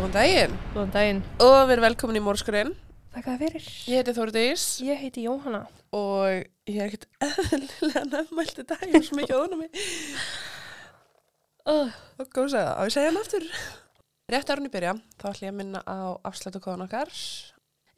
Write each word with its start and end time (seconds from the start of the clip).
Góðan 0.00 0.12
daginn 0.14 0.52
Góðan 0.72 0.92
daginn. 0.94 1.18
og 1.44 1.58
við 1.68 1.72
erum 1.74 1.84
velkomin 1.84 2.16
í 2.16 2.22
Mórskurinn. 2.24 2.70
Þakka 3.12 3.32
það 3.34 3.42
fyrir. 3.44 3.64
Ég 3.90 3.98
heiti 4.00 4.14
Þórdís 4.16 4.62
Ég 4.86 5.00
heiti 5.02 5.24
Jóhanna. 5.26 5.60
og 5.92 6.46
ég 6.70 6.78
er 6.80 6.86
ekkert 6.88 7.06
eðlilega 7.26 8.04
nefnmælt 8.08 8.60
í 8.62 8.64
dag, 8.70 8.84
ég 8.86 8.96
er 8.96 9.04
svo 9.04 9.18
mikið 9.18 9.36
óðan 9.36 9.52
á 9.52 9.58
mig. 9.60 9.82
Og 11.70 12.30
góð 12.32 12.46
að 12.46 12.52
segja, 12.54 12.72
á 12.72 12.80
ég 12.88 12.94
segja 12.94 13.10
hann 13.10 13.20
aftur. 13.20 13.44
Rétt 14.30 14.52
árun 14.54 14.70
í 14.70 14.72
byrja, 14.72 14.94
þá 15.20 15.26
ætlum 15.34 15.48
ég 15.48 15.52
að 15.52 15.58
minna 15.60 15.82
á 15.84 15.98
afslættu 16.30 16.62
kóðan 16.64 16.86
okkar. 16.86 17.12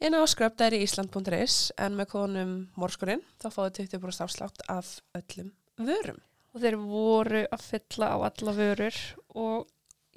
Inn 0.03 0.17
á 0.17 0.21
skröpdæriísland.is 0.27 1.57
en 1.79 1.95
með 1.95 2.09
kóðanum 2.11 2.53
Mórskurinn 2.75 3.23
þá 3.39 3.47
fáið 3.55 3.79
20% 3.85 4.25
afslátt 4.27 4.65
af 4.67 4.97
öllum 5.15 5.53
vörum. 5.79 6.19
og 6.53 6.61
þeir 6.61 6.75
voru 6.77 7.45
að 7.47 7.63
fylla 7.65 8.11
á 8.13 8.17
alla 8.27 8.51
vörur 8.57 8.97
og 9.33 9.69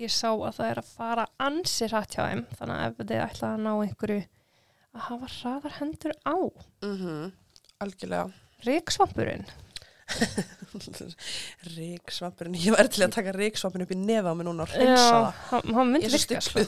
ég 0.02 0.12
sá 0.12 0.28
að 0.32 0.56
það 0.58 0.70
er 0.70 0.80
að 0.82 0.88
fara 0.96 1.26
ansir 1.42 1.92
hratt 1.92 2.16
hjá 2.16 2.22
þeim. 2.28 2.42
Þannig 2.58 2.76
að 2.76 2.86
ef 2.88 2.98
þið 3.10 3.22
ætla 3.26 3.52
að 3.52 3.62
ná 3.64 3.70
einhverju 3.74 4.22
að 4.96 5.04
hafa 5.10 5.30
hraðar 5.36 5.76
hendur 5.80 6.14
á. 6.24 6.36
Mm 6.86 7.32
Algjörlega. 7.84 8.26
Ríksvampurinn. 8.64 9.44
Ríksvampurinn, 11.76 12.56
ég 12.60 12.76
væri 12.76 12.92
til 12.94 13.04
að 13.06 13.14
taka 13.16 13.32
ríksvampurinn 13.36 13.86
upp 13.86 13.92
í 13.94 13.98
nefa 14.00 14.32
á 14.32 14.34
mig 14.38 14.46
núna 14.48 14.64
og 14.64 14.72
hreinsa 14.72 15.02
Já, 15.02 15.10
það. 15.10 15.40
hann, 15.50 15.74
hann 15.76 15.92
myndi 15.92 16.10
virka. 16.12 16.40
sko. 16.44 16.64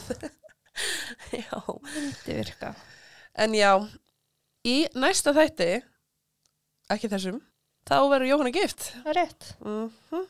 Já. 1.39 1.61
Myndi 1.87 2.37
virka. 2.43 2.73
En 3.39 3.55
já, 3.55 3.73
í 4.67 4.77
næsta 4.99 5.33
þætti, 5.37 5.69
ekki 6.91 7.11
þessum, 7.13 7.39
þá 7.87 7.97
verður 8.11 8.31
Jóhanna 8.33 8.53
gift. 8.57 8.89
Það 9.05 9.13
er 9.13 9.19
rétt. 9.23 9.53
Mm 9.63 10.27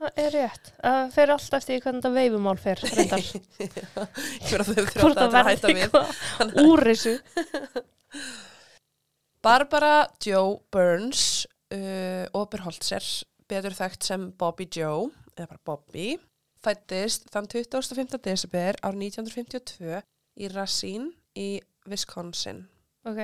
Það 0.00 0.20
er 0.22 0.30
rétt. 0.32 0.70
Það 0.80 1.10
fer 1.12 1.30
allt 1.34 1.54
eftir 1.58 1.82
hvernig 1.84 2.00
þetta 2.00 2.10
veifumál 2.14 2.60
fer, 2.60 2.78
Hvort 4.48 5.18
að 5.18 5.18
það 5.18 5.34
verði 5.34 5.74
eitthvað 5.74 6.08
úr 6.64 6.80
þessu. 6.88 7.12
Barbara 9.44 10.08
Joe 10.24 10.56
Burns, 10.72 11.44
uh, 11.72 12.24
Oberholzer, 12.36 13.04
betur 13.48 13.76
þekkt 13.76 14.08
sem 14.08 14.26
Bobby 14.40 14.66
Joe, 14.72 15.10
eða 15.36 15.50
bara 15.52 15.62
Bobby, 15.68 16.08
fættist 16.64 17.28
þann 17.32 17.48
25. 17.52 18.16
desember 18.24 18.72
ár 18.84 18.96
1952 18.96 20.00
í 20.40 20.48
Racine 20.52 21.12
í 21.36 21.60
Wisconsin. 21.88 22.68
Ok. 23.08 23.20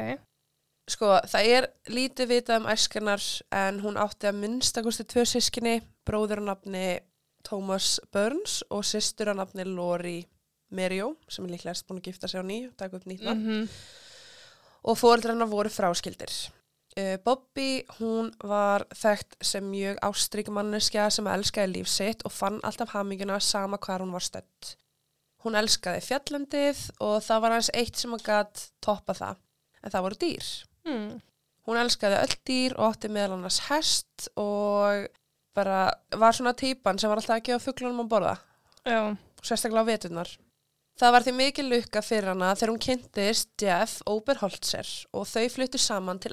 Sko, 0.93 1.17
það 1.27 1.43
er 1.57 1.65
lítið 1.91 2.27
vitað 2.31 2.63
um 2.63 2.71
æskarnar 2.71 3.25
en 3.65 3.81
hún 3.83 3.97
átti 4.01 4.29
að 4.29 4.41
minnstakosti 4.45 5.05
tvö 5.09 5.25
sískinni, 5.27 5.81
bróður 6.07 6.43
á 6.43 6.55
nafni 6.55 6.87
Thomas 7.47 8.01
Burns 8.15 8.63
og 8.71 8.83
systur 8.87 9.31
á 9.31 9.35
nafni 9.37 9.67
Lori 9.69 10.21
Merjó, 10.75 11.13
sem 11.31 11.47
er 11.47 11.55
líklega 11.55 11.87
búin 11.87 12.01
að 12.01 12.09
gifta 12.11 12.31
sig 12.31 12.43
á 12.43 12.45
ný 12.47 12.59
og 12.67 12.75
taka 12.79 12.99
upp 12.99 13.07
nýtt 13.07 13.25
nafn. 13.27 13.47
Mm 13.47 13.69
Og 14.87 14.95
fóreldrarna 14.95 15.49
voru 15.51 15.71
fráskildir. 15.73 16.31
Uh, 16.97 17.17
Bobby, 17.25 17.83
hún 17.99 18.31
var 18.47 18.87
þekkt 18.95 19.35
sem 19.45 19.65
mjög 19.67 19.99
ástrykmanneskja 20.07 21.09
sem 21.11 21.27
elskaði 21.29 21.73
líf 21.75 21.91
sitt 21.91 22.23
og 22.25 22.33
fann 22.33 22.61
alltaf 22.65 22.95
haminguna 22.95 23.41
sama 23.43 23.81
hvar 23.83 24.05
hún 24.05 24.15
var 24.15 24.25
stödd. 24.25 24.77
Hún 25.45 25.59
elskaði 25.59 26.05
fjallendið 26.07 26.85
og 27.05 27.19
það 27.27 27.43
var 27.43 27.57
hans 27.57 27.73
eitt 27.75 27.99
sem 27.99 28.15
að 28.17 28.25
gatt 28.31 28.63
toppa 28.81 29.19
það, 29.19 29.43
en 29.83 29.95
það 29.97 30.07
voru 30.07 30.21
dýr. 30.23 30.49
mm. 30.89 31.11
Hún 31.67 31.83
elskaði 31.83 32.23
öll 32.23 32.39
dýr 32.47 32.79
og 32.79 32.93
átti 32.93 33.09
meðal 33.11 33.41
annars 33.41 33.59
hest 33.67 34.29
og 34.39 35.09
bara 35.57 35.81
var 36.21 36.37
svona 36.37 36.55
típan 36.57 37.01
sem 37.01 37.11
var 37.11 37.23
alltaf 37.23 37.39
að 37.39 37.47
gefa 37.49 37.65
fugglunum 37.65 38.05
að 38.05 38.11
borða, 38.13 38.35
Já. 38.85 39.01
sérstaklega 39.43 39.87
á 39.87 39.91
veturnar. 39.91 40.33
Það 40.97 41.13
var 41.13 41.25
því 41.27 41.33
mikil 41.37 41.67
lukka 41.69 42.01
fyrir 42.05 42.31
hana 42.33 42.55
þegar 42.57 42.73
hún 42.73 42.85
kynntist 42.87 43.51
Jeff 43.61 43.99
Oberholzer 44.09 44.89
og 45.13 45.27
þau 45.29 45.45
fluttu 45.53 45.81
saman 45.81 46.21
til 46.23 46.33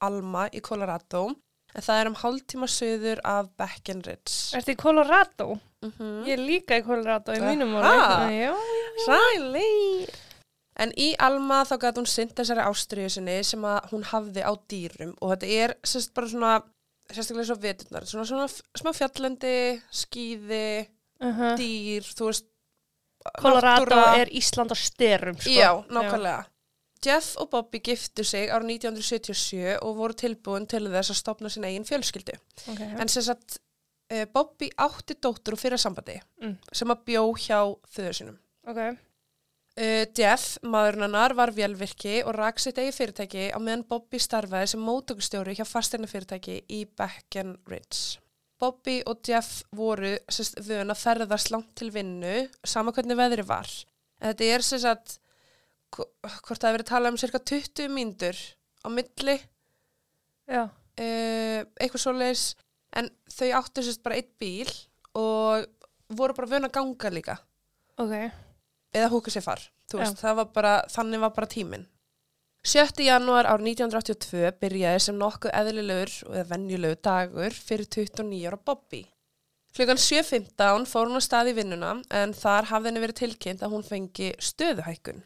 Alma 0.00 0.46
í 0.56 0.62
Colorado 0.64 1.26
en 1.74 1.84
það 1.84 2.00
er 2.00 2.08
um 2.10 2.16
hálftíma 2.22 2.68
söður 2.70 3.20
af 3.28 3.50
Breckenridge. 3.60 4.56
Ertu 4.56 4.72
í 4.72 4.80
Colorado? 4.80 5.58
Mm 5.84 5.92
-hmm. 5.98 6.24
Ég 6.26 6.32
er 6.32 6.38
líka 6.38 6.78
í 6.78 6.84
Colorado 6.84 7.32
í 7.32 7.40
mínum. 7.40 7.76
Já, 7.76 8.54
Sæli! 9.06 10.08
En 10.80 10.92
í 10.96 11.14
Alma 11.18 11.62
þá 11.64 11.76
gæti 11.78 12.00
hún 12.00 12.06
synd 12.06 12.34
þessari 12.34 12.64
ástriðu 12.64 13.08
sinni 13.08 13.44
sem 13.44 13.64
að 13.64 13.90
hún 13.92 14.02
hafði 14.02 14.42
á 14.42 14.52
dýrum 14.68 15.14
og 15.20 15.30
þetta 15.30 15.46
er 15.46 15.74
sérst 15.84 16.14
bara 16.14 16.28
svona, 16.28 16.62
sérstaklega 17.14 17.46
svo 17.50 17.56
veturnar, 17.62 18.06
svona, 18.06 18.26
svona 18.28 18.46
smá 18.80 18.92
fjallendi, 18.96 19.82
skíði, 19.92 20.86
uh 21.20 21.38
-huh. 21.38 21.56
dýr, 21.56 22.02
þú 22.02 22.30
veist, 22.30 22.46
Colorado 23.40 23.84
náttúra. 23.84 24.16
er 24.18 24.28
Ísland 24.32 24.72
á 24.72 24.76
styrum, 24.76 25.36
sko. 25.36 25.50
Já, 25.50 25.84
nákvæmlega. 25.88 26.44
Jeff 27.04 27.36
og 27.36 27.50
Bobby 27.50 27.78
giftu 27.80 28.24
sig 28.24 28.48
árið 28.50 28.66
1977 28.66 29.78
og 29.82 29.96
voru 29.96 30.12
tilbúin 30.12 30.66
til 30.68 30.84
þess 30.88 31.10
að 31.10 31.14
stopna 31.16 31.48
sin 31.48 31.64
eigin 31.64 31.84
fjölskyldu. 31.84 32.32
Ok. 32.68 32.80
En 33.00 33.08
sem 33.08 33.22
sagt, 33.22 33.58
uh, 34.12 34.24
Bobby 34.34 34.68
átti 34.78 35.14
dóttur 35.14 35.52
og 35.52 35.58
fyrir 35.58 35.76
sambandi 35.78 36.20
Mm. 36.42 36.58
sem 36.72 36.88
að 36.88 37.04
bjó 37.04 37.32
hjá 37.36 37.76
þauður 37.94 38.12
sinum. 38.14 38.38
ok. 38.66 38.98
Uh, 39.78 40.02
Jeff, 40.18 40.56
maðurinn 40.66 41.06
hennar, 41.06 41.32
var 41.38 41.52
vélvirki 41.54 42.20
og 42.26 42.34
rak 42.34 42.58
sitt 42.60 42.80
eigi 42.82 42.92
fyrirtæki 42.96 43.44
á 43.54 43.58
meðan 43.62 43.84
Bobby 43.88 44.18
starfaði 44.20 44.72
sem 44.72 44.82
mótökustjóri 44.82 45.54
hjá 45.56 45.62
fasteina 45.68 46.10
fyrirtæki 46.10 46.56
í 46.66 46.82
Breckenridge. 46.98 48.18
Bobby 48.60 48.98
og 49.08 49.22
Jeff 49.24 49.62
voru 49.72 50.16
vön 50.66 50.92
að 50.92 51.00
ferðast 51.00 51.52
langt 51.54 51.70
til 51.78 51.88
vinnu, 51.94 52.42
sama 52.66 52.92
hvernig 52.92 53.16
veðri 53.16 53.46
var. 53.48 53.70
En 54.20 54.34
þetta 54.34 54.50
er 54.56 54.66
sérst 54.66 54.90
að, 54.90 55.14
hvort 55.94 56.58
það 56.58 56.66
hefur 56.66 56.76
verið 56.80 56.90
talað 56.90 57.14
um 57.14 57.20
cirka 57.22 57.40
20 57.54 57.94
mínútur 57.94 58.42
á 58.84 58.88
milli, 58.92 59.38
uh, 60.50 60.68
eitthvað 61.00 62.04
svoleiðis, 62.04 62.44
en 62.98 63.08
þau 63.32 63.48
áttu 63.62 63.86
sérst 63.86 64.02
bara 64.04 64.18
eitt 64.18 64.34
bíl 64.42 64.68
og 65.16 65.64
voru 66.10 66.34
bara 66.36 66.50
vön 66.50 66.66
að 66.66 66.74
ganga 66.74 67.10
líka 67.14 67.38
Ok. 68.00 68.14
Eða 68.94 69.10
húka 69.12 69.32
sér 69.32 69.44
far, 69.44 69.62
veist, 69.92 70.22
var 70.22 70.50
bara, 70.54 70.74
þannig 70.90 71.22
var 71.24 71.34
bara 71.36 71.50
tíminn. 71.50 71.86
7. 72.60 73.00
janúar 73.06 73.46
ár 73.48 73.62
1982 73.64 74.50
byrjaði 74.60 75.00
sem 75.00 75.16
nokkuð 75.16 75.54
eðlilegur 75.56 76.10
eða 76.28 76.48
venjulegur 76.50 76.98
dagur 77.06 77.56
fyrir 77.56 77.88
29 77.88 78.50
ára 78.50 78.58
Bobby. 78.60 79.00
Klukkan 79.72 80.00
7.15 80.02 80.84
fór 80.90 81.08
hún 81.08 81.16
á 81.16 81.22
stað 81.24 81.52
í 81.52 81.56
vinnuna 81.56 81.94
en 82.10 82.34
þar 82.36 82.68
hafði 82.72 82.90
henni 82.90 83.02
verið 83.04 83.20
tilkynnt 83.22 83.64
að 83.64 83.72
hún 83.76 83.86
fengi 83.86 84.32
stöðuhækkun. 84.42 85.22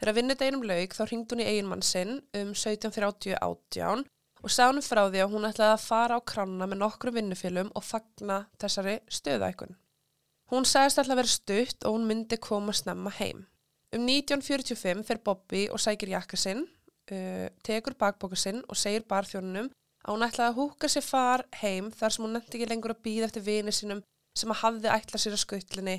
Þegar 0.00 0.16
vinnudeginum 0.16 0.64
lauk 0.66 0.96
þá 0.96 1.02
hringd 1.04 1.34
hún 1.34 1.42
í 1.42 1.48
eiginmann 1.50 1.84
sinn 1.84 2.16
um 2.38 2.54
17.30 2.56 3.36
átján 3.36 4.06
og 4.42 4.50
sá 4.50 4.64
hún 4.70 4.80
frá 4.86 5.04
því 5.10 5.26
að 5.26 5.34
hún 5.34 5.48
ætlaði 5.50 5.76
að 5.76 5.84
fara 5.84 6.18
á 6.18 6.20
kranna 6.32 6.70
með 6.70 6.80
nokkru 6.86 7.12
vinnufélum 7.18 7.68
og 7.76 7.84
fagna 7.84 8.46
þessari 8.62 8.96
stöðuhækkun. 9.12 9.76
Hún 10.52 10.66
sagðist 10.68 11.00
alltaf 11.00 11.14
að 11.14 11.20
vera 11.22 11.32
stutt 11.32 11.84
og 11.88 11.96
hún 11.96 12.08
myndi 12.08 12.36
koma 12.36 12.74
snemma 12.76 13.12
heim. 13.16 13.46
Um 13.92 14.04
1945 14.08 15.04
fer 15.08 15.20
Bobby 15.24 15.66
og 15.72 15.80
sækir 15.80 16.12
jakka 16.12 16.36
sinn, 16.36 16.66
uh, 17.12 17.46
tekur 17.64 17.96
bakboka 17.98 18.36
sinn 18.36 18.60
og 18.68 18.76
segir 18.76 19.06
barþjónunum 19.08 19.70
að 20.02 20.12
hún 20.12 20.26
ætlaði 20.26 20.50
að 20.50 20.58
húka 20.58 20.90
sér 20.92 21.04
far 21.06 21.44
heim 21.60 21.88
þar 21.94 22.14
sem 22.14 22.24
hún 22.26 22.36
nefndi 22.36 22.58
ekki 22.58 22.68
lengur 22.68 22.94
að 22.94 23.02
býða 23.06 23.28
eftir 23.28 23.46
vini 23.46 23.72
sínum 23.72 24.02
sem 24.36 24.52
að 24.52 24.60
hafði 24.62 24.92
ætlað 24.92 25.24
sér 25.24 25.36
að 25.36 25.42
skutlinni 25.44 25.96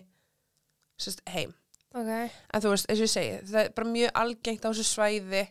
heim. 1.34 1.54
Ok. 1.94 2.10
En 2.10 2.62
þú 2.62 2.74
veist, 2.74 2.90
eins 2.90 3.02
og 3.02 3.06
ég 3.08 3.14
segi, 3.14 3.34
það 3.50 3.60
er 3.64 3.74
bara 3.78 3.92
mjög 3.94 4.16
algengt 4.22 4.66
á 4.66 4.70
þessu 4.70 4.86
svæði 4.90 5.44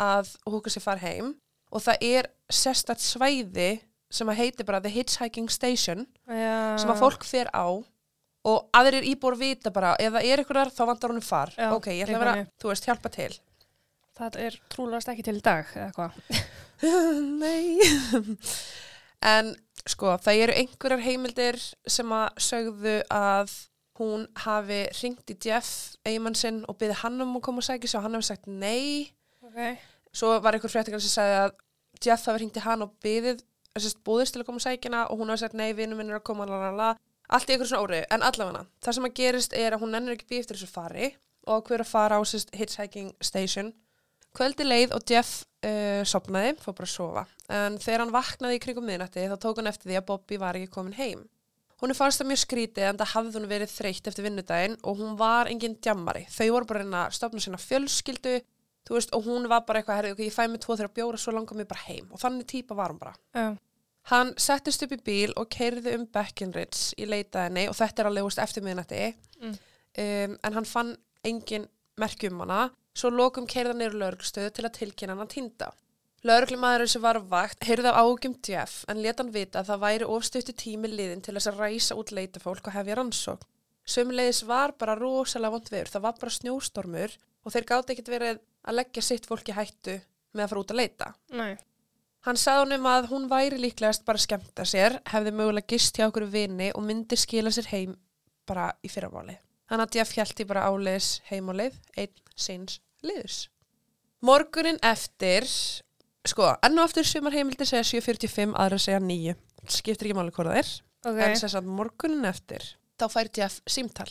að 0.00 0.30
húka 0.48 0.72
sér 0.72 0.84
far 0.84 1.00
heim 1.00 1.34
og 1.72 1.84
það 1.84 2.06
er 2.08 2.30
sérstætt 2.52 3.04
svæði 3.04 3.70
sem 4.14 4.30
að 4.30 4.40
heiti 4.40 4.66
bara 4.66 4.80
The 4.82 4.92
Hitchhiking 4.92 5.50
Station 5.52 6.06
Já. 6.28 6.76
sem 6.80 6.92
að 6.92 7.00
fólk 7.02 7.24
fer 7.28 7.50
á 7.52 7.84
og 8.44 8.68
aðrir 8.76 9.06
íbúr 9.08 9.36
vita 9.40 9.72
bara 9.74 9.94
ef 10.00 10.12
það 10.14 10.28
er 10.30 10.42
ykkur 10.42 10.60
þar 10.60 10.72
þá 10.76 10.84
vantar 10.90 11.12
honum 11.14 11.24
far 11.24 11.52
Já, 11.56 11.68
ok, 11.72 11.90
ég 11.94 12.06
ætla 12.06 12.18
að 12.18 12.24
vera, 12.24 12.46
þú 12.60 12.72
veist, 12.72 12.88
hjálpa 12.88 13.12
til 13.14 13.32
Það 14.14 14.36
er 14.44 14.56
trúlegast 14.70 15.10
ekki 15.10 15.24
til 15.26 15.38
í 15.40 15.42
dag, 15.42 15.70
eða 15.74 15.90
hvað? 15.96 16.18
nei 17.42 17.80
en 19.24 19.54
sko, 19.88 20.14
það 20.22 20.42
eru 20.44 20.58
einhverjar 20.60 21.02
heimildir 21.06 21.58
sem 21.90 22.12
að 22.14 22.44
sögðu 22.46 22.98
að 23.14 23.56
hún 23.98 24.26
hafi 24.44 24.80
ringt 25.00 25.30
í 25.30 25.38
Jeff 25.46 25.96
eigimann 26.06 26.36
sinn 26.38 26.62
og 26.68 26.78
byði 26.80 27.00
hann 27.02 27.20
um 27.24 27.36
að 27.38 27.44
koma 27.46 27.62
og 27.62 27.66
sig 27.66 27.88
og 27.94 28.04
hann 28.06 28.18
hafi 28.18 28.28
sagt 28.28 28.48
nei 28.50 29.10
Ok. 29.44 29.78
svo 30.14 30.34
var 30.42 30.56
einhver 30.56 30.72
fréttingar 30.72 31.02
sem 31.02 31.14
sagði 31.14 31.40
að 31.44 31.56
Jeff 32.04 32.26
hafi 32.28 32.42
ringt 32.42 32.58
í 32.58 32.64
hann 32.64 32.84
og 32.84 32.94
byðið 33.04 33.42
búðist 34.06 34.34
til 34.34 34.42
að 34.42 34.46
koma 34.46 34.60
og 34.62 34.84
hana 34.86 35.06
og 35.10 35.18
hún 35.18 35.32
hafi 35.32 35.42
sagt 35.42 35.56
nei, 35.58 35.72
vinnum 35.74 35.98
minn 35.98 36.12
er 36.12 36.20
að 36.20 36.26
koma 36.28 36.46
lalala. 36.46 36.94
Allt 37.34 37.50
í 37.50 37.54
einhver 37.54 37.70
svona 37.70 37.86
óri, 37.86 38.02
en 38.14 38.26
allavega 38.26 38.64
það 38.84 38.98
sem 38.98 39.08
að 39.08 39.16
gerist 39.20 39.56
er 39.58 39.74
að 39.74 39.84
hún 39.84 39.94
nennir 39.94 40.16
ekki 40.16 40.30
býð 40.30 40.44
eftir 40.44 40.60
þessu 40.60 40.74
fari 40.74 41.10
og 41.50 41.66
hver 41.68 41.84
að 41.84 41.90
fara 41.90 42.18
á 42.18 42.22
sérst 42.24 42.54
hitchhiking 42.56 43.12
station 43.20 43.72
kvöldi 44.34 44.66
leið 44.66 44.94
og 44.96 45.04
Jeff 45.10 45.44
uh, 45.66 46.02
sopnaði, 46.08 46.56
fór 46.62 46.76
bara 46.78 46.88
að 46.88 46.94
sofa 46.94 47.26
en 47.52 47.78
þegar 47.82 48.04
hann 48.04 48.14
vaknaði 48.14 48.58
í 48.58 48.64
kringum 48.64 48.86
miðnætti 48.88 49.28
þá 49.30 49.36
tók 49.42 49.60
hann 49.60 49.70
eftir 49.70 49.90
því 49.90 50.00
að 50.00 50.08
Bobby 50.08 50.40
var 50.40 50.58
ekki 50.58 50.72
komin 50.72 50.96
heim 50.96 51.26
Hún 51.84 51.92
er 51.92 51.98
fannst 51.98 52.20
það 52.20 52.30
mjög 52.30 52.40
skrítið 52.40 52.86
en 52.88 52.98
það 53.00 53.10
hafði 53.10 53.36
hún 53.36 53.46
verið 53.50 53.72
þreytt 53.74 54.06
eftir 54.08 54.24
vinnudaginn 54.24 54.76
og 54.88 55.00
hún 55.02 55.16
var 55.20 55.50
engin 55.50 55.74
djammari. 55.84 56.22
Þau 56.32 56.46
voru 56.54 56.68
bara 56.70 56.80
að 56.80 56.86
reyna 56.86 57.00
að 57.04 57.16
stofna 57.18 57.42
sína 57.44 57.60
fjölskyldu, 57.60 58.34
veist, 58.88 59.12
og 59.16 59.26
hún 59.26 59.48
var 59.50 59.66
bara 59.68 59.82
eitthvað, 59.82 59.98
herri, 59.98 60.12
ok, 60.14 60.22
ég 60.24 60.32
fæ 60.32 60.46
mig 60.48 60.62
tvo 60.62 60.78
þeirra 60.78 60.94
bjóra, 60.96 61.20
svo 61.20 61.34
langar 61.34 61.58
mig 61.58 61.68
bara 61.68 61.84
heim. 61.88 62.06
Og 62.08 62.22
þannig 62.22 62.48
típa 62.48 62.78
var 62.78 62.94
hún 62.94 63.02
bara. 63.02 63.12
Já. 63.36 63.50
Hann 64.10 64.34
settist 64.36 64.82
upp 64.84 64.92
í 64.92 64.98
bíl 65.00 65.32
og 65.40 65.48
keirði 65.48 65.94
um 65.96 66.04
Beckenridge 66.12 66.92
í 67.00 67.06
leitaðinni 67.08 67.68
og 67.70 67.76
þetta 67.78 68.02
er 68.02 68.08
alveg 68.10 68.26
úst 68.28 68.42
eftir 68.42 68.64
miðnætti 68.66 69.14
Mm. 69.40 69.54
um, 69.98 70.34
en 70.44 70.52
hann 70.54 70.64
fann 70.64 70.96
engin 71.24 71.66
merki 72.00 72.28
um 72.30 72.38
hana 72.40 72.70
svo 72.94 73.10
lokum 73.10 73.46
keirða 73.46 73.74
neyru 73.76 73.98
lögregstöðu 73.98 74.52
til 74.54 74.64
að 74.64 74.76
tilkynna 74.78 75.16
hann 75.18 75.28
týnda. 75.28 75.70
Lögreglumæðurinn 76.24 76.88
sem 76.88 77.02
var 77.04 77.18
vakt 77.28 77.66
heyrði 77.68 77.90
af 77.90 77.98
ágjum 78.00 78.36
Jeff 78.48 78.84
en 78.88 79.02
leta 79.02 79.22
hann 79.22 79.32
vita 79.34 79.60
að 79.60 79.68
það 79.72 79.82
væri 79.82 80.06
ofstöyti 80.14 80.54
tími 80.56 80.88
liðin 80.88 81.20
til 81.24 81.34
þess 81.36 81.50
að 81.50 81.58
ræsa 81.60 81.96
út 82.00 82.12
leitafólk 82.16 82.68
og 82.70 82.72
hefja 82.78 82.96
rannsókn. 82.96 83.48
Sömulegis 83.84 84.40
var 84.48 84.72
bara 84.80 84.94
rosalega 84.96 85.52
vond 85.52 85.68
veður, 85.68 85.90
það 85.92 86.04
var 86.06 86.14
bara 86.20 86.32
snjóstormur 86.38 87.16
og 87.44 87.52
þeir 87.52 87.66
gáti 87.68 87.92
ekkert 87.92 88.08
verið 88.14 88.38
að 88.64 88.78
leggja 88.78 89.02
sitt 89.04 89.26
fólk 89.28 89.50
í 89.52 89.56
hættu 89.58 89.98
með 90.32 90.44
að 90.46 90.48
fara 90.54 90.62
út 90.64 90.72
að 90.72 90.80
leita. 90.80 91.10
Nei. 91.36 91.56
Hann 92.24 92.38
sagði 92.40 92.62
honum 92.64 92.86
að 92.88 93.08
hún 93.10 93.26
væri 93.28 93.58
líklegast 93.60 94.04
bara 94.06 94.16
að 94.16 94.24
skemmta 94.24 94.64
sér, 94.64 94.96
hefði 95.12 95.32
mögulega 95.36 95.68
gist 95.74 95.98
hjá 95.98 96.06
okkur 96.08 96.24
vini 96.32 96.70
og 96.72 96.84
myndi 96.86 97.18
skila 97.20 97.52
sér 97.52 97.68
heim 97.68 97.96
bara 98.48 98.70
í 98.80 98.88
fyrramáli. 98.88 99.36
Hann 99.68 99.82
að 99.84 99.98
Jeff 99.98 100.14
hjælti 100.16 100.46
bara 100.48 100.64
áleiðis 100.70 101.18
heimáleið, 101.28 101.76
einn 102.00 102.14
síns 102.36 102.78
liðus. 103.04 103.48
Morgunin 104.24 104.80
eftir, 104.84 105.44
sko, 106.24 106.48
enn 106.64 106.80
og 106.80 106.88
aftur 106.88 107.04
sumar 107.08 107.36
heimildir 107.36 107.68
segja 107.68 107.84
7.45, 108.00 108.54
aðra 108.56 108.80
segja 108.80 109.00
9. 109.04 109.34
Skiptir 109.74 110.08
ekki 110.08 110.16
máli 110.16 110.32
hvað 110.32 110.48
það 110.52 110.60
er, 110.62 110.70
Ok. 111.04 111.18
en 111.26 111.36
þess 111.42 111.58
að 111.60 111.68
morgunin 111.76 112.24
eftir, 112.28 112.64
þá 112.96 113.04
fær 113.12 113.28
Jeff 113.36 113.60
símtal. 113.68 114.08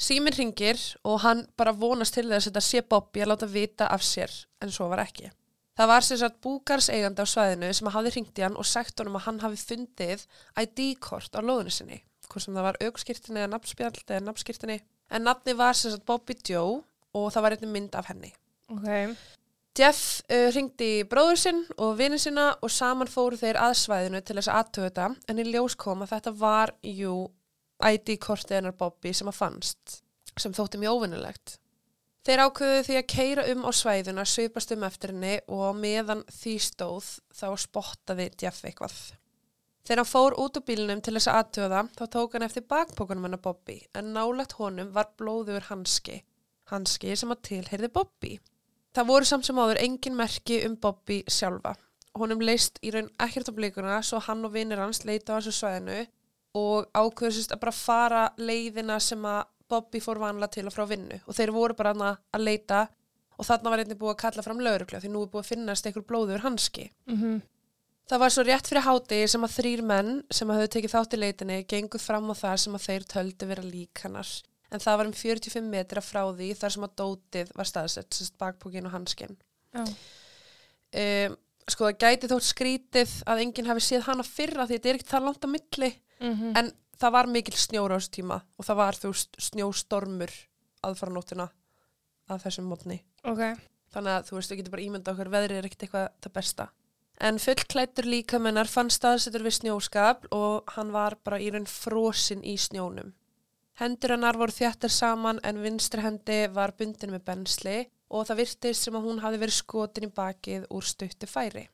Síminn 0.00 0.36
ringir 0.36 0.78
og 1.04 1.20
hann 1.26 1.44
bara 1.58 1.74
vonast 1.76 2.14
til 2.16 2.28
þess 2.30 2.46
að 2.46 2.52
þetta 2.54 2.64
sé 2.64 2.82
Bobby 2.88 3.20
að 3.20 3.32
láta 3.34 3.48
vita 3.50 3.88
af 3.92 4.00
sér, 4.06 4.32
en 4.62 4.72
svo 4.72 4.88
var 4.88 5.02
ekki. 5.04 5.28
Það 5.78 5.90
var 5.92 6.02
sem 6.02 6.18
sagt 6.18 6.40
búkars 6.42 6.88
eigandi 6.90 7.22
á 7.22 7.26
svæðinu 7.30 7.70
sem 7.76 7.88
hafði 7.94 8.12
hringt 8.16 8.40
í 8.40 8.42
hann 8.42 8.58
og 8.58 8.66
sagt 8.66 8.98
honum 8.98 9.18
að 9.20 9.26
hann 9.28 9.36
hafi 9.44 9.60
fundið 9.62 10.24
ID-kort 10.58 11.38
á 11.38 11.40
lóðinu 11.40 11.70
sinni. 11.70 12.00
Hvort 12.26 12.44
sem 12.44 12.56
það 12.58 12.66
var 12.66 12.78
augskirtinni 12.82 13.44
eða 13.44 13.52
nafnspjald 13.52 14.00
eða 14.08 14.24
nafnskirtinni. 14.26 14.80
En 15.14 15.24
nafni 15.24 15.54
var 15.56 15.78
sem 15.78 15.94
sagt 15.94 16.06
Bobby 16.08 16.34
Joe 16.42 16.80
og 17.14 17.28
það 17.30 17.44
var 17.44 17.56
einnig 17.56 17.72
mynd 17.76 17.94
af 17.94 18.10
henni. 18.10 18.32
Ok. 18.74 18.88
Jeff 19.78 20.02
uh, 20.26 20.48
hringdi 20.50 20.88
í 20.98 21.06
bróður 21.06 21.38
sinn 21.38 21.62
og 21.78 21.94
vinið 22.00 22.24
sinna 22.24 22.48
og 22.58 22.74
saman 22.74 23.10
fóru 23.10 23.38
þeir 23.38 23.60
að 23.62 23.76
svæðinu 23.78 24.20
til 24.26 24.34
þess 24.40 24.50
að 24.50 24.60
aðtöðu 24.64 24.88
þetta 24.88 25.08
en 25.30 25.38
í 25.38 25.46
ljós 25.52 25.78
kom 25.78 26.02
að 26.02 26.16
þetta 26.16 26.34
var, 26.42 26.74
ID-kortið 27.78 28.56
hennar 28.58 28.74
Bobby 28.74 29.14
sem 29.14 29.30
að 29.30 29.38
fannst, 29.38 30.00
sem 30.34 30.54
þótti 30.56 30.82
mjög 30.82 30.98
óvinnilegt. 30.98 31.60
Þeir 32.26 32.42
ákveðu 32.44 32.80
því 32.88 32.96
að 32.98 33.08
keira 33.12 33.46
um 33.52 33.62
á 33.64 33.70
svæðuna, 33.72 34.24
svipast 34.26 34.74
um 34.74 34.84
eftir 34.88 35.14
henni 35.14 35.38
og 35.46 35.62
á 35.64 35.72
meðan 35.76 36.24
því 36.32 36.54
stóð 36.66 37.14
þá 37.34 37.48
spottaði 37.62 38.28
Jeff 38.42 38.66
eitthvað. 38.66 38.98
Þegar 39.88 40.02
hann 40.02 40.10
fór 40.10 40.34
út 40.36 40.58
úr 40.60 40.64
bílnum 40.68 41.00
til 41.00 41.14
þess 41.16 41.30
að 41.30 41.38
aðtöða 41.40 41.78
þá 41.96 42.02
tók 42.12 42.34
hann 42.36 42.44
eftir 42.44 42.66
bakpókunum 42.68 43.24
hennar 43.24 43.40
Bobby 43.40 43.78
en 43.96 44.10
nálagt 44.12 44.58
honum 44.58 44.90
var 44.92 45.14
blóður 45.16 45.64
hanski. 45.70 46.18
Hanski 46.68 47.14
sem 47.16 47.32
að 47.32 47.44
tilheyrði 47.48 47.88
Bobby. 47.94 48.34
Það 48.92 49.08
voru 49.08 49.28
samt 49.30 49.48
sem 49.48 49.56
áður 49.56 49.80
engin 49.80 50.18
merki 50.18 50.58
um 50.66 50.76
Bobby 50.76 51.22
sjálfa. 51.32 51.72
Honum 52.18 52.44
leist 52.44 52.76
í 52.84 52.92
raun 52.92 53.08
ekkert 53.24 53.48
á 53.48 53.56
blikuna 53.56 54.02
svo 54.04 54.20
hann 54.26 54.44
og 54.44 54.52
vinnir 54.52 54.82
hans 54.82 55.06
leita 55.08 55.36
á 55.36 55.40
þessu 55.40 55.56
svæðinu 55.56 56.02
og 56.60 56.88
ákveðsist 56.92 57.56
að 57.56 57.62
bara 57.64 57.76
fara 57.78 58.22
leiðina 58.36 59.00
sem 59.00 59.24
að 59.24 59.46
Bobby 59.68 60.00
fór 60.00 60.20
vanlega 60.22 60.56
til 60.56 60.66
og 60.68 60.74
frá 60.74 60.86
vinnu 60.88 61.20
og 61.26 61.36
þeir 61.36 61.52
voru 61.54 61.76
bara 61.78 61.92
hana 61.94 62.14
að 62.34 62.46
leita 62.46 62.86
og 63.38 63.46
þarna 63.46 63.72
var 63.72 63.82
einnig 63.84 64.00
búið 64.00 64.14
að 64.14 64.20
kalla 64.24 64.44
fram 64.44 64.62
lauruglega 64.64 65.04
því 65.04 65.12
nú 65.12 65.22
er 65.22 65.30
búið 65.32 65.44
að 65.44 65.50
finnast 65.52 65.86
einhver 65.86 66.06
blóður 66.08 66.44
hanski. 66.46 66.90
Mm 67.06 67.40
Það 68.08 68.20
var 68.22 68.32
svo 68.32 68.42
rétt 68.48 68.68
fyrir 68.70 68.86
hátegi 68.86 69.24
sem 69.28 69.42
að 69.44 69.50
þrýr 69.52 69.80
menn 69.84 70.22
sem 70.32 70.48
hafðu 70.48 70.68
tekið 70.72 70.92
þátt 70.94 71.14
í 71.14 71.18
leitinni 71.18 71.58
gengu 71.68 71.98
fram 72.00 72.30
á 72.32 72.34
það 72.40 72.54
sem 72.62 72.78
að 72.78 72.86
þeir 72.86 73.04
töldu 73.12 73.48
vera 73.50 73.64
lík 73.66 74.00
hannar. 74.00 74.30
En 74.72 74.80
það 74.80 74.96
var 74.96 75.10
um 75.10 75.12
45 75.12 75.68
metra 75.68 76.00
frá 76.00 76.22
því 76.32 76.48
þar 76.56 76.72
sem 76.72 76.86
að 76.86 76.94
dótið 77.02 77.52
var 77.58 77.68
staðsett, 77.68 78.08
sérst 78.16 78.38
bakpókin 78.40 78.88
og 78.88 78.94
hanskinn. 78.96 79.36
Já. 79.76 79.84
Um, 80.96 81.36
sko 81.68 81.84
það 81.84 82.00
gæti 82.00 82.30
þótt 82.32 82.48
skrítið 82.48 83.14
að 83.28 83.42
enginn 83.44 83.68
hafi 83.68 83.84
séð 83.84 84.06
hana 84.08 84.24
fyrra 84.24 84.64
því 84.64 84.78
þetta 84.78 84.88
er 84.88 84.98
ekkert 84.98 85.12
það 85.12 85.26
langt 85.28 85.44
á 85.44 85.48
milli 85.52 85.94
Mm 86.18 86.56
en 86.58 86.72
það 86.98 87.14
var 87.16 87.30
mikil 87.32 87.56
snjóra 87.58 87.96
á 87.96 87.98
þessu 87.98 88.14
tíma 88.18 88.40
og 88.58 88.66
það 88.68 88.80
var 88.82 88.98
þú 88.98 89.12
veist 89.12 89.40
snjóstormur 89.48 90.34
aðfara 90.86 91.14
nóttina 91.14 91.48
að 92.28 92.44
þessum 92.46 92.68
mótni. 92.70 93.00
Ok. 93.24 93.44
Þannig 93.92 94.14
að 94.14 94.26
þú 94.28 94.36
veist, 94.36 94.50
við 94.50 94.60
getum 94.60 94.74
bara 94.74 94.84
ímynda 94.84 95.14
okkur 95.14 95.30
veðrið 95.32 95.58
er 95.58 95.68
ekkert 95.68 95.86
eitthvað 95.86 96.08
það 96.24 96.34
besta. 96.38 96.66
En 97.18 97.40
fullklættur 97.42 98.06
líkamennar 98.06 98.68
fann 98.70 98.92
staðsettur 98.94 99.42
við 99.42 99.56
snjóskap 99.56 100.28
og 100.34 100.68
hann 100.76 100.92
var 100.94 101.16
bara 101.24 101.40
í 101.42 101.48
raun 101.50 101.66
frosinn 101.66 102.44
í 102.46 102.54
snjónum. 102.60 103.14
Hendur 103.78 104.14
hennar 104.14 104.38
voru 104.38 104.54
þjættar 104.54 104.92
saman 104.92 105.40
en 105.46 105.62
vinstri 105.62 106.02
hendi 106.02 106.44
var 106.54 106.74
bundin 106.78 107.14
með 107.14 107.24
bensli 107.26 107.78
og 108.10 108.28
það 108.28 108.40
virtist 108.42 108.86
sem 108.86 108.96
að 108.98 109.08
hún 109.08 109.20
hafi 109.22 109.40
verið 109.42 109.58
skotin 109.58 110.08
í 110.08 110.14
bakið 110.14 110.68
úr 110.74 110.86
stuttu 110.86 111.28
færi. 111.30 111.66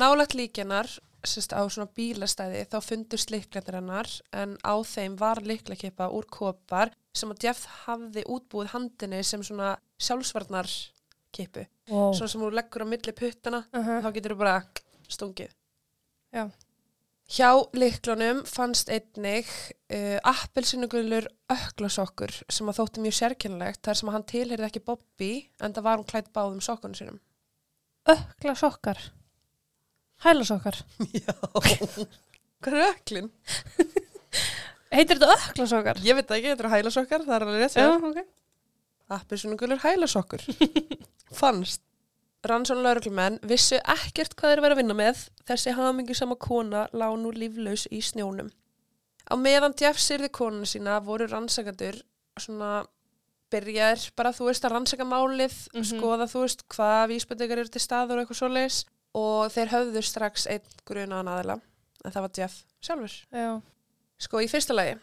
Nálagt 0.00 0.36
líkjennar, 0.38 0.88
sérst 1.26 1.52
á 1.52 1.60
svona 1.68 1.90
bílastæði, 1.96 2.64
þá 2.70 2.78
fundust 2.84 3.30
líklendur 3.32 3.76
hennar 3.78 4.08
en 4.32 4.56
á 4.64 4.74
þeim 4.86 5.18
var 5.20 5.42
líklakipa 5.44 6.08
úr 6.14 6.26
kopar 6.30 6.92
sem 7.16 7.30
að 7.32 7.44
Jeff 7.46 7.66
hafði 7.84 8.24
útbúið 8.26 8.72
handinni 8.74 9.22
sem 9.26 9.42
svona 9.42 9.74
sjálfsvarnar 10.00 10.70
kipu. 11.34 11.66
Wow. 11.90 12.14
Svona 12.14 12.32
sem 12.32 12.42
þú 12.42 12.50
leggur 12.54 12.86
á 12.86 12.92
milli 12.92 13.12
puttana 13.12 13.64
Uh 13.72 13.86
-huh. 13.86 14.02
þá 14.02 14.12
getur 14.14 14.34
þú 14.34 14.38
bara 14.38 14.62
stungið. 15.08 15.54
Já. 16.32 16.50
Hjá 17.30 17.68
liklunum 17.72 18.44
fannst 18.44 18.88
einnig 18.88 19.46
uh, 19.92 20.18
appelsinugulur 20.24 21.28
öklasokkur 21.48 22.42
sem 22.48 22.66
að 22.66 22.78
þótti 22.78 23.00
mjög 23.00 23.14
sérkennilegt 23.14 23.82
þar 23.82 23.94
sem 23.94 24.08
að 24.08 24.12
hann 24.12 24.26
tilheyrði 24.32 24.66
ekki 24.66 24.84
Bobby 24.84 25.50
en 25.60 25.72
það 25.72 25.82
var 25.82 25.96
hún 25.98 26.06
klætt 26.10 26.32
báðum 26.32 26.60
sokkunum 26.60 26.94
sínum. 26.94 27.20
Ökla 28.08 28.54
sokkar. 30.20 30.24
Hæla 30.24 30.44
sokkar. 30.44 30.80
Já. 31.14 31.34
Hvað 32.60 32.74
er 32.76 32.88
öklin? 32.90 33.30
Heitir 34.90 35.20
þetta 35.20 35.34
ökla 35.36 35.66
sokkar? 35.70 36.00
Ég 36.04 36.16
veit 36.18 36.30
ekki, 36.34 36.50
þetta 36.50 36.64
eru 36.66 36.72
hælasokkar, 36.74 37.22
það 37.26 37.36
er 37.36 37.44
alveg 37.46 37.62
rétt. 37.62 37.76
Já, 37.78 37.90
ok. 37.94 38.18
Appelsinugulur 39.16 39.80
hælasokkur. 39.84 40.42
fannst. 41.40 41.82
Rannsóna 42.46 42.80
lauruglumenn 42.86 43.36
vissu 43.44 43.76
ekkert 43.92 44.32
hvað 44.38 44.54
þeir 44.54 44.62
verið 44.64 44.74
að 44.76 44.80
vinna 44.80 44.96
með. 44.96 45.18
Þessi 45.50 45.74
hamingi 45.76 46.14
sama 46.16 46.36
kona 46.40 46.86
lá 46.96 47.06
nú 47.20 47.32
líflaus 47.36 47.84
í 47.92 48.00
snjónum. 48.02 48.48
Á 49.30 49.34
meðan 49.36 49.74
Jeff 49.78 50.00
syrði 50.00 50.30
konuna 50.34 50.66
sína 50.66 50.96
voru 51.04 51.26
rannsakandur 51.30 52.00
svona 52.40 52.80
byrjaðir 53.52 54.06
bara 54.16 54.32
þú 54.34 54.48
veist 54.48 54.64
að 54.64 54.72
rannsaka 54.76 55.04
málið, 55.06 55.54
Mhm. 55.74 55.84
skoða 55.90 56.26
þú 56.30 56.44
veist 56.46 56.64
hvað 56.72 57.08
vísbendingar 57.12 57.58
eru 57.60 57.68
til 57.68 57.82
staður 57.84 58.18
og 58.18 58.24
eitthvað 58.24 58.40
svoleiðis 58.40 58.80
og 59.16 59.50
þeir 59.54 59.72
höfðu 59.74 60.02
strax 60.06 60.46
einn 60.50 60.74
grunaðan 60.88 61.32
aðila 61.34 61.58
en 62.04 62.14
það 62.14 62.24
var 62.26 62.34
Jeff 62.38 62.62
sjálfur. 62.84 63.16
Já. 63.34 63.50
Sko 64.20 64.42
í 64.44 64.48
fyrsta 64.50 64.76
lagi, 64.76 64.96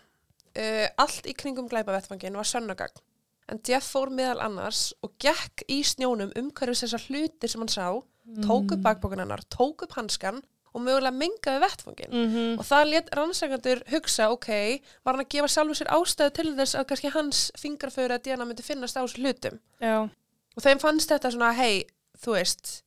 uh, 0.57 0.87
allt 1.01 1.29
í 1.29 1.35
kringum 1.37 1.69
glæpavettfangin 1.71 2.37
var 2.37 2.47
sönnagagn. 2.47 3.03
En 3.47 3.61
Jeff 3.63 3.93
fór 3.93 4.11
meðal 4.11 4.41
annars 4.43 4.91
og 5.05 5.13
gekk 5.23 5.63
í 5.71 5.79
snjónum 5.87 6.33
umhverfis 6.35 6.83
þessar 6.83 7.05
hlutir 7.07 7.51
sem 7.51 7.63
hann 7.63 7.71
sá, 7.71 7.87
tók 8.43 8.73
upp 8.75 8.83
bakbókun 8.83 9.23
hennar, 9.23 9.43
tók 9.47 9.85
upp 9.85 9.95
hanskan 9.95 10.41
og 10.75 10.83
mögulega 10.83 11.15
mengaði 11.15 11.61
vettfangin. 11.63 12.11
Mm 12.11 12.59
Og 12.59 12.65
það 12.67 12.89
let 12.91 13.13
rannsakandur 13.15 13.83
hugsa, 13.89 14.29
ok, 14.33 14.49
var 15.03 15.15
hann 15.15 15.23
að 15.23 15.31
gefa 15.33 15.47
sjálfur 15.53 15.79
sér 15.79 15.93
ástæðu 15.95 16.33
til 16.35 16.55
þess 16.57 16.75
að 16.75 16.87
kannski 16.89 17.13
hans 17.15 17.51
fingraföru 17.57 18.13
að 18.13 18.25
DNA 18.27 18.45
myndi 18.45 18.65
finnast 18.67 18.99
á 18.99 19.03
hlutum. 19.07 19.59
Já. 19.79 20.09
Og 20.57 20.63
þeim 20.65 20.79
fannst 20.83 21.09
þetta 21.09 21.31
svona, 21.31 21.53
hei, 21.55 21.87
þú 22.19 22.35
veist, 22.35 22.83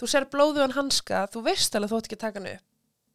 þú 0.00 0.10
ser 0.10 0.28
blóðuðan 0.32 0.76
hanska, 0.76 1.24
þú 1.32 1.44
veist 1.48 1.76
alveg 1.76 1.92
þú 1.92 2.00
ætti 2.00 2.10
ekki 2.10 2.18
að 2.18 2.24
taka 2.26 2.40
hann 2.40 2.50
upp. 2.54 2.66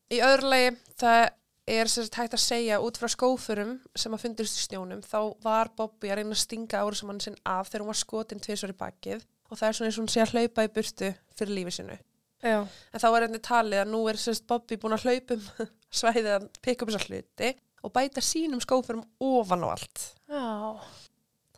Í 0.09 0.21
öðru 0.25 0.51
lagi, 0.53 0.69
það 0.97 1.21
er 1.69 1.91
sagt 1.93 2.17
hægt 2.17 2.35
að 2.35 2.41
segja 2.41 2.79
út 2.81 2.97
frá 2.97 3.11
skófurum 3.13 3.75
sem 3.93 4.15
að 4.15 4.23
fundist 4.25 4.57
í 4.57 4.63
snjónum, 4.65 5.03
þá 5.05 5.19
var 5.45 5.69
Bobby 5.77 6.09
að 6.09 6.21
reyna 6.21 6.33
að 6.33 6.43
stinga 6.43 6.81
ára 6.81 6.97
sem 6.97 7.11
hann 7.11 7.21
sinn 7.21 7.37
af 7.45 7.69
þegar 7.69 7.85
hún 7.85 7.91
var 7.91 7.99
skotin 7.99 8.41
tvisvar 8.41 8.73
í 8.73 8.79
bakið 8.79 9.25
og 9.49 9.59
það 9.59 9.67
er 9.67 9.77
svona 9.77 9.89
eins 9.89 9.99
og 9.99 10.03
hún 10.03 10.13
sé 10.13 10.23
að 10.23 10.33
hlaupa 10.33 10.65
í 10.65 10.71
burtu 10.73 11.11
fyrir 11.37 11.55
lífi 11.59 11.75
sinu. 11.77 11.97
Já. 12.39 12.59
En 12.65 13.03
þá 13.03 13.07
er 13.09 13.25
einnig 13.27 13.43
talið 13.45 13.83
að 13.83 13.91
nú 13.91 14.01
er 14.09 14.19
sagt 14.21 14.47
Bobby 14.49 14.79
búin 14.81 14.95
að 14.95 15.05
hlaupum 15.05 15.45
svæðið 15.99 16.31
að 16.37 16.47
pikka 16.63 16.85
upp 16.85 16.93
þessar 16.93 17.09
hluti 17.09 17.53
og 17.83 17.93
bæta 17.95 18.23
sínum 18.23 18.61
skófurum 18.63 19.05
ofan 19.19 19.63
á 19.63 19.67
allt 19.71 20.05
Já. 20.29 20.79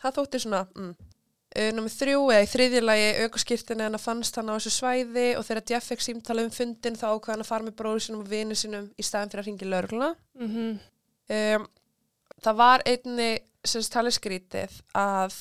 það 0.02 0.18
þótti 0.18 0.42
svona 0.44 0.62
mm. 0.76 0.94
Uh, 1.58 1.70
Númer 1.76 1.94
þrjú 1.94 2.24
eða 2.34 2.46
í 2.46 2.50
þriðjulagi 2.52 3.10
aukaskýrtin 3.26 3.84
en 3.88 3.98
að 3.98 4.06
fannst 4.06 4.40
hann 4.40 4.52
á 4.52 4.56
þessu 4.56 4.74
svæði 4.78 5.28
og 5.38 5.46
þegar 5.48 5.68
Jeff 5.74 5.92
fekk 5.92 6.06
símtala 6.06 6.46
um 6.46 6.54
fundin 6.56 6.98
þá 7.00 7.06
ákvað 7.12 7.34
hann 7.36 7.46
að 7.46 7.52
fara 7.52 7.68
með 7.68 7.78
bróður 7.82 8.06
sinum 8.08 8.24
og 8.24 8.32
vini 8.32 8.58
sinum 8.58 8.90
í 8.96 9.06
staðin 9.06 9.34
fyrir 9.34 9.44
að 9.44 9.52
ringi 9.52 9.72
lörgluna 9.72 10.16
Mm 10.40 10.80
um, 11.32 11.68
það 12.42 12.58
var 12.58 12.82
einni 12.86 13.30
sem 13.64 13.82
talið 13.94 14.18
skrítið 14.18 14.80
að 14.98 15.36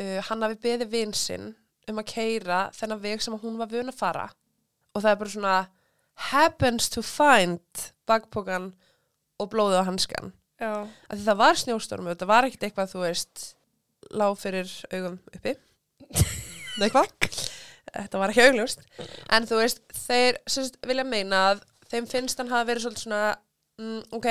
uh, 0.00 0.20
hann 0.28 0.44
hafi 0.44 0.58
beðið 0.62 0.92
vinsinn 0.92 1.54
um 1.90 1.98
að 1.98 2.10
keira 2.12 2.70
þennan 2.76 3.02
veg 3.02 3.22
sem 3.22 3.34
hún 3.34 3.58
var 3.58 3.70
vun 3.72 3.90
að 3.90 3.98
fara. 3.98 4.28
Og 4.94 5.02
það 5.02 5.10
er 5.10 5.18
bara 5.18 5.32
svona 5.32 5.56
happens 6.30 6.90
to 6.92 7.02
find 7.02 7.88
bakpokan 8.06 8.72
og 9.40 9.50
blóðið 9.50 9.82
á 9.82 9.88
hanskan 9.88 10.32
það 11.26 11.38
var 11.40 11.58
snjóstormu, 11.58 12.12
þetta 12.12 12.28
var 12.28 12.46
ekkert 12.46 12.68
eitthvað 12.68 12.92
þú 12.92 13.00
veist, 13.02 13.44
lág 14.10 14.38
fyrir 14.40 14.70
augum 14.92 15.18
uppi. 15.34 15.54
Nei 16.80 16.88
hvað? 16.92 17.10
Þetta 17.92 18.22
var 18.22 18.32
ekki 18.32 18.46
augljóst. 18.46 18.82
En 19.34 19.46
þú 19.48 19.60
veist, 19.60 19.82
þeir 20.06 20.40
sérst, 20.48 20.78
vilja 20.88 21.04
meina 21.04 21.42
að 21.50 21.62
þeim 21.92 22.08
finnst 22.08 22.40
hann 22.40 22.50
hafa 22.52 22.70
verið 22.70 22.86
svolítið 22.86 23.04
svona 23.04 23.22
mm, 23.80 24.00
ok, 24.16 24.28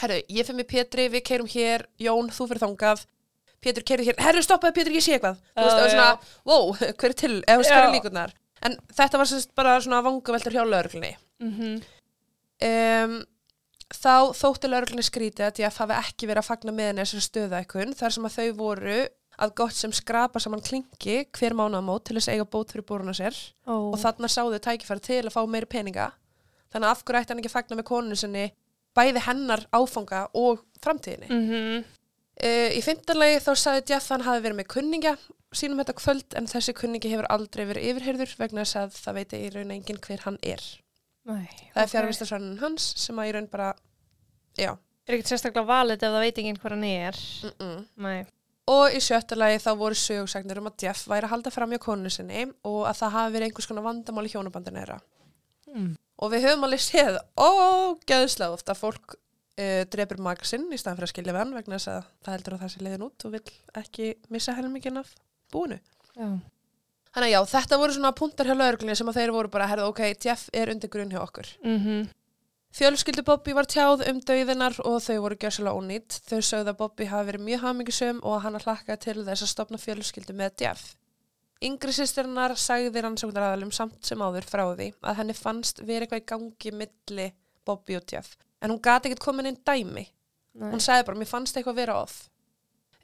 herru, 0.00 0.18
ég 0.32 0.48
fyrir 0.48 0.58
mig 0.60 0.68
Pétri, 0.70 1.06
við 1.12 1.24
keirum 1.28 1.52
hér, 1.52 1.84
Jón, 2.00 2.32
þú 2.32 2.48
fyrir 2.48 2.64
þangað. 2.64 3.04
Pétur 3.58 3.84
keirið 3.84 4.12
hér, 4.12 4.20
herru 4.22 4.42
stoppaði 4.46 4.78
Pétur, 4.78 4.96
ég 4.96 5.04
sé 5.04 5.16
eitthvað. 5.16 5.40
Þú 5.52 5.66
veist, 5.66 5.76
það 5.76 5.84
var 5.84 5.94
svona, 5.94 6.34
wow, 6.48 6.74
hver 6.78 7.12
er 7.12 7.18
til 7.18 7.32
eða 7.42 7.62
hver 7.64 7.76
er 7.76 7.88
Já. 7.88 7.94
líkurnar? 7.96 8.34
En 8.64 8.74
þetta 8.94 9.20
var 9.20 9.30
sérst 9.30 9.54
bara 9.58 9.76
svona 9.82 10.02
vangaveltur 10.06 10.56
hjá 10.56 10.64
lögreglunni. 10.64 11.14
Mm 11.44 11.80
um, 12.62 13.18
þá 13.94 14.34
þótti 14.36 14.68
lögreglunni 14.68 15.04
skrítið 15.06 15.46
að 15.48 15.60
Jeff 15.62 15.78
hafi 15.80 15.96
ekki 15.96 16.26
verið 16.28 16.42
að 16.42 16.48
fagna 16.50 16.72
með 16.76 16.90
henni 16.90 17.04
þessari 17.06 17.26
stöðaikun 17.28 17.94
þar 17.96 18.14
sem 18.16 18.28
að 18.28 18.36
þau 18.38 18.48
voru 18.58 18.98
að 19.38 19.52
gott 19.54 19.76
sem 19.78 19.92
skrapa 19.94 20.40
saman 20.42 20.60
klingi 20.66 21.18
hver 21.38 21.54
mánaðamót 21.56 22.04
til 22.08 22.16
þess 22.18 22.28
að 22.28 22.34
eiga 22.40 22.48
bót 22.52 22.72
fyrir 22.74 22.84
búruna 22.88 23.14
sér 23.14 23.36
Ó. 23.70 23.94
og 23.94 23.98
þarna 24.02 24.28
sáðu 24.28 24.58
tækifæri 24.64 25.00
til 25.06 25.20
að 25.28 25.34
fá 25.36 25.40
meiri 25.46 25.68
peninga 25.70 26.08
þannig 26.72 26.88
að 26.88 26.90
af 26.90 27.04
hverju 27.06 27.20
ætti 27.22 27.32
hann 27.32 27.40
ekki 27.44 27.48
að 27.52 27.56
fagna 27.56 27.78
með 27.78 27.86
koninu 27.92 28.18
sinni 28.18 28.46
bæði 28.98 29.22
hennar 29.28 29.62
áfanga 29.72 30.24
og 30.36 30.64
framtíðinni 30.84 31.28
Mhm. 31.30 31.84
uh, 32.42 32.70
í 32.76 32.80
fimmtarlegi 32.82 33.40
þá 33.46 33.52
sagði 33.56 33.86
Jeff 33.94 34.10
að 34.10 34.16
hann 34.18 34.26
hafi 34.28 34.42
verið 34.48 34.58
með 34.60 34.68
kunningja 34.74 35.14
sínum 35.54 35.78
þetta 35.80 35.94
kvöld 36.02 36.34
en 36.36 36.46
þessi 36.50 36.74
kunningi 36.76 37.08
hefur 37.14 37.30
aldrei 37.32 37.64
verið 37.64 37.86
yfirheyrður 37.94 38.34
vegna 38.42 38.66
þess 38.66 38.76
að 38.82 38.98
það 39.00 39.14
veit 39.22 39.32
í 39.38 39.48
raun 39.54 39.70
enginn 39.78 40.02
hver 40.04 40.26
hann 40.26 40.36
er 40.42 40.60
Nei, 41.28 41.46
það 41.74 41.82
er 41.82 41.88
ok. 41.88 41.92
fjárvistarsvannin 41.94 42.60
hans 42.62 42.92
sem 42.96 43.18
að 43.20 43.30
í 43.30 43.32
raun 43.36 43.50
bara 43.52 43.72
já 44.58 44.72
Er 45.08 45.16
ekkert 45.16 45.30
sérstaklega 45.30 45.64
valið 45.64 46.02
ef 46.04 46.12
það 46.12 46.24
veit 46.26 46.38
enginn 46.40 46.58
hvað 46.60 46.74
hann 46.74 46.84
er. 46.84 47.18
mm 47.44 47.76
-mm. 47.96 48.26
Og 48.68 48.92
í 48.92 48.98
sjötta 49.00 49.36
lagi 49.36 49.62
þá 49.64 49.70
voru 49.80 49.96
sögsagnir 49.96 50.58
um 50.60 50.66
að 50.68 50.82
Jeff 50.82 51.06
væri 51.08 51.24
að 51.24 51.30
halda 51.32 51.50
fram 51.50 51.70
hjá 51.72 51.78
konu 51.80 52.10
sinni 52.10 52.42
og 52.64 52.82
að 52.84 52.98
það 53.00 53.14
hafi 53.14 53.32
verið 53.32 53.46
einhvers 53.46 53.66
konar 53.66 53.86
vandamál 53.86 54.26
í 54.26 54.32
hjónabandinu 54.34 54.78
þeirra. 54.78 54.98
Mm. 55.74 55.96
Og 56.18 56.32
við 56.32 56.44
höfum 56.44 56.64
alveg 56.64 56.80
séð 56.80 57.16
ógeðslega 57.40 58.52
oft 58.52 58.68
að 58.68 58.80
fólk 58.82 59.14
uh, 59.14 59.84
drefur 59.88 60.20
maka 60.20 60.44
sinn 60.44 60.68
í 60.72 60.76
staðan 60.76 60.98
fyrir 60.98 61.08
að 61.08 61.14
skilja 61.14 61.38
hann 61.38 61.54
vegna 61.54 61.78
þess 61.78 61.88
að 61.88 62.04
það 62.24 62.34
heldur 62.34 62.54
að 62.54 62.60
það 62.60 62.72
sé 62.74 62.84
leiðin 62.84 63.06
út 63.08 63.24
og 63.24 63.32
vil 63.32 63.42
ekki 63.82 64.14
missa 64.28 64.52
helmingin 64.52 65.00
af 65.00 65.14
búinu. 65.50 65.80
Já. 66.14 66.28
Þannig 67.18 67.32
að 67.32 67.34
já, 67.34 67.50
þetta 67.50 67.76
voru 67.80 67.94
svona 67.96 68.10
punktar 68.14 68.46
hjá 68.46 68.54
lauruglunni 68.54 68.94
sem 68.94 69.08
að 69.10 69.16
þeir 69.18 69.30
voru 69.34 69.48
bara, 69.50 69.66
herðu, 69.66 69.88
ok, 69.90 70.00
Jeff 70.22 70.44
er 70.54 70.70
undir 70.70 70.90
grunn 70.92 71.10
hjá 71.10 71.18
okkur. 71.24 71.48
Mhm. 71.66 72.04
Fjölskyldu 72.78 73.24
Bobby 73.26 73.54
var 73.56 73.66
tjáð 73.66 74.04
um 74.06 74.20
dauðinar 74.20 74.76
og 74.86 75.00
þau 75.02 75.16
voru 75.24 75.34
gjössalega 75.34 75.74
ónýtt. 75.74 76.20
Þau 76.28 76.38
sögðu 76.38 76.70
að 76.70 76.78
Bobby 76.78 77.08
hafi 77.10 77.26
verið 77.32 77.44
mjög 77.48 77.64
hamingisum 77.64 78.20
og 78.22 78.36
að 78.36 78.42
hann 78.44 78.54
að 78.54 78.66
hlakka 78.68 78.96
til 79.00 79.16
þess 79.24 79.42
að 79.42 79.50
stopna 79.50 79.78
fjölskyldu 79.82 80.36
með 80.36 80.62
Jeff. 80.62 80.94
Yngri 81.58 81.90
sýstirinnar 81.96 82.54
sagði 82.54 83.02
rannsóknar 83.02 83.48
aðalum 83.48 83.72
samt 83.74 83.98
sem 84.06 84.22
áður 84.22 84.46
frá 84.46 84.62
því 84.76 84.92
að 85.02 85.18
henni 85.18 85.34
fannst 85.34 85.82
verið 85.82 86.06
eitthvað 86.06 86.22
í 86.22 86.28
gangi 86.28 86.74
milli 86.84 87.32
Bobby 87.66 87.96
og 87.98 88.06
Jeff. 88.06 88.36
En 88.62 88.70
hún 88.70 88.78
gati 88.80 89.10
ekkert 89.10 89.24
komin 89.24 89.50
inn 89.50 89.58
dæmi. 89.58 90.06
Nei. 90.54 90.70
Hún 90.70 90.78
sagði 90.78 91.08
bara, 91.08 91.18
mér 91.18 91.32
fannst 91.34 91.56
eitthvað 91.56 91.80
vera 91.82 91.98
off. 92.04 92.28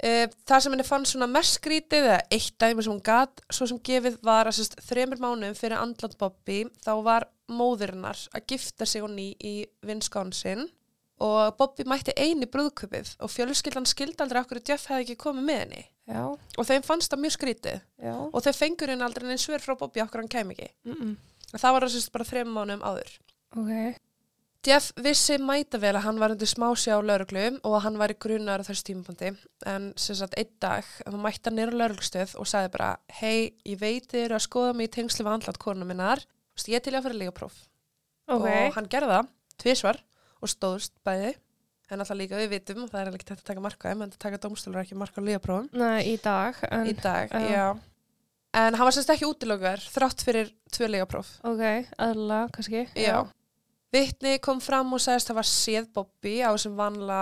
Uh, 0.03 0.27
það 0.43 0.61
sem 0.65 0.73
henni 0.75 0.85
fannst 0.85 1.13
svona 1.15 1.29
mest 1.31 1.61
skrítið 1.61 2.09
eða 2.09 2.17
eitt 2.35 2.57
dæmi 2.59 2.83
sem 2.83 2.93
hún 2.93 3.03
gat 3.07 3.41
svo 3.55 3.69
sem 3.71 3.79
gefið 3.79 4.17
var 4.27 4.49
að 4.51 4.57
sérst 4.59 4.75
þremur 4.89 5.21
mánuðum 5.23 5.55
fyrir 5.55 5.79
andland 5.79 6.17
Bobby 6.19 6.65
þá 6.83 6.91
var 7.07 7.29
móðurinnar 7.49 8.19
að 8.35 8.47
gifta 8.51 8.89
sig 8.91 9.05
og 9.07 9.13
ný 9.15 9.29
í 9.39 9.53
Wisconsin 9.87 10.65
og 11.23 11.55
Bobby 11.61 11.87
mætti 11.87 12.11
eini 12.19 12.49
brúðköpið 12.51 13.13
og 13.23 13.31
fjölskyldan 13.31 13.87
skildi 13.87 14.19
aldrei 14.25 14.41
okkur 14.43 14.59
að 14.59 14.73
Jeff 14.73 14.89
hefði 14.91 15.05
ekki 15.07 15.17
komið 15.23 15.47
með 15.47 15.61
henni 15.63 15.85
Já. 16.11 16.25
og 16.59 16.67
þeim 16.67 16.83
fannst 16.83 17.13
það 17.15 17.23
mjög 17.23 17.37
skrítið 17.37 17.79
Já. 18.03 18.15
og 18.19 18.43
þau 18.45 18.53
fengur 18.59 18.91
henni 18.91 19.07
aldrei 19.07 19.29
neins 19.29 19.47
svör 19.47 19.63
frá 19.63 19.79
Bobby 19.79 20.03
okkur 20.03 20.25
hann 20.25 20.29
kem 20.35 20.51
ekki 20.51 20.69
Mm 20.85 20.97
-mm. 20.99 21.15
og 21.55 21.61
það 21.61 21.73
var 21.73 21.89
sérst 21.89 22.13
bara 22.13 22.25
þremur 22.25 22.53
mánuðum 22.59 22.83
áður 22.83 23.11
Ok. 23.57 23.97
Jeff 24.65 24.93
vissi 25.05 25.37
mæta 25.45 25.77
vel 25.81 25.93
að 25.99 26.07
hann 26.07 26.19
var 26.23 26.33
undir 26.33 26.49
smásjá 26.49 26.97
lauruglu 27.05 27.43
og 27.61 27.75
að 27.77 27.83
hann 27.85 27.99
var 28.01 28.15
í 28.15 28.17
grunar 28.17 28.63
á 28.65 28.65
þessu 28.65 28.87
tímapunkti 28.89 29.33
en 29.69 29.91
sem 30.01 30.17
sagt 30.17 30.39
einn 30.41 30.49
dag 30.63 30.87
hann 31.05 31.21
mætti 31.21 31.51
hann 31.51 31.59
nýra 31.59 31.77
lauruglustöð 31.77 32.33
og 32.41 32.49
sagði 32.49 32.71
bara 32.73 32.95
hei, 33.19 33.53
ég 33.69 33.77
veit 33.83 34.09
þið 34.09 34.23
eru 34.25 34.39
að 34.39 34.45
skoða 34.47 34.73
mig 34.79 34.89
í 34.89 34.95
tengsli 34.97 35.27
við 35.27 35.35
andlat 35.35 35.61
konu 35.61 35.85
minnar 35.89 36.25
ég 36.71 36.81
til 36.81 36.95
í 36.95 36.97
að 36.97 37.09
fyrir 37.11 37.21
líka 37.21 37.37
próf 37.37 37.61
Ok. 38.25 38.47
og 38.49 38.79
hann 38.79 38.89
gerði 38.89 39.13
það, 39.19 39.29
tvisvar 39.61 40.01
og 40.41 40.49
stóðust 40.55 40.97
bæði 41.05 41.35
en 41.93 42.01
alltaf 42.01 42.17
líka 42.17 42.41
við 42.41 42.55
vitum, 42.55 42.87
það 42.89 43.01
er 43.03 43.13
ekki 43.13 43.29
tætt 43.29 43.43
að 43.43 43.49
taka 43.51 43.65
marka 43.69 43.93
en 43.93 44.07
það 44.07 44.19
taka 44.25 44.41
dómstólur 44.47 44.81
ekki 44.81 44.97
marka 44.97 45.21
á 45.21 45.27
lígaprófum 45.29 45.69
Nei, 45.77 46.15
í 46.15 46.17
dag. 46.25 46.57
En, 46.73 46.89
í 46.89 46.97
dag, 46.97 47.37
já 47.53 47.67
en 48.55 48.77
hann 48.79 48.87
var 48.87 48.95
semst 48.97 49.13
ekki 49.13 49.29
útilögur 49.29 49.83
þrátt 49.93 50.25
fyrir 50.25 50.55
tvö 50.73 50.89
lígapróf 50.89 51.37
Ok, 51.45 51.65
aðla, 52.01 52.47
kannski. 52.55 52.87
Já. 52.97 53.27
Vittni 53.95 54.39
kom 54.43 54.59
fram 54.65 54.95
og 54.97 55.03
sagðist 55.03 55.29
að 55.29 55.31
það 55.31 55.39
var 55.39 55.49
séð 55.51 55.85
Bobby 55.95 56.39
á 56.43 56.51
þessum 56.51 56.79
vanla 56.79 57.19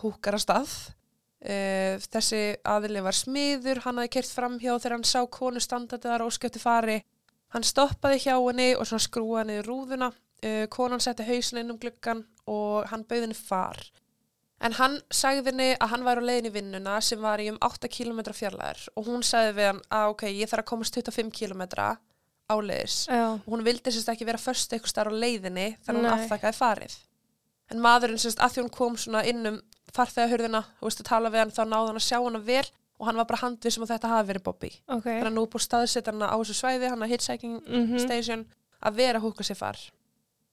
húkara 0.00 0.38
stað. 0.40 0.70
Uh, 1.44 2.00
þessi 2.08 2.40
aðili 2.64 3.02
var 3.04 3.16
smiður, 3.16 3.82
hann 3.84 4.00
hafði 4.00 4.12
kert 4.14 4.32
fram 4.32 4.56
hjá 4.62 4.72
þegar 4.78 4.94
hann 4.96 5.04
sá 5.06 5.20
konu 5.30 5.60
standandi 5.60 6.08
þar 6.08 6.24
óskjöpti 6.24 6.62
fari. 6.62 6.96
Hann 7.52 7.66
stoppaði 7.66 8.22
hjá 8.24 8.34
henni 8.38 8.70
og 8.78 8.88
skrúaði 8.88 9.50
niður 9.50 9.70
rúðuna. 9.70 10.10
Uh, 10.40 10.64
konan 10.72 11.04
setti 11.04 11.26
hausin 11.28 11.60
inn 11.60 11.74
um 11.74 11.80
gluggan 11.80 12.24
og 12.48 12.88
hann 12.90 13.04
bauði 13.04 13.26
henni 13.26 13.38
far. 13.38 13.84
En 14.64 14.72
hann 14.78 14.96
sagði 15.12 15.50
henni 15.52 15.70
að 15.74 15.90
hann 15.92 16.04
var 16.06 16.20
á 16.20 16.24
leiðin 16.24 16.48
í 16.48 16.54
vinnuna 16.54 16.96
sem 17.04 17.20
var 17.20 17.42
í 17.44 17.50
um 17.52 17.60
8 17.60 17.90
km 17.92 18.22
fjarlæðar 18.32 18.86
og 18.96 19.08
hún 19.10 19.24
sagði 19.26 19.56
við 19.58 19.68
hann 19.68 19.82
að 19.92 20.12
ok, 20.14 20.24
ég 20.32 20.48
þarf 20.48 20.64
að 20.64 20.70
komast 20.70 20.96
25 20.96 21.32
km 21.36 21.66
áleiðis. 22.52 22.96
Og 23.10 23.46
hún 23.52 23.64
vildi 23.66 23.92
sérst 23.92 24.08
ekki 24.12 24.26
vera 24.28 24.38
först 24.38 24.72
eitthvað 24.72 24.92
starf 24.92 25.12
á 25.12 25.20
leiðinni 25.22 25.68
þannig 25.86 26.02
hún 26.02 26.08
Nei. 26.10 26.16
afþakkaði 26.26 26.56
farið. 26.60 26.96
En 27.74 27.80
maðurinn 27.82 28.20
sérst 28.22 28.38
að 28.42 28.52
því 28.54 28.62
hún 28.64 28.74
kom 28.76 28.96
svona 28.96 29.24
inn 29.26 29.46
um 29.50 29.60
farþegahurðina 29.96 30.60
og 30.80 30.86
veist 30.86 31.00
að 31.02 31.08
tala 31.10 31.30
við 31.30 31.42
hann 31.42 31.50
þá 31.56 31.62
náði 31.66 31.86
hann 31.90 32.00
að 32.02 32.06
sjá 32.06 32.18
hana 32.22 32.38
vel 32.46 32.66
og 32.98 33.06
hann 33.06 33.16
var 33.16 33.26
bara 33.28 33.40
handvissum 33.42 33.82
að 33.84 33.90
þetta 33.94 34.08
hafi 34.12 34.28
verið 34.30 34.42
Bobby. 34.46 34.70
Ok. 34.88 35.04
þannig 35.04 35.26
að 35.30 35.34
nú 35.36 35.46
búið 35.52 35.64
staðsett 35.66 36.06
hana 36.06 36.28
á 36.32 36.36
þessu 36.38 36.54
svæði 36.60 36.88
hann 36.92 37.02
að 37.02 37.10
hitchhiking 37.12 37.56
Mhm. 37.66 37.98
station 38.00 38.46
að 38.82 38.94
vera 38.94 39.18
að 39.18 39.22
húka 39.26 39.44
sér 39.44 39.56
far. 39.56 39.76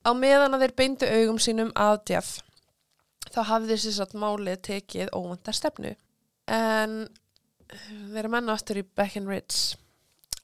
Á 0.03 0.11
meðan 0.13 0.53
að 0.57 0.61
þeir 0.65 0.75
beindu 0.75 1.05
augum 1.07 1.37
sínum 1.39 1.71
að 1.73 2.01
Jeff 2.09 2.41
þá 3.31 3.43
hafði 3.47 3.73
þessi 3.77 3.93
satt 3.95 4.13
málið 4.13 4.57
tekið 4.61 5.09
óvandar 5.13 5.53
stefnu. 5.55 5.95
En 6.47 7.07
við 8.11 8.25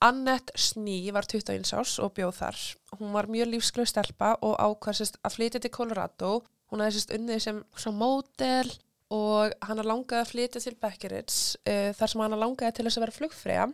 erum 0.01 0.22
enn 0.22 0.32
aftur 0.32 0.56
í 0.56 0.56
Breckenridge 0.56 0.56
Annette 0.56 0.56
Sný 0.56 1.12
var 1.12 1.25
21 1.27 1.74
árs 1.75 2.00
og 2.00 2.13
bjóð 2.15 2.36
þar. 2.38 2.60
Hún 3.00 3.12
var 3.12 3.27
mjög 3.27 3.50
lífsglöð 3.51 3.89
stelpa 3.89 4.38
og 4.41 4.56
ákvæðsist 4.56 5.20
að 5.24 5.36
flytja 5.36 5.60
til 5.60 5.72
Colorado. 5.72 6.44
Hún 6.72 6.82
hefði 6.82 7.00
sérst 7.00 7.13
unnið 7.15 7.39
sem 7.44 7.63
svona 7.75 7.98
módel 7.98 8.72
og 9.10 9.51
hann 9.65 9.82
langaði 9.84 10.22
að 10.22 10.32
flytja 10.32 10.62
til 10.62 10.75
Beckeridge 10.79 11.58
uh, 11.68 11.91
þar 11.98 12.08
sem 12.08 12.22
hann 12.22 12.39
langaði 12.39 12.75
til 12.77 12.86
þess 12.86 12.98
að 12.98 13.06
vera 13.06 13.18
flugfreyja 13.18 13.68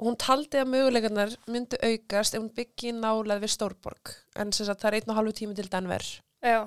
og 0.00 0.06
hún 0.06 0.16
taldi 0.16 0.56
að 0.56 0.70
möguleikarnar 0.72 1.34
myndu 1.46 1.76
aukast 1.84 2.34
ef 2.34 2.40
hún 2.40 2.54
byggi 2.56 2.94
nálega 2.96 3.42
við 3.42 3.52
Stórborg 3.52 4.14
en 4.40 4.52
sagt 4.52 4.80
það 4.80 4.88
er 4.88 4.98
einn 4.98 5.12
og 5.12 5.18
halvu 5.20 5.32
tími 5.36 5.54
til 5.54 5.68
Denver. 5.68 6.06
Já. 6.40 6.64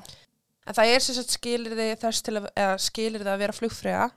En 0.63 0.77
það 0.77 0.91
er 0.93 1.01
skilirði 1.33 1.95
þess 1.97 2.21
til 2.21 2.37
að, 2.37 2.51
að 3.33 3.41
vera 3.41 3.53
flugfreyja 3.57 4.11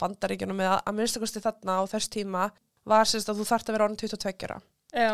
bandaríkjunum 0.00 0.64
eða 0.64 0.80
að 0.86 0.96
minnstakosti 0.96 1.42
þarna 1.44 1.78
á 1.78 1.82
þess 1.92 2.08
tíma 2.08 2.48
var 2.88 3.08
sem 3.08 3.20
sagt 3.20 3.32
að 3.32 3.42
þú 3.42 3.48
þarft 3.50 3.68
að 3.68 3.76
vera 3.76 3.88
orðin 3.88 4.00
22 4.04 4.48
ára. 4.48 4.60
Já. 4.92 5.12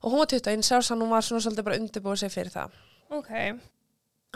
Og 0.00 0.14
hún 0.14 0.22
var 0.22 0.30
21 0.32 0.72
árs, 0.76 0.88
þannig 0.88 1.06
hún 1.06 1.14
var 1.14 1.26
svona 1.26 1.44
svolítið 1.44 1.66
bara 1.68 1.80
undirbúið 1.80 2.22
sig 2.22 2.32
fyrir 2.32 2.54
það. 2.54 2.76
Ok. 3.12 3.32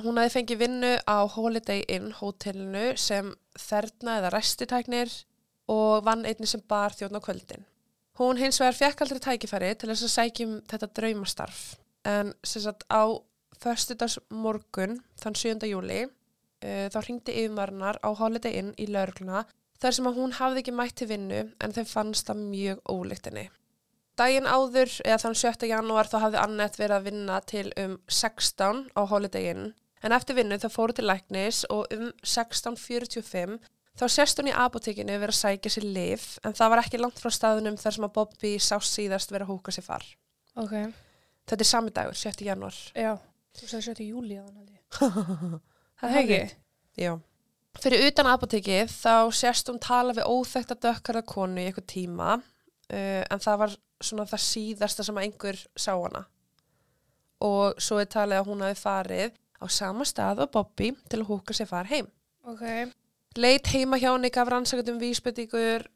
Hún 0.05 0.19
hefði 0.19 0.33
fengið 0.35 0.61
vinnu 0.65 0.91
á 1.07 1.19
Holiday 1.31 1.85
Inn 1.95 2.11
hótelinu 2.19 2.89
sem 2.99 3.31
þerna 3.55 4.19
eða 4.19 4.33
restitæknir 4.35 5.13
og 5.71 6.03
vann 6.05 6.27
einni 6.27 6.49
sem 6.51 6.63
bar 6.69 6.93
þjóðn 6.97 7.21
á 7.23 7.25
kvöldin. 7.25 7.65
Hún 8.19 8.39
hins 8.39 8.61
vegar 8.61 8.77
fekk 8.77 9.05
aldrei 9.05 9.23
tækifæri 9.23 9.71
til 9.79 9.91
þess 9.91 10.07
að 10.07 10.13
sækjum 10.17 10.59
þetta 10.71 10.91
draumastarf. 10.99 11.63
En 12.05 12.35
sem 12.45 12.63
sagt 12.67 12.85
á 12.91 13.09
föstudags 13.63 14.19
morgun, 14.31 14.99
þann 15.23 15.39
7. 15.39 15.65
júli, 15.71 16.05
uh, 16.05 16.87
þá 16.93 16.99
ringdi 17.07 17.39
yfirmarnar 17.41 17.99
á 18.03 18.11
Holiday 18.19 18.59
Inn 18.61 18.75
í 18.77 18.91
laurugluna 18.91 19.47
þar 19.85 19.99
sem 19.99 20.09
að 20.09 20.19
hún 20.23 20.35
hafði 20.41 20.65
ekki 20.65 20.75
mætt 20.81 20.97
til 21.03 21.11
vinnu 21.13 21.45
en 21.61 21.77
þeim 21.77 21.87
fannst 21.93 22.33
það 22.33 22.43
mjög 22.49 22.83
ólíkt 22.89 23.29
henni. 23.29 23.47
Daginn 24.17 24.47
áður, 24.47 24.93
eða 25.05 25.21
þann 25.25 25.41
7. 25.45 25.69
janúar, 25.69 26.09
þá 26.09 26.21
hafði 26.23 26.41
Annette 26.41 26.81
verið 26.81 26.97
að 26.97 27.09
vinna 27.11 27.41
til 27.45 27.67
um 27.83 27.97
16 28.09 28.85
á 28.95 29.01
Holiday 29.11 29.51
Inn 29.53 29.73
En 30.05 30.13
eftir 30.13 30.37
vinnu 30.37 30.59
þá 30.61 30.67
fóru 30.73 30.93
til 30.97 31.07
læknis 31.09 31.63
og 31.73 31.87
um 31.95 32.11
1645 32.21 33.57
þá 33.97 34.05
sérst 34.13 34.41
hún 34.41 34.51
í 34.51 34.57
apotekinu 34.65 35.17
verið 35.17 35.33
að 35.33 35.39
sækja 35.39 35.73
sér 35.73 35.87
lif 35.97 36.27
en 36.45 36.57
það 36.57 36.73
var 36.75 36.83
ekki 36.83 37.01
langt 37.01 37.23
frá 37.23 37.33
staðunum 37.33 37.79
þar 37.81 37.97
sem 37.97 38.07
að 38.09 38.13
Bobby 38.19 38.51
sá 38.61 38.77
síðast 38.85 39.33
verið 39.33 39.47
að 39.47 39.53
húka 39.55 39.73
sér 39.75 39.87
far. 39.87 40.05
Ok, 40.61 40.75
Þetta 41.45 41.61
er 41.61 41.69
sami 41.69 41.93
dagur, 41.93 42.17
7. 42.17 42.45
janúar. 42.45 42.77
já. 42.97 43.15
Þú 43.55 43.67
sagði 43.71 43.95
7. 43.95 44.05
júli 44.11 44.37
á 44.41 44.45
hann, 44.45 44.69
ég. 44.75 44.81
Það 46.01 46.19
ekki? 46.21 46.39
Já. 47.01 47.13
Fyrir 47.83 48.07
utan 48.09 48.29
apotekið 48.31 48.91
þá 48.93 49.31
sérst 49.35 49.69
hún 49.71 49.81
tala 49.83 50.15
við 50.17 50.29
óþekta 50.31 50.77
dökkarða 50.81 51.25
konu 51.29 51.61
í 51.61 51.69
eitthvað 51.69 51.89
tíma 51.91 52.29
uh, 52.39 53.23
en 53.25 53.43
það 53.43 53.61
var 53.65 53.75
svona 54.05 54.27
það 54.29 54.45
síðasta 54.47 55.07
sem 55.07 55.19
að 55.19 55.27
einhver 55.29 55.61
sá 55.77 55.93
hana. 55.93 56.25
Og 57.45 57.81
svo 57.83 57.99
er 58.01 58.11
talið 58.11 58.41
að 58.41 58.51
hún 58.51 58.63
hafi 58.65 58.79
farið 58.81 59.35
á 59.61 59.67
sama 59.73 60.07
stað 60.09 60.45
og 60.45 60.53
Bobby 60.55 60.93
til 61.11 61.23
að 61.23 61.29
húka 61.33 61.57
sér 61.57 61.69
far 61.71 61.89
heim. 61.91 62.09
Ok. 62.47 62.65
Leit 63.41 63.69
heima 63.73 63.99
hjá 63.99 64.13
henni 64.13 64.31
gaf 64.31 64.49
rannsakandum 64.53 65.01
vísbendingur, 65.01 65.89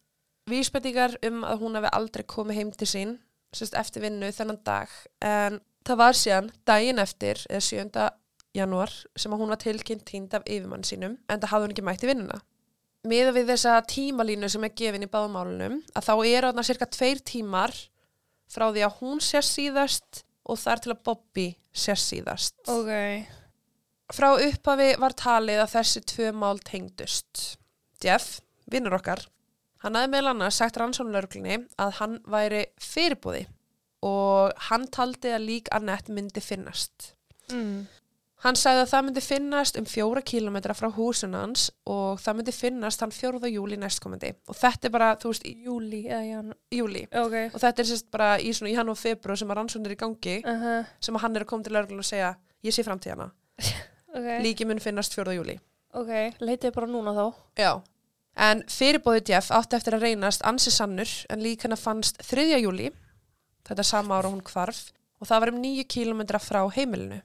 vísbendingar 0.50 1.14
um 1.28 1.44
að 1.46 1.62
hún 1.62 1.78
hafi 1.78 1.92
aldrei 1.94 2.26
komið 2.26 2.60
heim 2.60 2.72
til 2.74 2.90
sín 2.90 3.16
sérst 3.54 3.76
eftir 3.78 4.04
vinnu 4.04 4.28
þennan 4.34 4.60
dag 4.64 4.92
en 5.24 5.60
það 5.86 6.00
var 6.02 6.16
síðan 6.16 6.50
daginn 6.68 7.00
eftir 7.00 7.40
eða 7.48 7.64
7. 7.64 8.08
janúar 8.56 8.92
sem 9.18 9.32
að 9.32 9.42
hún 9.42 9.52
var 9.52 9.60
tilkynnt 9.62 10.06
tínd 10.08 10.34
af 10.36 10.46
yfirmann 10.46 10.86
sínum 10.86 11.18
en 11.28 11.40
það 11.40 11.52
hafði 11.52 11.66
hún 11.66 11.74
ekki 11.74 11.86
mætt 11.88 12.04
í 12.06 12.10
vinnuna. 12.10 12.40
Miða 13.08 13.32
við 13.36 13.52
þessa 13.52 13.76
tímalínu 13.88 14.48
sem 14.50 14.64
er 14.66 14.74
gefin 14.76 15.06
í 15.06 15.10
báðumálunum 15.10 15.78
að 15.94 16.08
þá 16.08 16.14
eru 16.16 16.48
þarna 16.48 16.66
cirka 16.66 16.88
tveir 16.90 17.22
tímar 17.22 17.74
frá 18.50 18.68
því 18.72 18.84
að 18.86 18.96
hún 19.02 19.22
sér 19.22 19.46
síðast 19.46 20.22
og 20.48 20.58
þar 20.58 20.82
til 20.82 20.94
að 20.94 21.02
Bobby 21.06 21.48
sér 21.72 22.00
síðast. 22.00 22.56
Ok. 22.72 22.90
Frá 24.16 24.30
upphafi 24.32 24.94
var 25.00 25.14
talið 25.18 25.62
að 25.62 25.74
þessi 25.76 26.02
tvö 26.08 26.30
mál 26.32 26.56
tengdust. 26.64 27.58
Jeff, 28.02 28.40
vinnur 28.70 28.96
okkar, 28.96 29.20
hann 29.84 29.98
hafði 29.98 30.12
meðal 30.14 30.32
annars 30.32 30.58
sagt 30.62 30.78
rannsónulörglunni 30.80 31.60
að 31.78 31.94
hann 32.00 32.18
væri 32.30 32.64
fyrirbúði 32.82 33.44
og 34.06 34.54
hann 34.68 34.86
taldi 34.94 35.32
að 35.34 35.46
lík 35.48 35.70
Annette 35.74 36.14
myndi 36.14 36.42
finnast. 36.42 37.12
Mm. 37.52 37.86
Hann 38.44 38.54
sagði 38.54 38.84
að 38.84 38.90
það 38.92 39.04
myndi 39.04 39.22
finnast 39.24 39.78
um 39.80 39.86
fjóra 39.90 40.20
kílometra 40.22 40.74
frá 40.78 40.86
húsun 40.94 41.32
hans 41.34 41.64
og 41.90 42.20
það 42.22 42.36
myndi 42.38 42.52
finnast 42.54 43.00
hann 43.02 43.10
fjórða 43.10 43.50
júli 43.50 43.78
næstkomandi. 43.82 44.30
Og 44.46 44.54
þetta 44.54 44.86
er 44.86 44.92
bara, 44.94 45.08
þú 45.18 45.32
veist, 45.32 45.48
Júli 45.66 46.02
júli. 46.70 47.02
Ok. 47.10 47.34
Og 47.50 47.58
þetta 47.58 47.82
er 47.82 47.88
sérst 47.90 48.10
bara 48.14 48.28
í 48.38 48.52
í 48.52 48.76
hann 48.78 48.92
og 48.92 48.98
febru 49.00 49.36
sem 49.36 49.50
að 49.50 49.58
rannsónur 49.58 49.94
í 49.94 49.98
gangi 49.98 50.36
Uh 50.44 50.62
-huh. 50.62 50.86
sem 51.00 51.14
að 51.16 51.20
hann 51.20 51.36
er 51.36 51.42
að 51.42 51.46
koma 51.46 51.62
til 51.64 51.72
lörglun 51.72 51.98
og 51.98 52.04
segja 52.04 52.36
ég 52.62 52.72
sé 52.72 52.82
framtíðana. 52.84 53.30
Ok. 54.08 54.42
Líki 54.42 54.64
mun 54.64 54.80
finnast 54.80 55.12
fjórða 55.14 55.34
júli. 55.36 55.58
ok. 55.92 56.34
Leitið 56.40 56.74
bara 56.74 56.86
núna 56.86 57.12
þá. 57.12 57.34
Já. 57.58 57.82
En 58.36 58.62
fyrirbóði 58.62 59.28
Jeff 59.28 59.50
átti 59.50 59.76
eftir 59.76 59.94
að 59.94 60.00
reynast 60.06 60.42
ansi 60.42 60.70
sannur 60.70 61.08
en 61.28 61.42
lík 61.42 61.62
hennar 61.62 61.78
fannst 61.78 62.16
3. 62.22 62.58
júli, 62.62 62.90
þetta 63.68 63.82
sama 63.82 64.18
ára 64.18 64.30
hún 64.30 64.42
hvarf, 64.42 64.92
og 65.20 65.26
það 65.26 65.40
var 65.40 65.48
um 65.48 65.60
9 65.62 65.84
kílometra 65.84 66.38
frá 66.38 66.62
heimilinu. 66.70 67.20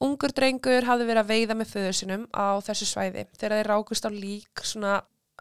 Ungur 0.00 0.30
drengur 0.30 0.86
hafði 0.86 1.08
verið 1.08 1.24
að 1.24 1.30
veiða 1.32 1.54
með 1.58 1.70
föður 1.72 1.96
sinum 1.98 2.26
á 2.30 2.62
þessu 2.62 2.86
svæði 2.86 3.24
þegar 3.34 3.56
þeir 3.56 3.70
rákust 3.72 4.06
á 4.06 4.10
lík 4.14 4.62
svona 4.62 5.00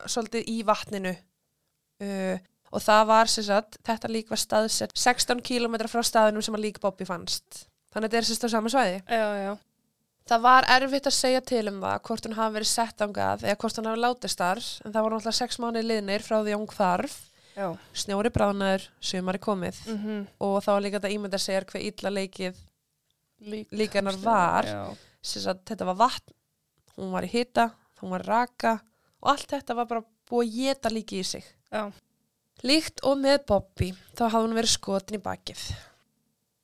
svolítið 0.10 0.50
í 0.50 0.58
vatninu 0.66 1.14
uh, 1.14 2.38
og 2.74 2.84
það 2.84 3.04
var 3.12 3.32
sem 3.32 3.46
sagt, 3.48 3.78
þetta 3.86 4.10
lík 4.12 4.30
var 4.34 4.42
staðsett 4.42 4.98
16 4.98 5.44
kílometra 5.46 5.88
frá 5.92 6.02
staðinum 6.04 6.42
sem 6.46 6.58
að 6.58 6.66
lík 6.66 6.82
Bobby 6.84 7.06
fannst. 7.08 7.68
Þannig 7.94 8.10
að 8.10 8.12
þetta 8.12 8.18
er 8.18 8.28
sérst 8.28 8.46
á 8.46 8.50
sama 8.52 8.70
svæði. 8.74 8.98
Já, 9.08 9.28
já. 9.46 9.54
Það 10.28 10.42
var 10.44 10.66
erfitt 10.76 11.08
að 11.08 11.16
segja 11.16 11.42
til 11.48 11.64
um 11.72 11.78
það 11.80 12.02
hvort 12.10 12.26
hún 12.28 12.36
hafi 12.36 12.54
verið 12.58 12.68
sett 12.74 13.04
ángað 13.06 13.46
eða 13.48 13.60
hvort 13.62 13.78
hún 13.80 13.88
hafi 13.88 14.02
látist 14.04 14.42
þar 14.42 14.60
en 14.84 14.92
það 14.92 15.06
voru 15.06 15.16
náttúrulega 15.16 15.38
sex 15.38 15.60
mánuði 15.64 15.84
liðnir 15.88 16.26
frá 16.26 16.36
því 16.42 16.52
að 16.52 16.60
hún 16.60 16.74
hvarf, 16.74 17.16
Já. 17.56 17.68
snjóri 17.96 18.32
bránaður, 18.36 18.90
sumari 19.00 19.40
komið 19.40 19.80
Mm 19.88 19.98
-hmm. 20.04 20.26
og 20.44 20.58
þá 20.66 20.68
var 20.74 20.82
líka 20.84 21.00
þetta 21.00 21.14
ímynda 21.16 21.40
sér 21.40 21.66
hver 21.66 21.82
illa 21.82 22.10
leikið 22.12 22.60
líka 23.42 24.00
hennar 24.00 24.18
var, 24.22 24.68
að 24.68 25.62
þetta 25.68 25.88
var 25.90 26.00
vatn, 26.00 26.36
hún 26.98 27.14
var 27.14 27.28
í 27.28 27.32
hita, 27.32 27.70
hún 28.02 28.14
var 28.16 28.26
raka 28.28 28.78
og 29.22 29.34
allt 29.34 29.52
þetta 29.54 29.76
var 29.78 29.90
bara 29.90 30.06
búið 30.30 30.48
að 30.48 30.58
geta 30.58 30.94
líki 30.94 31.22
í 31.22 31.28
sig. 31.28 31.46
Já. 31.72 31.90
Líkt 32.66 33.04
og 33.06 33.20
með 33.22 33.44
Bobby 33.50 33.92
þá 34.18 34.24
hafði 34.32 34.46
hún 34.48 34.58
verið 34.58 34.74
skotin 34.74 35.20
í 35.20 35.22
bakið. 35.22 35.64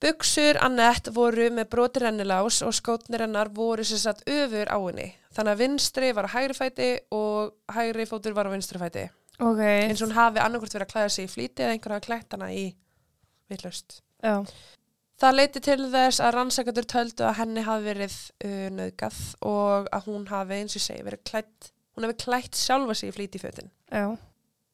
Buksur 0.04 0.58
Annette 0.60 1.14
voru 1.16 1.46
með 1.54 1.70
broti 1.72 2.02
rennilás 2.04 2.58
og 2.66 2.74
skótnir 2.76 3.24
hennar 3.24 3.52
voru 3.56 3.86
sem 3.88 4.02
sagt 4.02 4.26
öfur 4.28 4.68
á 4.68 4.76
henni. 4.76 5.14
Þannig 5.34 5.54
að 5.54 5.62
vinstri 5.62 6.10
var 6.18 6.28
á 6.28 6.34
hægri 6.34 6.58
fæti 6.58 6.90
og 7.16 7.54
hægri 7.72 8.08
fótur 8.10 8.36
var 8.36 8.50
á 8.50 8.54
vinstri 8.54 8.82
fæti. 8.82 9.06
Ok. 9.40 9.62
Eins 9.64 10.02
og 10.02 10.10
hún 10.10 10.18
hafi 10.18 10.42
annarkvort 10.44 10.76
verið 10.76 10.88
að 10.90 10.92
klæða 10.92 11.14
sig 11.14 11.30
í 11.30 11.32
flýti 11.32 11.64
eða 11.64 11.78
einhver 11.78 11.96
hafi 11.96 12.08
klætt 12.10 12.36
hana 12.36 12.50
í 12.52 12.66
vitlaust. 13.50 14.02
Já. 14.20 14.44
Það 15.24 15.38
leiti 15.38 15.60
til 15.64 15.86
þess 15.88 16.20
að 16.20 16.34
rannsakatur 16.36 16.86
töldu 16.92 17.24
að 17.24 17.38
henni 17.38 17.62
hafi 17.64 17.86
verið 17.86 18.16
uh, 18.44 18.68
nöðgað 18.76 19.20
og 19.48 19.86
að 19.96 20.08
hún 20.10 20.26
hafi 20.28 20.58
eins 20.58 20.74
og 20.76 20.84
segi 20.84 21.06
verið 21.06 21.22
klætt, 21.30 21.70
hún 21.96 22.04
hafi 22.04 22.18
klætt 22.26 22.60
sjálfa 22.60 22.98
sig 23.00 23.14
í 23.14 23.16
flýti 23.16 23.40
í 23.40 23.44
fötin. 23.44 23.70
Já. 23.88 24.10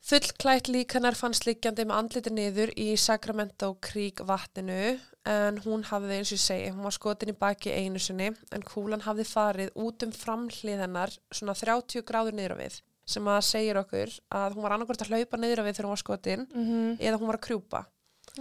Fullklætt 0.10 0.72
lík 0.74 0.96
hennar 0.96 1.14
fannst 1.20 1.46
líkjandi 1.46 1.86
með 1.86 2.00
andliti 2.00 2.34
niður 2.34 2.72
í 2.82 2.88
Sacramento 2.98 3.76
Creek 3.84 4.24
vatninu 4.26 4.96
en 5.30 5.60
hún 5.68 5.86
hafði 5.86 6.18
eins 6.18 6.34
og 6.34 6.42
segi, 6.42 6.74
hún 6.74 6.88
var 6.88 6.98
skotin 6.98 7.34
í 7.36 7.38
baki 7.38 7.76
einu 7.76 8.02
sinni 8.02 8.32
en 8.56 8.66
kúlan 8.66 9.06
hafði 9.06 9.28
farið 9.30 9.78
út 9.78 10.08
um 10.08 10.16
framhlið 10.16 10.82
hennar 10.88 11.14
svona 11.30 11.54
30 11.62 12.08
gráður 12.10 12.40
niður 12.40 12.58
á 12.58 12.62
við 12.64 12.80
sem 13.10 13.30
að 13.30 13.46
segir 13.46 13.84
okkur 13.84 14.18
að 14.34 14.58
hún 14.58 14.66
var 14.66 14.80
annarkvort 14.80 15.06
að 15.06 15.14
hlaupa 15.14 15.38
niður 15.38 15.62
á 15.62 15.68
við 15.68 15.76
þegar 15.76 15.90
hún 15.92 15.98
var 15.98 16.06
skotin 16.08 16.50
Mm 16.50 16.98
eða 16.98 17.22
hún 17.22 17.30
var 17.30 17.38
að 17.38 17.46
krjúpa. 17.52 17.86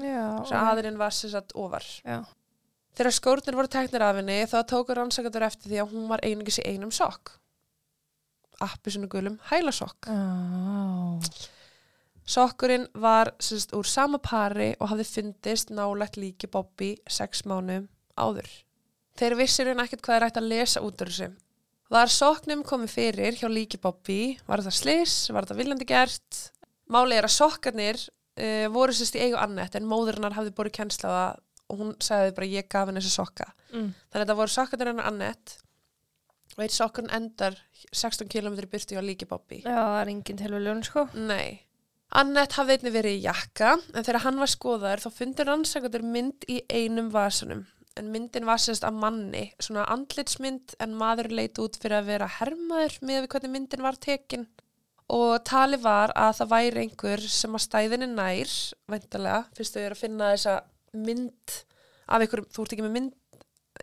Þess 0.03 0.53
að 0.55 0.71
aðurinn 0.73 1.01
var 1.01 1.15
sem 1.17 1.33
sagt 1.33 1.55
ofar. 1.59 1.87
Já. 2.05 2.23
Þegar 2.99 3.15
skórnir 3.15 3.59
voru 3.59 3.71
teknir 3.71 4.03
af 4.03 4.17
henni 4.19 4.39
þá 4.51 4.59
tókur 4.67 4.99
rannsakandur 4.99 5.47
eftir 5.47 5.71
því 5.71 5.83
að 5.83 5.93
hún 5.93 6.09
var 6.11 6.25
einungis 6.27 6.59
í 6.59 6.67
einum 6.67 6.91
sokk. 6.95 7.37
Appisinu 8.65 9.07
gulum 9.11 9.39
hælasokk. 9.53 10.09
Já. 10.11 11.55
Sokkurinn 12.29 12.89
var 13.01 13.31
sérst, 13.41 13.71
úr 13.73 13.87
sama 13.89 14.19
pari 14.21 14.75
og 14.77 14.91
hafði 14.91 15.07
fundist 15.09 15.71
nálægt 15.73 16.19
líki 16.21 16.51
Bobby 16.53 16.91
sex 17.09 17.47
mánum 17.49 17.87
áður. 18.21 18.51
Þeir 19.17 19.37
vissir 19.39 19.71
hún 19.71 19.81
ekkert 19.81 20.03
hvað 20.05 20.19
er 20.19 20.27
hægt 20.27 20.41
að 20.43 20.51
lesa 20.51 20.83
út 20.85 21.01
úr 21.01 21.09
þessu. 21.09 21.31
Var 21.89 22.13
soknum 22.13 22.67
komið 22.69 22.93
fyrir 22.93 23.39
hjá 23.39 23.49
líki 23.49 23.81
Bobby? 23.81 24.37
Var 24.45 24.61
þetta 24.61 24.77
slis? 24.77 25.15
Var 25.33 25.47
þetta 25.47 25.57
viljandi 25.57 25.89
gert? 25.89 26.43
Máli 26.93 27.17
er 27.17 27.25
að 27.25 27.37
sokkarnir 27.39 28.03
uh, 28.39 28.67
voru 28.75 28.95
sérst 28.97 29.19
í 29.19 29.23
eigu 29.27 29.39
annett 29.41 29.77
en 29.79 29.89
móðurinnar 29.89 30.37
hafði 30.39 30.55
á 30.55 30.89
það 31.05 31.45
og 31.69 31.81
hún 31.83 31.95
sagði 32.01 32.35
bara 32.37 32.49
ég 32.49 32.69
gaf 32.73 32.89
henni 32.89 33.03
þessi 33.03 33.15
sokka. 33.19 33.51
Mm. 33.73 33.91
Þannig 33.93 34.17
að 34.17 34.23
þetta 34.23 34.39
voru 34.39 34.55
sokkarnir 34.55 34.91
hennar 34.93 35.11
annett 35.11 35.57
og 36.57 36.65
eitt 36.65 36.75
sokkurinn 36.75 37.15
endar 37.15 37.59
16 37.93 38.31
km 38.33 38.57
í 38.57 38.71
byrtu 38.73 38.97
hjá 38.97 39.05
líki 39.05 39.29
Bobby. 39.29 39.63
Já, 39.63 39.77
það 39.77 39.99
er 40.01 40.13
engin 40.15 40.41
tilvæljón, 40.41 40.85
sko. 40.87 41.05
Nei. 41.15 41.61
Annett 42.19 42.57
hafði 42.57 42.79
einnig 42.79 42.95
verið 42.95 43.19
í 43.19 43.25
jakka 43.27 43.75
en 43.77 44.01
þegar 44.07 44.25
hann 44.25 44.41
var 44.41 44.51
skoðaður 44.51 45.03
þá 45.05 45.11
fundur 45.19 45.51
rannsakandur 45.51 46.07
mynd 46.09 46.47
í 46.49 46.63
einum 46.73 47.11
vasanum 47.13 47.67
en 47.99 48.13
myndin 48.15 48.47
var 48.49 48.63
sérst 48.63 48.87
af 48.87 48.95
manni 48.97 49.51
svona 49.61 49.85
andlitsmynd 49.93 50.77
en 50.81 50.95
maður 50.97 51.29
leit 51.35 51.59
út 51.61 51.77
fyrir 51.83 51.99
að 51.99 52.11
vera 52.13 52.31
hermaður 52.39 52.97
með 53.03 53.21
við 53.21 53.31
hvernig 53.35 53.55
myndin 53.55 53.85
var 53.85 53.99
tekin 54.01 54.47
og 55.09 55.39
tali 55.49 55.79
var 55.81 56.13
að 56.17 56.35
það 56.41 56.51
væri 56.53 56.83
einhver 56.85 57.23
sem 57.33 57.55
að 57.57 57.65
stæðinni 57.65 58.09
nær 58.13 58.57
veintalega, 58.91 59.45
fyrst 59.57 59.77
þau 59.77 59.83
eru 59.85 59.97
að 59.97 60.03
finna 60.03 60.33
þessa 60.35 60.57
mynd 60.99 61.55
af 62.09 62.25
einhverjum, 62.25 62.51
þú 62.53 62.65
ert 62.65 62.75
ekki 62.77 62.85
með 62.85 62.97
mynd 62.97 63.15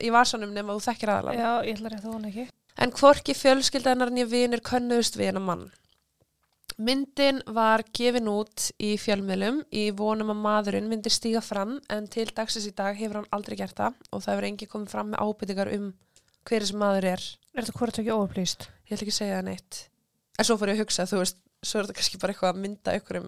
í 0.04 0.12
vasanum 0.14 0.54
nema 0.54 0.76
þú 0.76 0.86
þekkir 0.90 1.14
aðalega 1.14 1.42
Já, 1.42 1.52
ég 1.66 1.80
ætla 1.80 1.94
rétt 1.94 2.06
að 2.06 2.14
hún 2.14 2.30
ekki. 2.30 2.46
En 2.76 2.92
hvorki 2.92 3.36
fjölskyldanar 3.38 4.12
nýja 4.12 4.28
vinir 4.28 4.62
könnuðust 4.66 5.16
við 5.16 5.32
hennar 5.32 5.46
mann. 5.46 5.66
Myndin 6.76 7.40
var 7.56 7.86
gefin 7.96 8.28
út 8.28 8.66
í 8.84 8.98
fjölmiðlum 9.00 9.62
í 9.72 9.86
vonum 9.96 10.34
að 10.34 10.42
maðurinn 10.44 10.90
myndi 10.92 11.12
stíga 11.14 11.40
fram 11.40 11.78
en 11.94 12.10
til 12.12 12.28
dagsins 12.36 12.68
í 12.68 12.74
dag 12.76 12.98
hefur 13.00 13.22
hann 13.22 13.32
aldrei 13.38 13.56
gert 13.62 13.78
það 13.80 14.02
og 14.12 14.26
það 14.26 14.34
hefur 14.34 14.48
engi 14.50 14.68
komið 14.74 14.92
fram 14.92 15.14
með 15.14 15.24
ábyrtingar 15.24 15.72
um 15.78 15.94
hver 16.46 16.66
þessi 16.66 16.80
maður 16.82 17.08
er. 17.14 17.28
Er 17.56 17.64
þetta 17.64 17.80
hvort 17.80 18.02
ekki 18.04 18.18
óupplýst? 18.20 18.68
Ég 18.90 18.98
ætla 18.98 19.06
ekki 19.06 19.16
að 19.16 19.22
segja 19.22 19.38
það 19.40 19.48
neitt. 19.48 19.80
En 20.36 20.48
svo 20.48 20.58
fór 20.60 20.72
ég 20.72 20.80
að 20.80 20.86
hugsa, 20.86 21.08
þú 21.10 21.22
veist, 21.22 21.42
svo 21.64 21.80
er 21.80 21.88
þetta 21.88 21.98
kannski 22.00 22.22
bara 22.22 22.36
eitthvað 22.36 22.54
að 22.54 22.62
mynda 22.66 22.96
einhverjum 22.96 23.28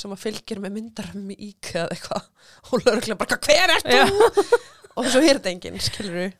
sem 0.00 0.14
að 0.14 0.22
fylgir 0.22 0.60
með 0.62 0.76
myndarum 0.76 1.30
í 1.34 1.36
ík 1.50 1.72
eða 1.74 1.96
eitthvað 1.96 2.28
og 2.70 2.84
lögurlega 2.84 3.18
bara, 3.18 3.40
hver 3.46 3.74
er 3.74 3.84
þú? 3.86 4.30
og 5.00 5.10
svo 5.10 5.22
er 5.22 5.38
þetta 5.38 5.52
enginn, 5.54 5.82
skilur 5.82 6.30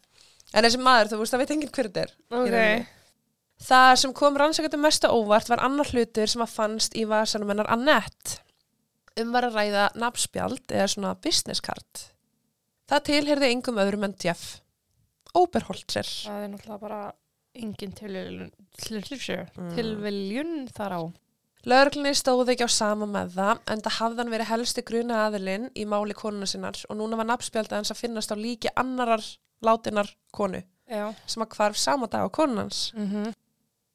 En 0.50 0.66
þessi 0.66 0.80
maður, 0.82 1.12
þú 1.12 1.20
veist, 1.20 1.34
það 1.34 1.42
veit 1.44 1.52
enginn 1.54 1.72
hver 1.74 1.88
þetta 1.88 2.02
er. 2.02 2.14
í 2.26 2.34
rauninni. 2.34 2.78
Ok. 2.80 2.96
Það 3.60 3.90
sem 4.00 4.12
kom 4.16 4.38
rannsakandi 4.40 4.78
mest 4.80 5.04
á 5.04 5.12
óvart 5.12 5.50
var 5.52 5.60
annar 5.62 5.90
hlutur 5.92 6.30
sem 6.32 6.42
að 6.42 6.54
fannst 6.54 6.96
í 6.96 7.04
vasanum 7.08 7.52
hennar 7.52 7.68
Annette. 7.70 8.40
Um 9.20 9.34
var 9.34 9.46
að 9.46 9.58
ræða 9.58 9.90
nafnspjald 10.00 10.72
eða 10.72 10.88
svona 10.88 11.12
business 11.22 11.60
card. 11.62 12.06
Það 12.90 13.04
tilherði 13.10 13.50
engum 13.52 13.78
öðrum 13.82 14.08
en 14.08 14.16
Jeff. 14.22 14.60
Oberholzer. 15.36 16.08
Það 16.08 16.46
er 16.46 16.50
náttúrulega 16.54 16.82
bara 16.82 17.00
engin 17.54 17.92
tilviljun, 17.92 18.50
Mm. 19.56 19.74
tilviljun 19.76 20.68
þar 20.76 20.92
á. 20.96 21.02
Lörglunni 21.68 22.14
stóði 22.16 22.54
ekki 22.54 22.64
á 22.64 22.70
sama 22.72 23.04
með 23.06 23.34
það 23.36 23.58
en 23.68 23.82
það 23.84 23.96
hafði 23.98 24.16
hann 24.22 24.32
verið 24.32 24.48
helsti 24.48 24.82
gruna 24.88 25.18
aðilinn 25.26 25.66
í 25.76 25.84
máli 25.84 26.14
konuna 26.16 26.46
sinnar 26.48 26.78
og 26.88 26.96
núna 26.96 27.18
var 27.20 27.26
nafnspjaldið 27.28 27.76
hans 27.76 27.90
að 27.92 28.00
finnast 28.00 28.32
á 28.32 28.36
líki 28.40 28.72
annarar 28.80 29.20
látinar 29.62 30.08
konu 30.32 30.62
Já. 30.88 31.12
sem 31.26 31.42
að 31.42 31.52
hvarf 31.56 31.76
sama 31.76 32.06
dag 32.06 32.24
á 32.24 32.28
konunans. 32.32 32.92
Mm 32.96 33.10
-hmm. 33.10 33.34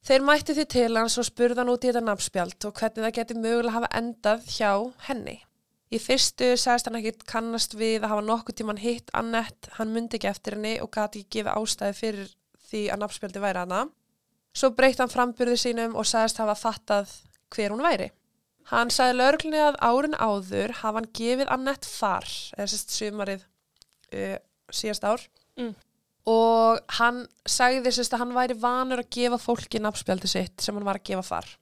Þeir 0.06 0.22
mætti 0.22 0.54
því 0.54 0.64
til 0.68 0.96
hans 0.96 1.18
og 1.18 1.24
spurði 1.24 1.56
hann 1.58 1.68
út 1.68 1.82
í 1.84 1.90
þetta 1.90 2.04
nafnspjald 2.06 2.64
og 2.64 2.74
hvernig 2.74 3.02
það 3.04 3.14
geti 3.18 3.34
mögulega 3.34 3.72
hafa 3.72 3.88
endað 3.92 4.40
hjá 4.46 4.92
henni. 5.08 5.40
Í 5.90 5.98
fyrstu 5.98 6.56
sagðist 6.56 6.86
hann 6.86 6.96
ekkit 6.96 7.24
kannast 7.26 7.74
við 7.74 8.02
að 8.02 8.08
hafa 8.08 8.22
nokkuð 8.22 8.54
tíman 8.54 8.78
hitt 8.78 9.10
Annett, 9.12 9.68
hann 9.72 9.92
myndi 9.92 10.16
ekki 10.18 10.28
eftir 10.28 10.54
henni 10.54 10.80
og 10.80 10.90
gati 10.90 11.20
ekki 11.24 11.42
gefið 11.42 11.56
ástæði 11.56 11.94
fyrir 11.94 12.28
því 12.70 12.82
að 12.92 13.02
nafnspjaldi 13.02 13.42
væri 13.42 13.62
hana. 13.64 13.86
Svo 14.56 14.70
breytti 14.76 15.02
hann 15.04 15.12
frambyrði 15.12 15.56
sínum 15.60 15.96
og 15.98 16.08
sagðist 16.08 16.40
hafa 16.40 16.56
fattað 16.58 17.12
hver 17.54 17.74
hún 17.74 17.84
væri. 17.84 18.10
Hann 18.70 18.90
sagði 18.90 19.18
lögreglunni 19.20 19.62
að 19.62 19.76
árin 19.84 20.16
áður 20.18 20.72
hafa 20.80 20.98
hann 20.98 21.10
gefið 21.14 21.50
Annett 21.54 21.86
far, 21.86 22.26
eða 22.56 22.70
sérst 22.72 22.94
sumarið 22.96 23.44
uh, 24.16 24.38
síðast 24.74 25.06
ár. 25.06 25.22
Mm. 25.60 25.74
Og 26.26 26.80
hann 26.98 27.22
sagði 27.46 27.92
sérst 27.94 28.16
að 28.16 28.24
hann 28.24 28.34
væri 28.34 28.56
vanur 28.58 29.04
að 29.04 29.12
gefa 29.14 29.38
fólki 29.38 29.78
nafnspjaldi 29.82 30.30
sitt 30.30 30.64
sem 30.64 30.74
hann 30.74 30.88
var 30.88 30.98
að 30.98 31.06
gefa 31.12 31.26
far. 31.28 31.52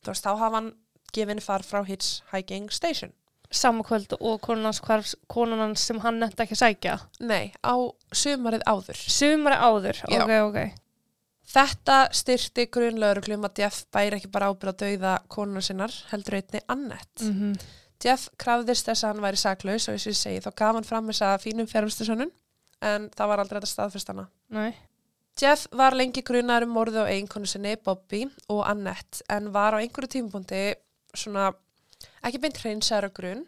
Þú 0.00 0.10
veist, 0.10 0.26
þá 0.26 0.32
hafa 0.32 0.56
hann 0.56 0.72
gefið 1.12 1.34
henni 1.34 1.44
far 1.44 1.66
frá 1.66 1.84
Hitchhiking 1.86 2.70
Station. 2.74 3.14
Samakvöld 3.50 4.14
og 4.18 4.40
konunans 4.42 4.80
konunans 5.30 5.82
sem 5.86 5.98
hann 6.02 6.18
nefndi 6.22 6.44
ekki 6.44 6.56
að 6.56 6.62
sækja. 6.64 6.98
Nei, 7.26 7.52
á 7.62 7.74
sumarið 8.12 8.64
áður. 8.66 9.02
Sumari 9.18 9.58
áður, 9.58 10.04
Já. 10.06 10.22
ok, 10.24 10.32
ok. 10.48 10.78
Þetta 11.50 11.96
styrti 12.14 12.68
grunlauruglum 12.70 13.46
að 13.48 13.64
Jeff 13.64 13.86
bæri 13.90 14.20
ekki 14.20 14.30
bara 14.30 14.52
ábyrð 14.52 14.70
að 14.74 14.82
dauða 14.84 15.14
konuna 15.32 15.62
sinnar, 15.64 15.94
heldur 16.12 16.38
einni 16.38 16.62
Annett. 16.70 17.26
Mm 17.26 17.54
Jeff 18.00 18.30
krafðist 18.40 18.86
þess 18.88 19.04
að 19.04 19.10
hann 19.12 19.24
væri 19.26 19.40
saklaus 19.40 19.86
og 19.88 19.96
eins 19.96 20.06
og 20.06 20.14
ég 20.14 20.16
segi, 20.16 20.40
þá 20.40 20.50
gaf 20.56 20.76
hann 20.78 20.86
fram 20.88 21.10
þessa 21.10 21.34
fínum 21.42 21.68
fjármstusönnun, 21.68 22.30
en 22.80 23.08
það 23.12 23.28
var 23.32 23.42
aldrei 23.42 23.58
þetta 23.58 23.72
staðfyrst 23.74 24.12
hana. 24.12 24.24
Nei. 24.56 24.70
Jeff 25.40 25.66
var 25.76 25.96
lengi 25.96 26.22
grunar 26.26 26.64
um 26.64 26.72
morðu 26.74 27.04
á 27.04 27.10
eiginkonu 27.12 27.48
sinni, 27.48 27.74
Bobby 27.76 28.22
og 28.52 28.62
Annette, 28.68 29.20
en 29.28 29.50
var 29.52 29.76
á 29.76 29.80
einhverju 29.80 30.14
tímapunkti 30.16 30.62
svona, 31.12 31.50
ekki 32.24 32.40
beint 32.40 32.60
hreinsaður 32.62 33.10
á 33.12 33.16
grun, 33.20 33.44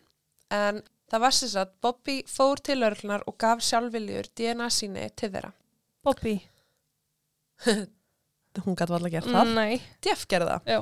en 0.52 0.82
það 1.12 1.24
var 1.26 1.36
sem 1.36 1.50
sagt, 1.52 1.74
Bobby 1.84 2.18
fór 2.30 2.60
til 2.64 2.80
örglunar 2.86 3.24
og 3.28 3.36
gaf 3.40 3.60
sjálfviljur 3.64 4.30
DNA 4.38 4.68
síni 4.72 5.04
til 5.18 5.32
þeirra. 5.34 5.52
Bobby. 6.02 6.38
Hún 8.64 8.76
gæti 8.76 8.92
alveg 8.96 9.14
gert 9.16 9.30
það. 9.32 9.52
Nei. 9.56 9.76
Jeff 10.04 10.24
gerði 10.28 10.56
það. 10.56 10.72
Já. 10.72 10.80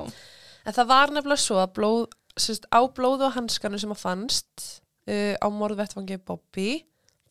En 0.67 0.77
það 0.77 0.89
var 0.91 1.13
nefnilega 1.15 1.41
svo 1.43 1.59
að 1.61 1.75
blóð, 1.77 2.01
sérst, 2.39 2.67
á 2.69 2.79
blóðu 2.95 3.27
og 3.27 3.35
hanskanu 3.35 3.79
sem 3.81 3.93
að 3.93 4.01
fannst 4.01 4.65
uh, 5.09 5.35
á 5.39 5.47
morðvettfangi 5.53 6.19
Bobby, 6.27 6.81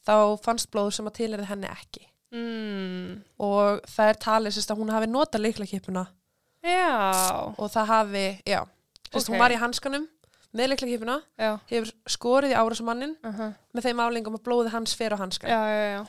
þá 0.06 0.14
fannst 0.44 0.70
blóðu 0.72 0.96
sem 0.96 1.10
að 1.10 1.18
tilherði 1.20 1.50
henni 1.50 1.70
ekki. 1.70 2.06
Mm. 2.34 3.20
Og 3.42 3.82
það 3.90 4.12
er 4.12 4.20
talið 4.22 4.56
sérst, 4.56 4.72
að 4.72 4.82
hún 4.82 4.92
hafi 4.94 5.10
notað 5.10 5.44
leiklakipuna 5.46 6.06
Já. 6.62 6.90
og 7.56 7.66
það 7.72 7.88
hafi, 7.90 8.24
já, 8.46 8.60
sérst, 9.08 9.24
Ok. 9.26 9.32
hún 9.32 9.42
var 9.42 9.54
í 9.54 9.60
hanskanum 9.60 10.06
með 10.56 10.68
leiklakipuna, 10.72 11.16
hefur 11.70 11.92
skorið 12.10 12.54
í 12.54 12.58
árásmannin 12.58 13.16
Uh 13.22 13.34
-huh. 13.38 13.52
með 13.74 13.82
þeim 13.86 14.00
álingum 14.00 14.34
að 14.34 14.42
blóði 14.48 14.70
hans. 14.70 14.96
Já, 15.42 15.48
já, 15.48 15.86
já. 15.96 16.06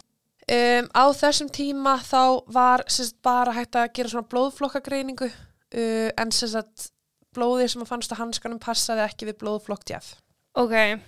Um, 0.52 0.88
á 0.98 1.06
þessum 1.14 1.50
tíma 1.50 1.98
þá 2.02 2.44
var 2.48 2.84
sérst, 2.88 3.16
bara 3.22 3.52
hægt 3.54 3.76
að 3.76 3.94
gera 3.94 4.10
svona 4.10 4.28
blóðflokkagreiningu 4.28 5.26
uh, 5.30 6.10
en 6.18 6.32
sérst, 6.32 6.92
blóðið 7.34 7.68
sem 7.72 7.82
að 7.82 7.88
fannst 7.88 8.12
á 8.12 8.20
hanskanum 8.20 8.60
passaði 8.60 9.02
ekki 9.06 9.26
við 9.30 9.38
blóðflokk 9.38 9.86
Jeff. 9.90 10.16
Ok. 10.56 11.00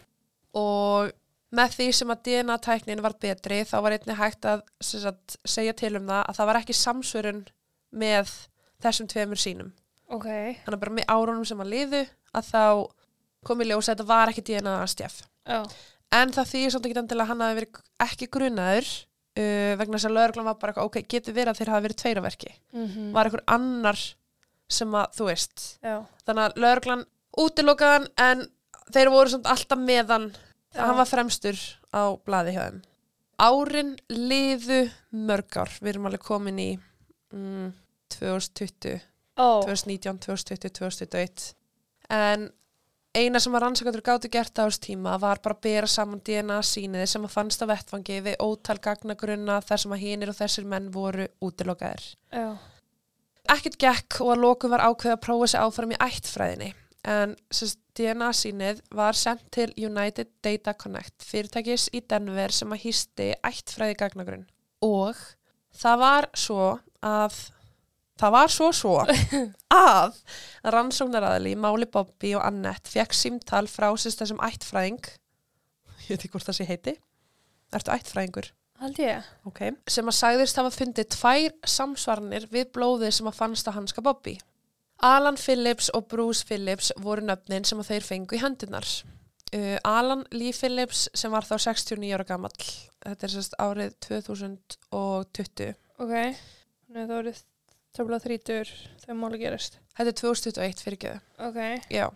og 0.54 1.12
með 1.54 1.76
því 1.78 1.88
sem 1.94 2.10
að 2.14 2.22
DNA-tæknin 2.28 3.02
var 3.04 3.14
betri 3.22 3.64
þá 3.64 3.76
var 3.82 3.92
einnig 3.92 4.18
hægt 4.18 4.46
að 4.46 4.62
sagt, 4.82 5.38
segja 5.46 5.74
til 5.74 5.96
um 6.00 6.08
það 6.08 6.24
að 6.30 6.36
það 6.40 6.46
var 6.50 6.60
ekki 6.62 6.74
samsvörun 6.74 7.44
með 7.92 8.32
þessum 8.82 9.08
tveimur 9.08 9.38
sínum. 9.42 9.74
Ok. 10.10 10.26
Þannig 10.26 10.78
að 10.78 10.80
bara 10.80 10.96
með 10.98 11.12
árunum 11.14 11.46
sem 11.46 11.62
að 11.62 11.72
liðu 11.74 12.02
að 12.34 12.50
þá 12.50 12.64
kom 13.48 13.64
í 13.64 13.68
ljós 13.70 13.88
að 13.88 13.96
þetta 13.96 14.10
var 14.12 14.32
ekki 14.32 14.46
DNA-stjaf. 14.50 15.18
Já. 15.50 15.60
En 16.14 16.34
það 16.36 16.52
þýðir 16.52 16.74
samt 16.76 16.88
ekki 16.88 17.00
endilega 17.02 17.32
hann 17.32 17.44
hafi 17.44 17.58
verið 17.60 17.80
ekki 18.06 18.30
grunaður 18.34 18.90
uh, 18.90 19.74
vegna 19.80 19.98
þess 19.98 20.10
að 20.10 20.18
lögreglan 20.18 20.50
var 20.52 20.60
bara 20.62 20.86
ok, 20.86 21.00
getur 21.10 21.38
verið 21.38 21.54
að 21.54 21.62
þeir 21.62 21.74
hafi 21.74 21.88
verið 21.88 22.02
tveir 22.04 22.22
á 22.22 22.28
verki. 22.28 22.54
Mm 22.76 23.10
Var 23.16 23.30
einhver 23.30 23.46
annar 23.58 24.04
sem 24.74 24.96
að, 24.98 25.12
þú 25.18 25.28
veist, 25.28 25.68
Já. 25.84 25.98
þannig 26.26 26.48
að 26.48 26.64
lögreglan 26.64 27.06
útilokaðan 27.44 28.08
en 28.22 28.48
þeir 28.94 29.12
voru 29.14 29.34
samt 29.34 29.50
alltaf 29.50 29.80
meðan 29.80 30.32
Já. 30.74 30.86
hann 30.88 30.98
var 30.98 31.10
fremstur 31.10 31.60
á 31.94 32.14
blaði 32.26 32.56
hjá 32.56 32.64
þeim 32.66 32.82
árin 33.44 33.94
liðu 34.14 34.84
mörg 35.12 35.58
ár 35.58 35.72
við 35.82 35.94
erum 35.94 36.08
alveg 36.10 36.24
komin 36.24 36.60
í 36.62 36.70
mm, 37.34 37.72
2020, 38.14 39.02
Ó. 39.38 39.64
2019 39.66 40.22
2020, 40.28 40.74
2021 40.80 41.48
en 42.14 42.50
eina 43.14 43.40
sem 43.42 43.54
að 43.54 43.64
rannsakandur 43.64 44.04
gátu 44.06 44.30
gert 44.32 44.58
á 44.58 44.66
þess 44.66 44.82
tíma 44.82 45.16
var 45.22 45.42
bara 45.44 45.56
að 45.58 45.66
bera 45.68 45.90
saman 45.90 46.22
DNA 46.26 46.60
sínið 46.66 47.06
sem 47.12 47.26
að 47.28 47.36
fannst 47.36 47.62
á 47.62 47.70
vettfangi 47.70 48.20
við 48.26 48.40
ótal 48.42 48.80
gagnagrunna 48.82 49.60
þar 49.62 49.84
sem 49.84 49.96
að 49.96 50.04
hinir 50.06 50.32
og 50.34 50.40
þessir 50.40 50.70
menn 50.70 50.90
voru 50.94 51.28
útilokaðir. 51.44 52.08
Já. 52.34 52.58
ekkert 53.54 53.78
gekk 53.78 54.22
og 54.24 54.34
að 54.34 54.44
lokum 54.48 54.74
var 54.74 54.86
ákveð 54.88 55.14
að 55.14 55.24
prófa 55.28 55.52
sig 55.52 55.62
áfram 55.62 55.94
í 55.94 56.02
ættfræðinni. 56.02 56.74
En 57.04 57.36
sérst, 57.52 57.80
DNA 57.94 58.32
sínið 58.34 58.80
var 58.96 59.14
sendt 59.14 59.44
til 59.54 59.68
United 59.78 60.32
Data 60.42 60.74
Connect 60.74 61.26
fyrirtækis 61.28 61.92
í 61.94 62.02
Denver 62.10 62.54
sem 62.56 62.72
að 62.74 62.88
hýsti 62.88 63.28
ættfræði 63.46 63.98
gagnagrunn. 64.00 64.48
Og 64.82 65.20
það 65.78 66.00
var 66.02 66.28
svo 66.34 66.72
að 67.06 67.38
það 68.22 68.36
var 68.38 68.54
svo 68.54 68.70
svo 68.76 68.98
að 69.90 70.20
rannsóknaraðali 70.76 71.56
Máli 71.60 71.90
Bobby 71.90 72.36
og 72.38 72.46
Annette 72.46 72.92
fekk 72.94 73.16
símtal 73.18 73.66
frá 73.72 73.90
sérst 73.98 74.22
þessum 74.22 74.44
ættfræðing 74.46 75.02
ég 76.04 76.14
veit 76.14 76.20
ekki 76.20 76.36
hvort 76.36 76.50
það 76.50 76.60
sé 76.60 76.70
heiti 76.70 76.98
Ertu 77.74 77.94
ættfræðingur? 77.94 78.52
Hald 78.82 79.00
ég. 79.00 79.26
okay. 79.48 79.72
sem 79.88 80.10
að 80.10 80.18
sagðist 80.18 80.58
hafa 80.60 80.72
fundið 80.74 81.10
tvær 81.16 81.54
samsvarnir 81.70 82.48
við 82.52 82.72
blóðið 82.76 83.14
sem 83.18 83.30
að 83.30 83.38
fannst 83.38 83.70
á 83.70 83.72
hanska 83.76 84.04
Bobby. 84.04 84.36
Alan 85.04 85.38
Phillips 85.40 85.90
og 85.96 86.08
Bruce 86.12 86.46
Phillips 86.48 86.92
voru 87.02 87.24
nöfnin 87.26 87.66
sem 87.68 87.80
að 87.82 87.94
þeir 87.94 88.08
fengu 88.08 88.38
í 88.38 88.42
hendunar. 88.44 88.90
Uh, 89.54 89.78
Alan 89.86 90.26
Lee 90.34 90.54
Phillips 90.56 91.06
sem 91.14 91.32
var 91.34 91.46
þá 91.46 91.56
69 91.70 92.12
ára 92.16 92.28
gamall, 92.28 92.70
þetta 93.06 93.28
er 93.28 93.34
sérst 93.34 93.58
árið 93.62 93.96
2020. 94.08 95.74
Ok. 96.02 96.14
Nei, 96.14 97.04
það 97.04 97.16
voru 97.16 97.36
töfla 97.94 98.20
þrítur 98.24 98.70
þegar 99.04 99.20
máli 99.20 99.40
gerist. 99.42 99.80
Þetta 99.98 100.12
er 100.12 100.20
2021 100.20 100.84
fyrir 100.86 101.02
göðu. 101.04 101.22
Ok. 101.48 101.60
Já. 101.94 102.08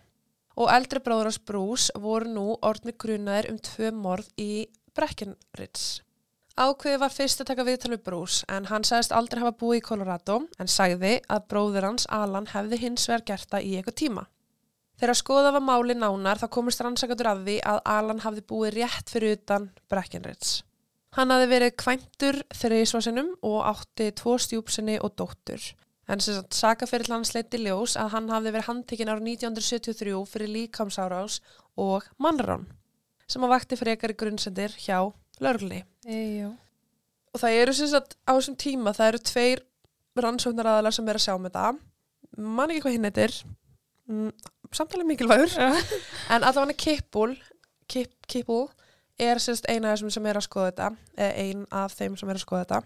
Og 0.58 0.72
eldri 0.74 1.02
bróður 1.04 1.30
hans 1.30 1.38
Bruce 1.46 2.02
voru 2.02 2.32
nú 2.34 2.46
orðni 2.66 2.96
grunaðir 2.98 3.52
um 3.52 3.60
tvö 3.62 3.92
morð 3.94 4.30
í 4.40 4.66
Breckenridge. 4.98 6.02
Ákveði 6.58 6.98
var 6.98 7.12
fyrst 7.14 7.44
að 7.44 7.52
taka 7.52 7.66
viðtal 7.68 7.92
við 7.92 8.00
Bruce 8.08 8.46
en 8.50 8.66
hann 8.66 8.82
sagðist 8.86 9.14
aldrei 9.14 9.44
hafa 9.44 9.54
búið 9.60 9.78
í 9.78 9.84
Colorado 9.86 10.40
en 10.58 10.70
sagði 10.70 11.12
að 11.30 11.44
bróður 11.52 11.86
hans 11.86 12.08
Alan 12.10 12.50
hefði 12.50 12.80
hins 12.82 13.06
vegar 13.06 13.22
gert 13.30 13.52
það 13.52 13.68
í 13.68 13.76
eitthvað 13.78 13.98
tíma. 14.02 14.24
Þegar 14.98 15.18
skoða 15.20 15.52
var 15.54 15.62
máli 15.62 15.94
nánar 15.94 16.40
þá 16.40 16.48
komist 16.50 16.82
rannsakatur 16.82 17.30
að 17.30 17.44
því 17.46 17.60
að 17.70 17.78
Alan 17.94 18.24
hafði 18.24 18.42
búið 18.50 18.74
rétt 18.80 19.12
fyrir 19.14 19.36
utan 19.38 19.68
Breckenridge. 19.86 20.64
Hann 21.16 21.32
hafði 21.32 21.48
verið 21.50 21.76
kvæntur 21.80 22.40
þreysvarsinum 22.52 23.30
og 23.48 23.60
átti 23.70 24.10
tvo 24.18 24.36
stjúpsinni 24.40 24.98
og 25.00 25.14
dóttur. 25.16 25.62
En 26.08 26.20
sem 26.24 26.36
sagt, 26.36 26.56
sakaferill 26.56 27.12
hans 27.12 27.34
leiti 27.36 27.60
ljós 27.60 27.96
að 28.00 28.12
hann 28.14 28.28
hafði 28.32 28.52
verið 28.54 28.68
handtekinn 28.68 29.10
ára 29.12 29.24
1973 29.24 30.14
fyrir 30.28 30.52
líkamsárás 30.54 31.40
og 31.76 32.06
mannrán 32.20 32.66
sem 33.28 33.44
að 33.44 33.52
vakti 33.52 33.76
frekar 33.76 34.14
í 34.14 34.16
grunnsendir 34.16 34.72
hjá 34.80 35.10
lörglunni. 35.44 35.82
Ejjú. 36.08 36.54
Og 37.34 37.42
það 37.42 37.58
eru 37.62 37.74
sem 37.76 37.90
sagt 37.92 38.16
á 38.24 38.32
þessum 38.32 38.56
tíma, 38.60 38.94
það 38.96 39.10
eru 39.12 39.20
tveir 39.28 39.64
rannsóknaraðalar 40.18 40.96
sem 40.96 41.08
er 41.08 41.18
að 41.18 41.26
sjá 41.26 41.34
með 41.36 41.58
það. 41.58 41.82
Man 42.38 42.72
ekki 42.72 42.84
hvað 42.86 42.96
hinn 42.96 43.08
heitir, 43.08 43.36
mm, 44.08 44.32
samtalið 44.72 45.10
mikilvægur, 45.12 45.58
en 46.32 46.48
allavega 46.48 46.78
Kippul, 46.80 47.36
Kip, 47.88 48.16
Kippul 48.28 48.66
er 49.18 49.40
sagt 49.42 49.68
eina 49.68 49.90
af 49.90 49.98
þessum 49.98 50.14
sem 50.14 50.26
er 50.30 50.38
að 50.38 50.46
skoða 50.46 50.70
þetta, 50.70 50.88
eða 51.18 51.44
ein 51.44 51.66
af 51.82 51.96
þeim 51.98 52.16
sem 52.18 52.30
er 52.30 52.38
að 52.38 52.44
skoða 52.44 52.64
þetta. 52.64 52.80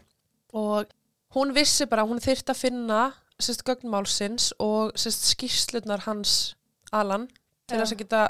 Og 0.63 0.95
hún 1.37 1.55
vissi 1.57 1.89
bara, 1.89 2.05
að 2.05 2.13
hún 2.13 2.25
þyrfti 2.25 2.55
að 2.55 2.63
finna 2.63 3.03
sagt 3.43 3.65
gögnmálsins 3.67 4.53
og 4.63 4.93
sem 4.95 5.13
sagt 5.13 5.33
skýrslutnar 5.33 6.05
hans 6.07 6.55
Alan 6.95 7.27
til 7.67 7.81
þess 7.81 7.95
að 7.95 8.03
geta 8.05 8.21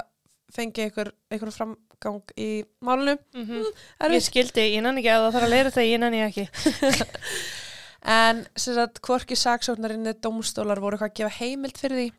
fengið 0.53 0.87
einhver, 0.87 1.09
einhver 1.33 1.51
fram 1.53 1.75
forgang 2.03 2.23
í 2.37 2.63
málunum. 2.83 3.19
Mm 3.33 3.63
Ég 3.63 3.73
Erfitt. 3.99 4.27
skildi, 4.27 4.75
ég 4.75 4.83
nenni 4.83 5.01
ekki 5.01 5.11
að 5.13 5.23
það 5.25 5.33
þarf 5.35 5.45
að 5.45 5.53
leira 5.53 5.69
þetta, 5.69 5.85
ég 5.87 5.99
nenni 5.99 6.23
ekki. 6.23 6.47
En 8.03 8.45
sem 8.57 8.75
sagt, 8.75 8.99
hvorki 8.99 9.35
saksóknarinni 9.35 10.13
dómstólar 10.19 10.81
voru 10.83 10.97
eitthvað 10.97 11.11
að 11.11 11.17
gefa 11.21 11.37
heimild 11.39 11.77
fyrir 11.79 11.97
því. 12.01 12.09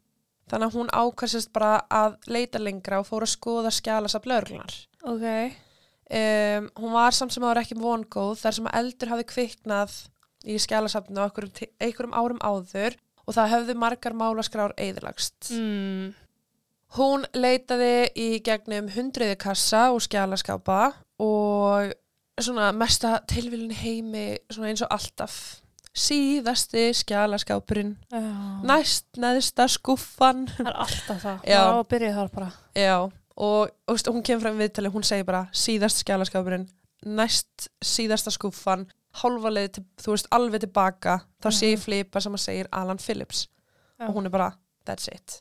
Þannig 0.48 0.66
að 0.70 0.76
hún 0.78 0.88
ákvæmsist 0.92 1.52
bara 1.52 1.84
að 1.92 2.16
leita 2.26 2.58
lengra 2.58 3.00
og 3.00 3.08
fór 3.08 3.24
að 3.24 3.34
skoða 3.34 3.72
skjálasafn 3.72 4.30
lögreglunar. 4.32 4.74
Ok. 5.04 5.26
Um, 6.04 6.66
hún 6.76 6.92
var 6.92 7.16
samt 7.16 7.32
sem 7.32 7.44
áður 7.44 7.62
ekki 7.62 7.78
vongóð 7.80 8.36
þar 8.42 8.56
sem 8.58 8.66
eldur 8.80 9.12
hafi 9.14 9.24
kviknað 9.30 9.94
í 10.44 10.58
skjálasafninu 10.60 11.24
á 11.24 11.28
einhverjum, 11.32 12.12
árum 12.12 12.42
áður 12.44 12.98
og 13.24 13.36
það 13.36 13.52
höfðu 13.54 13.76
margar 13.80 14.16
málaskrár 14.16 14.74
eðilagst. 14.76 15.48
Mm. 15.56 16.12
Hún 16.94 17.24
leitaði 17.34 18.10
í 18.20 18.28
gegnum 18.44 18.90
hundriði 18.94 19.38
kassa 19.40 19.88
og 19.94 20.04
skjálaskápa 20.04 20.92
og 21.24 21.94
svona 22.38 22.70
mesta 22.76 23.16
tilvílun 23.30 23.72
í 23.72 23.80
heimi 23.80 24.24
svona 24.52 24.70
eins 24.70 24.84
og 24.84 24.92
alltaf 24.94 25.38
síðasti 25.94 26.88
skjálaskápurinn 26.98 27.94
Já. 28.10 28.22
næst 28.66 29.06
neðsta 29.20 29.68
skuffan 29.70 30.48
Það 30.50 30.70
er 30.70 30.78
alltaf 30.84 31.20
það. 31.22 31.44
Það 31.46 31.68
á 31.70 31.74
að 31.74 31.84
byrja 31.92 32.14
þar 32.16 32.32
bara. 32.34 32.48
Já, 32.74 32.96
og, 33.36 33.70
og 33.88 33.98
hún 34.08 34.22
kemur 34.22 34.42
fram 34.42 34.58
við 34.58 34.68
viðtali, 34.68 34.90
hún 34.94 35.04
segir 35.06 35.24
bara 35.28 35.46
síðast 35.52 36.02
skjálaskápurinn, 36.04 36.68
næst 37.06 37.68
síðasta 37.84 38.30
skuffan, 38.30 38.86
hálfa 39.22 39.50
leið 39.50 39.72
til, 39.76 39.84
þú 40.02 40.14
veist, 40.14 40.28
alveg 40.34 40.60
tilbaka, 40.64 41.20
þá 41.42 41.48
sé 41.50 41.66
ég 41.72 41.78
Mhm. 41.78 41.84
flipa 41.84 42.20
sem 42.20 42.32
að 42.34 42.44
segir 42.44 42.68
Alan 42.72 42.98
Phillips 42.98 43.48
Já. 44.00 44.08
og 44.08 44.14
hún 44.14 44.26
er 44.26 44.30
bara, 44.30 44.52
that's 44.86 45.08
it. 45.08 45.40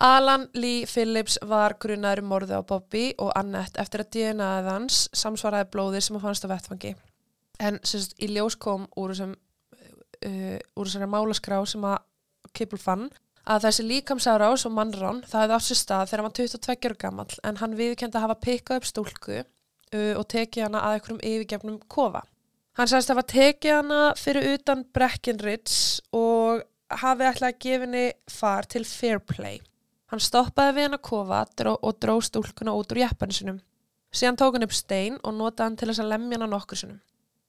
Alan 0.00 0.48
Lee 0.54 0.86
Phillips 0.86 1.38
var 1.42 1.74
grunaður 1.78 2.18
um 2.18 2.28
morði 2.28 2.56
á 2.58 2.62
Bobby 2.66 3.14
og 3.18 3.32
Annette 3.36 3.78
eftir 3.80 4.00
að 4.02 4.10
DNA-ið 4.10 4.70
hans 4.70 5.08
samsvaraði 5.14 5.70
blóði 5.70 6.00
sem 6.02 6.16
að 6.16 6.20
fannst 6.22 6.44
á 6.44 6.48
vettfangi. 6.50 6.94
En 7.60 7.78
sérst, 7.86 8.14
í 8.18 8.26
ljós 8.34 8.56
kom 8.58 8.88
úr 8.96 9.10
þessum 9.14 9.36
uh, 10.26 10.58
úr 10.76 10.86
þessari 10.88 11.06
málaskrá 11.06 11.60
sem 11.68 11.80
að 11.86 11.98
Kippel 12.54 12.78
fann 12.78 13.10
að 13.44 13.66
þessi 13.66 13.84
líkamsárás 13.88 14.64
og 14.68 14.72
mannrán 14.72 15.20
það 15.28 15.42
hefði 15.42 15.56
átt 15.56 15.66
sér 15.66 15.80
stað 15.80 16.04
þegar 16.08 16.22
hann 16.22 16.28
var 16.28 16.36
22 16.38 16.76
ára 16.88 17.00
gamall 17.02 17.34
en 17.44 17.58
hann 17.60 17.76
viðkendi 17.78 18.18
að 18.18 18.24
hafa 18.24 18.38
pikkað 18.46 18.80
upp 18.80 18.88
stúlku 18.88 19.36
uh, 19.40 20.14
og 20.18 20.24
tekið 20.32 20.66
hana 20.66 20.84
að 20.84 20.96
einhverjum 20.96 21.20
yfirgefnum 21.30 21.76
kofa. 21.92 22.24
Hann 22.74 22.90
sagðist 22.90 23.12
að 23.12 23.18
hafa 23.18 23.32
tekið 23.34 23.76
hana 23.76 24.00
fyrir 24.18 24.48
utan 24.54 24.86
Breckenridge 24.96 26.00
og 26.16 26.64
hafi 27.02 27.28
ætlaði 27.28 27.52
að 27.52 27.60
gefa 27.66 27.86
henni 27.86 28.06
far 28.32 28.68
til 28.70 28.84
Fairplay. 28.88 29.60
Hann 30.10 30.22
stoppaði 30.22 30.76
við 30.78 30.88
hana 30.88 31.00
kofa 31.02 31.44
dró, 31.58 31.76
og 31.76 32.00
dró 32.00 32.16
stúlkuna 32.24 32.74
út 32.74 32.92
úr 32.92 33.04
jeppanum 33.04 33.36
sinum. 33.36 33.60
Síðan 34.14 34.38
tók 34.40 34.56
hann 34.56 34.66
upp 34.66 34.74
stein 34.74 35.20
og 35.22 35.36
notaði 35.36 35.68
hann 35.68 35.78
til 35.78 35.90
þess 35.90 36.02
að 36.02 36.10
lemja 36.14 36.38
hana 36.38 36.50
nokkur 36.50 36.80
sinum. 36.80 37.00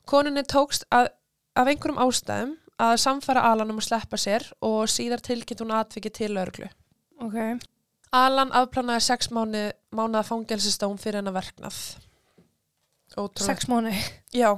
Konunni 0.05 0.43
tókst 0.45 0.85
að, 0.93 1.09
af 1.57 1.69
einhverjum 1.69 2.01
ástæðum 2.01 2.55
að 2.81 2.95
samfara 2.99 3.43
Alan 3.51 3.71
um 3.71 3.79
að 3.79 3.87
sleppa 3.89 4.17
sér 4.19 4.45
og 4.65 4.89
síðar 4.91 5.21
tilkynnt 5.23 5.61
hún 5.63 5.73
atvikið 5.75 6.13
til 6.19 6.33
örglu. 6.41 6.67
Ok. 7.23 7.37
Alan 8.15 8.51
afplanaði 8.55 9.03
sex 9.07 9.29
mánu, 9.35 9.69
mánuða 9.95 10.23
fangelsistóm 10.27 10.97
fyrir 11.01 11.19
hennar 11.21 11.35
verknað. 11.35 11.77
Ótrúlega. 13.15 13.45
Sex 13.47 13.67
mánu. 13.71 13.91
Já. 14.35 14.51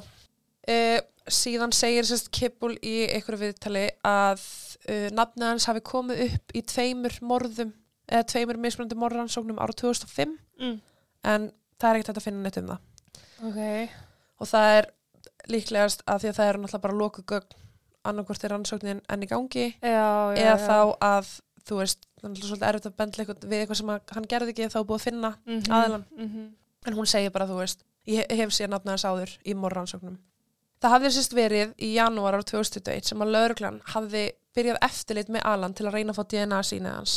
Uh, 0.67 0.99
síðan 1.31 1.73
segir 1.75 2.05
sérst 2.07 2.29
Kippul 2.33 2.73
í 2.81 2.95
einhverju 3.13 3.39
viðtali 3.45 3.85
að 4.07 4.41
uh, 4.89 5.07
nafnið 5.15 5.47
hans 5.51 5.67
hafi 5.69 5.83
komið 5.85 6.23
upp 6.27 6.55
í 6.57 6.63
tveimur 6.67 7.15
morðum 7.27 7.71
eða 8.07 8.25
tveimur 8.31 8.59
mismunandi 8.63 8.97
morðrannsóknum 8.99 9.61
ára 9.61 9.75
2005 9.77 10.35
Mm. 10.57 10.79
en 11.29 11.43
það 11.77 11.87
er 11.91 11.97
ekkert 11.99 12.17
að 12.17 12.23
finna 12.25 12.39
neitt 12.41 12.55
um 12.57 12.69
það. 12.71 12.85
Ok. 13.45 13.59
Og 14.41 14.47
það 14.49 14.69
er 14.79 14.87
líklegast 15.53 16.01
að 16.09 16.23
því 16.23 16.29
að 16.31 16.37
það 16.39 16.47
eru 16.49 16.61
náttúrulega 16.63 16.85
bara 16.87 16.97
loku 16.97 17.23
gögn 17.29 17.59
annarkvort 18.11 18.43
er 18.47 18.53
rannsóknin 18.55 19.01
enn 19.09 19.23
í 19.23 19.29
gangi 19.31 19.65
Já, 19.81 19.89
já, 19.91 20.37
eða 20.37 20.55
já. 20.57 20.67
þá 20.67 20.77
að 21.11 21.31
þú 21.67 21.79
veist, 21.81 22.05
það 22.17 22.23
er 22.23 22.29
náttúrulega 22.31 22.47
svolítið 22.47 22.67
erfitt 22.69 22.85
að 22.89 22.95
bendla 23.01 23.23
eitthvað 23.23 23.47
við 23.51 23.59
eitthvað 23.61 23.77
sem 23.81 23.89
að, 23.93 24.01
hann 24.15 24.27
gerði 24.31 24.53
ekki 24.53 24.69
þá 24.71 24.79
búið 24.87 24.97
að 24.99 25.05
finna 25.07 25.31
mm 25.45 25.61
aðilann. 25.77 26.05
-hmm. 26.17 26.47
en 26.87 26.93
hún 26.97 27.05
segir 27.11 27.31
bara, 27.35 27.47
þú 27.49 27.57
veist, 27.59 27.83
ég 28.07 28.23
he- 28.29 28.37
hef 28.41 28.49
séð 28.55 28.69
nafna 28.71 28.95
þess 28.95 29.05
áður 29.11 29.31
í 29.45 29.53
morrannsóknum. 29.53 30.17
Það 30.81 30.93
hafði 30.93 31.09
sérst 31.17 31.33
verið 31.33 31.73
í 31.81 31.93
janúar 31.97 32.33
ára 32.37 32.43
2021 32.45 33.03
sem 33.09 33.21
að 33.21 33.31
lauruglan 33.33 33.81
hafði 33.93 34.31
byrjað 34.55 34.77
eftirlit 34.81 35.29
með 35.29 35.41
Alan 35.43 35.73
til 35.73 35.85
að 35.87 35.93
reyna 35.97 36.13
að 36.13 36.19
fá 36.19 36.23
DNA 36.29 36.59
sínið 36.63 36.93
hans 36.95 37.15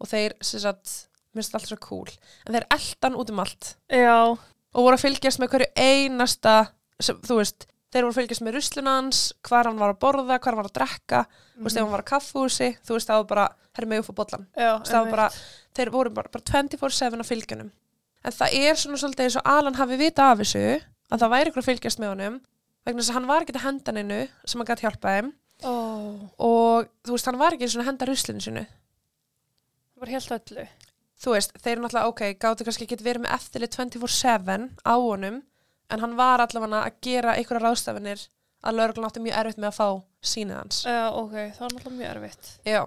og 0.00 0.06
þeir, 0.08 0.34
sérst 0.40 0.66
að, 0.68 0.92
minnst 1.34 1.54
allt 1.54 1.66
svo 1.66 1.76
cool, 1.80 2.08
en 2.46 2.54
þeir 2.54 2.66
eldan 2.70 3.14
út 3.18 3.30
um 3.30 3.40
allt 3.40 3.76
Já. 3.90 4.30
og 4.36 4.84
voru 4.84 4.94
að 4.96 5.00
fylgjast 5.06 5.40
með 5.40 5.48
hverju 5.50 5.66
einasta, 5.76 6.54
sem, 7.00 7.16
þú 7.26 7.36
veist, 7.40 7.66
þeir 7.92 8.04
voru 8.06 8.16
fylgjast 8.18 8.42
með 8.44 8.56
ruslun 8.58 8.90
hans, 8.90 9.20
hvar 9.48 9.68
hann 9.70 9.78
var 9.80 9.94
að 9.94 10.00
borða, 10.02 10.36
hvar 10.38 10.52
hann 10.52 10.60
var 10.60 10.68
að 10.70 10.76
drekka, 10.78 11.22
þú 11.56 11.64
veist, 11.66 11.76
ef 11.78 11.82
hann 11.84 11.94
var 11.94 12.02
að 12.04 12.10
kaffúsi, 12.12 12.68
þú 12.84 12.96
veist, 12.98 13.08
það 13.08 13.22
var 13.22 13.28
bara, 13.32 13.46
herri 13.78 13.88
mig 13.88 14.02
upp 14.02 14.10
á 14.12 14.18
bollan. 14.20 14.46
Já, 14.52 14.68
Þú 14.68 14.78
veist, 14.82 14.92
það 14.92 15.02
var 15.06 15.12
bara, 15.16 15.28
þeir 15.78 15.90
voru 15.94 16.12
bara, 16.18 16.32
bara 16.34 16.46
24-7 16.52 17.22
á 17.24 17.30
fylgjunum. 17.30 17.70
En 18.28 18.34
það 18.34 18.56
er 18.58 18.78
svona 18.82 19.00
svolítið 19.00 19.24
eins 19.28 19.36
og 19.40 19.48
Alan 19.54 19.78
hafi 19.78 19.96
vita 20.00 20.30
af 20.32 20.40
þessu, 20.42 20.64
að 21.08 21.22
það 21.22 21.32
væri 21.36 21.52
ykkur 21.52 21.62
að 21.64 21.68
fylgjast 21.70 22.02
með 22.02 22.12
honum, 22.12 22.40
vegna 22.84 23.00
þess 23.02 23.12
að 23.12 23.18
hann 23.20 23.28
var 23.30 23.44
ekki 23.46 23.54
að 23.56 23.64
henda 23.68 23.94
neinu 23.96 24.18
sem 24.44 24.60
hann 24.60 24.68
gæti 24.68 24.84
hjálpa 24.88 25.14
þeim 25.16 25.30
Ó, 25.66 25.72
og 26.38 26.90
þú 27.06 27.14
veist, 27.16 27.26
hann 27.30 27.38
var 27.40 27.56
ekki 27.56 27.66
svona 27.70 27.86
að 27.86 27.90
henda 27.92 28.06
ruslinu 28.10 28.42
sinu. 28.44 28.66
það 29.94 30.04
var 30.04 30.12
helt 30.14 30.34
öllu. 30.36 30.66
Þú 31.18 31.32
veist, 31.34 31.56
þeir 31.58 31.72
eru 31.72 31.82
náttúrulega, 31.82 32.10
ok, 32.12 32.20
gáttu 32.38 32.66
kannski 32.68 32.86
ekki 32.86 32.98
verið 33.02 33.24
með 33.24 33.32
eftirlit 33.34 33.74
24-7 33.74 34.68
á 34.86 34.94
honum, 35.02 35.40
en 35.90 36.04
hann 36.04 36.16
var 36.18 36.44
allavega 36.44 36.82
að 36.84 37.00
gera 37.04 37.36
einhverja 37.36 37.64
ráðstafinir 37.64 38.26
að 38.66 38.78
lögreglan 38.80 39.08
átti 39.08 39.22
mjög 39.22 39.40
erfitt 39.40 39.60
með 39.62 39.68
að 39.70 39.78
fá 39.78 39.88
sínið 40.32 40.58
hans. 40.58 40.80
Já, 40.84 41.02
ok, 41.14 41.34
það 41.54 41.64
var 41.64 41.74
náttúrulega 41.74 41.98
mjög 41.98 42.10
erfitt. 42.16 42.52
Já. 42.66 42.82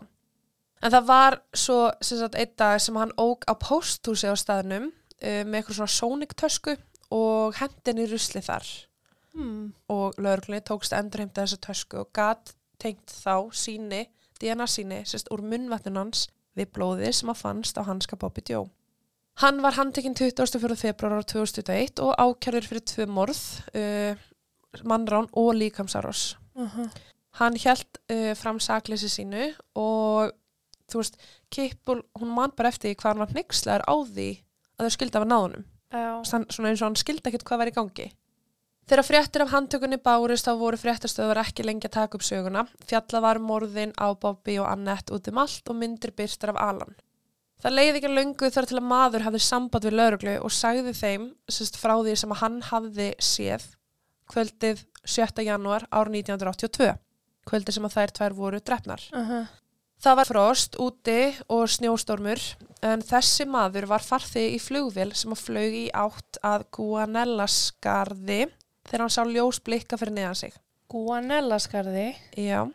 En 0.82 0.92
það 0.96 1.10
var 1.12 1.38
svo, 1.54 1.80
sagt, 2.02 2.36
einn 2.36 2.56
dag 2.58 2.80
sem 2.82 2.98
hann 2.98 3.14
óg 3.22 3.46
á 3.46 3.54
pósthúsi 3.62 4.28
á 4.32 4.36
staðnum 4.36 4.90
uh, 4.92 5.44
með 5.46 5.60
eitthvað 5.62 5.78
svona 5.80 5.96
sóniktösku 5.96 6.78
og 7.12 7.60
hendin 7.60 8.02
í 8.02 8.08
rusli 8.12 8.42
þar 8.46 8.68
Hmm. 9.32 9.72
og 9.88 10.18
lögreglunni 10.20 10.60
tókst 10.68 10.92
endurheimta 10.92 11.46
þessa 11.46 11.60
tösku 11.64 12.02
og 12.02 12.10
gat 12.12 12.50
tengt 12.84 13.08
þá 13.08 13.48
síni, 13.56 14.02
DNA 14.42 14.66
síni, 14.68 14.98
sérst 15.08 15.32
úr 15.32 15.40
munnvatnun 15.40 16.00
hans 16.02 16.26
við 16.58 16.74
blóðið 16.76 17.14
sem 17.16 17.32
að 17.32 17.40
fannst 17.40 17.80
á 17.80 17.88
hanska 17.88 18.20
Bobby 18.20 18.44
Joe. 18.50 18.68
Hann 19.40 19.62
var 19.64 19.78
handtekinn 19.78 20.16
24. 20.18 20.76
februar 20.76 21.16
ára 21.18 21.24
2021 21.24 22.02
og 22.04 22.14
ákjörður 22.20 22.68
fyrir 22.68 22.84
tvö 22.86 23.08
morð, 23.08 23.40
uh, 23.74 24.14
mannrán 24.84 25.30
og 25.32 25.56
líkamsárós. 25.56 26.36
Uh 26.56 26.68
-huh. 26.76 26.90
Hann 27.40 27.56
held 27.56 27.88
uh, 28.12 28.36
fram 28.36 28.60
sakleysi 28.60 29.10
sínu 29.10 29.54
og 29.76 30.32
þú 30.92 30.98
veist, 30.98 31.18
Kippul, 31.50 32.02
hún 32.20 32.34
man 32.36 32.52
bara 32.56 32.70
eftir 32.70 32.96
hvað 32.96 33.10
hann 33.10 33.20
var 33.20 33.32
hnyggslegar 33.32 33.84
á 33.88 33.96
því 34.04 34.44
að 34.78 34.86
þau 34.86 34.90
skildi 34.90 35.18
af 35.18 35.24
að 35.24 35.32
náðunum. 35.32 35.66
Já. 35.92 36.24
Hann, 36.32 36.46
svona 36.50 36.70
eins 36.70 36.82
og 36.82 36.88
hann 36.88 36.96
skildi 36.96 37.30
ekkert 37.30 37.44
hvað 37.44 37.58
var 37.58 37.68
í 37.68 37.78
gangi. 37.78 38.12
Þegar 38.90 39.08
fréttir 39.08 39.42
af 39.42 39.52
handtökunni 39.54 39.98
bárust 39.98 40.48
þá 40.48 40.58
voru 40.60 40.78
fréttastöðvar 40.78 41.40
ekki 41.46 41.64
lengi 41.64 41.88
að 41.88 41.94
taka 41.96 42.18
upp 42.18 42.26
söguna. 42.28 42.66
Fjalla 42.90 43.22
var 43.22 43.40
morðin 43.40 43.94
á 43.96 44.12
Bobby 44.20 44.58
og 44.60 44.68
Annette 44.68 45.14
út 45.16 45.30
um 45.32 45.38
allt 45.38 45.70
og 45.70 45.78
myndir 45.80 46.12
byrstar 46.12 46.52
af 46.52 46.60
Alan. 46.60 46.96
Það 47.62 47.76
leiði 47.78 48.00
ekki 48.00 48.10
löngu 48.10 48.50
þar 48.50 48.68
til 48.70 48.78
að 48.80 48.88
maður 48.90 49.26
hafði 49.28 49.40
samband 49.46 49.86
við 49.86 49.98
lauruglu 50.00 50.34
og 50.42 50.54
sagði 50.56 50.94
þeim 50.98 51.28
sérst, 51.46 51.78
frá 51.78 51.94
því 52.00 52.16
sem 52.18 52.34
að 52.34 52.42
hann 52.42 52.60
hafði 52.72 53.10
séð 53.22 53.68
kvöldið 54.32 54.82
7. 55.06 55.44
janúar 55.46 55.86
árið 55.92 56.22
1982. 56.24 56.94
Kvöldið 57.50 57.78
sem 57.78 57.86
að 57.86 57.98
þær 57.98 58.14
tvær 58.18 58.38
voru 58.38 58.62
drefnar. 58.62 59.04
Uh 59.14 59.30
-huh. 59.30 59.46
Það 60.02 60.18
var 60.18 60.26
frost 60.26 60.76
úti 60.82 61.20
og 61.54 61.70
snjóstormur 61.70 62.42
en 62.82 63.02
þessi 63.06 63.46
maður 63.46 63.86
var 63.86 64.02
farþið 64.02 64.56
í 64.56 64.60
flugvél 64.60 65.14
sem 65.14 65.32
að 65.32 65.44
flög 65.46 65.74
í 65.78 65.88
átt 65.94 66.40
að 66.42 66.66
Guanellaskarði 66.74 68.48
þegar 68.90 69.04
hann 69.04 69.14
sá 69.14 69.24
ljós 69.30 69.60
blikka 69.62 69.98
fyrir 70.02 70.14
neðan 70.14 70.36
sig. 70.36 70.54
Guanellaskarði. 70.90 72.16
Já. 72.34 72.66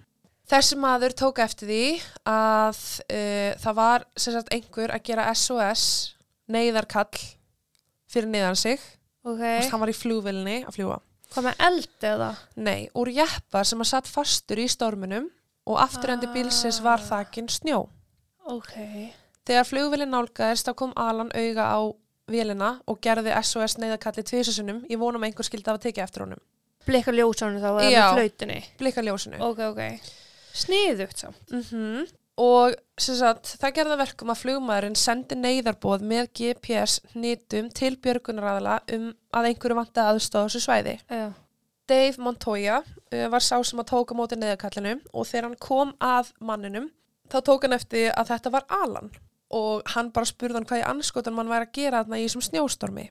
Þessi 0.47 0.77
maður 0.79 1.15
tók 1.19 1.41
eftir 1.43 1.67
því 1.71 1.85
að 2.31 2.77
uh, 3.11 3.57
það 3.63 3.79
var 3.81 4.05
sagt 4.15 4.53
einhver 4.55 4.93
að 4.95 5.03
gera 5.09 5.25
SOS 5.35 5.87
neyðarkall 6.47 7.19
fyrir 8.07 8.31
neðan 8.31 8.59
sig. 8.59 8.79
Ok. 9.27 9.41
Okay. 9.41 9.67
Hann 9.73 9.83
var 9.83 9.91
í 9.91 9.97
flugvélni 9.97 10.61
að 10.63 10.77
fljúa. 10.79 11.01
Hvað 11.35 11.49
með 11.49 11.63
eld 11.67 12.05
eða? 12.07 12.29
Nei, 12.63 12.87
úr 12.95 13.11
jeppa 13.11 13.65
sem 13.67 13.83
að 13.83 13.89
satt 13.91 14.07
fastur 14.07 14.61
í 14.63 14.69
storminum 14.71 15.27
og 15.67 15.81
afturendi 15.83 16.29
Ah. 16.29 16.35
bílsins 16.37 16.79
var 16.85 17.03
þakin 17.03 17.49
snjó. 17.51 17.89
Ok. 18.47 18.77
Þegar 19.47 19.67
flugvélinn 19.67 20.15
nálgæðist 20.15 20.69
þá 20.69 20.75
kom 20.79 20.93
Alan 20.95 21.33
auga 21.35 21.67
á 21.75 21.81
vélina 22.31 22.71
og 22.87 23.01
gerði 23.03 23.35
SOS 23.43 23.75
neyðakalli 23.83 24.23
tvisasunum. 24.23 24.85
Ég 24.87 24.99
vonum 25.03 25.23
að 25.23 25.33
einhver 25.33 25.47
skildi 25.51 25.67
af 25.71 25.81
að 25.81 25.89
tekja 25.89 26.07
eftir 26.07 26.23
honum. 26.23 26.39
Blikka 26.87 27.11
ljósánu 27.11 27.59
þá 27.59 27.69
eða 27.83 27.91
Já. 27.91 27.99
með 28.07 28.15
flautinni. 28.15 28.61
Blika 28.79 29.03
ljósinu. 29.03 29.41
Ok, 29.43 29.59
ok. 29.73 29.83
Sniðugt 30.57 31.21
samt. 31.25 31.43
Mm 31.53 32.07
og 32.37 32.75
sem 33.01 33.17
sagt, 33.19 33.55
það 33.61 33.75
gerði 33.79 33.95
að 33.95 34.03
verkum 34.03 34.33
að 34.33 34.41
flugmaðurinn 34.43 34.99
sendi 34.99 35.39
neyðarbóð 35.39 36.05
með 36.07 36.29
GPS 36.37 36.99
nýtum 37.17 37.71
til 37.77 37.95
björgunaraðala 38.05 38.79
um 38.97 39.11
að 39.37 39.51
einhverju 39.51 39.79
vanti 39.79 40.03
aðstóða 40.03 40.51
þessu 40.51 40.65
svæði. 40.67 40.97
Já. 41.09 41.27
Dave 41.87 42.23
Montoya 42.23 42.81
uh, 42.83 43.27
var 43.33 43.45
sá 43.45 43.57
sem 43.65 43.81
að 43.81 43.91
tóka 43.93 44.17
móti 44.19 44.39
neyðarkallinu 44.39 44.99
og 45.13 45.29
þegar 45.29 45.49
hann 45.49 45.61
kom 45.63 45.95
að 46.03 46.33
manninum 46.43 46.91
þá 47.33 47.39
tók 47.47 47.67
hann 47.67 47.77
eftir 47.77 48.11
að 48.13 48.33
þetta 48.35 48.53
var 48.57 48.67
Alan 48.83 49.13
og 49.55 49.87
hann 49.95 50.11
bara 50.15 50.29
spurði 50.29 50.59
hann 50.59 50.67
hvað 50.69 50.83
í 50.83 50.89
anskotan 50.91 51.37
mann 51.37 51.51
væri 51.51 51.69
að 51.69 51.77
gera 51.79 52.03
þarna 52.03 52.19
í 52.19 52.27
þessum 52.27 52.47
snjóstormi. 52.49 53.11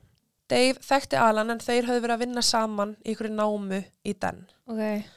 Dave 0.52 0.82
þekkti 0.86 1.18
Alan 1.18 1.56
en 1.56 1.64
þeir 1.64 1.88
höfðu 1.88 2.04
verið 2.04 2.18
að 2.18 2.26
vinna 2.28 2.44
saman 2.46 2.98
í 3.02 3.16
ykkur 3.16 3.32
námu 3.34 3.80
í 4.06 4.14
den. 4.22 4.44
Ok. 4.70 5.08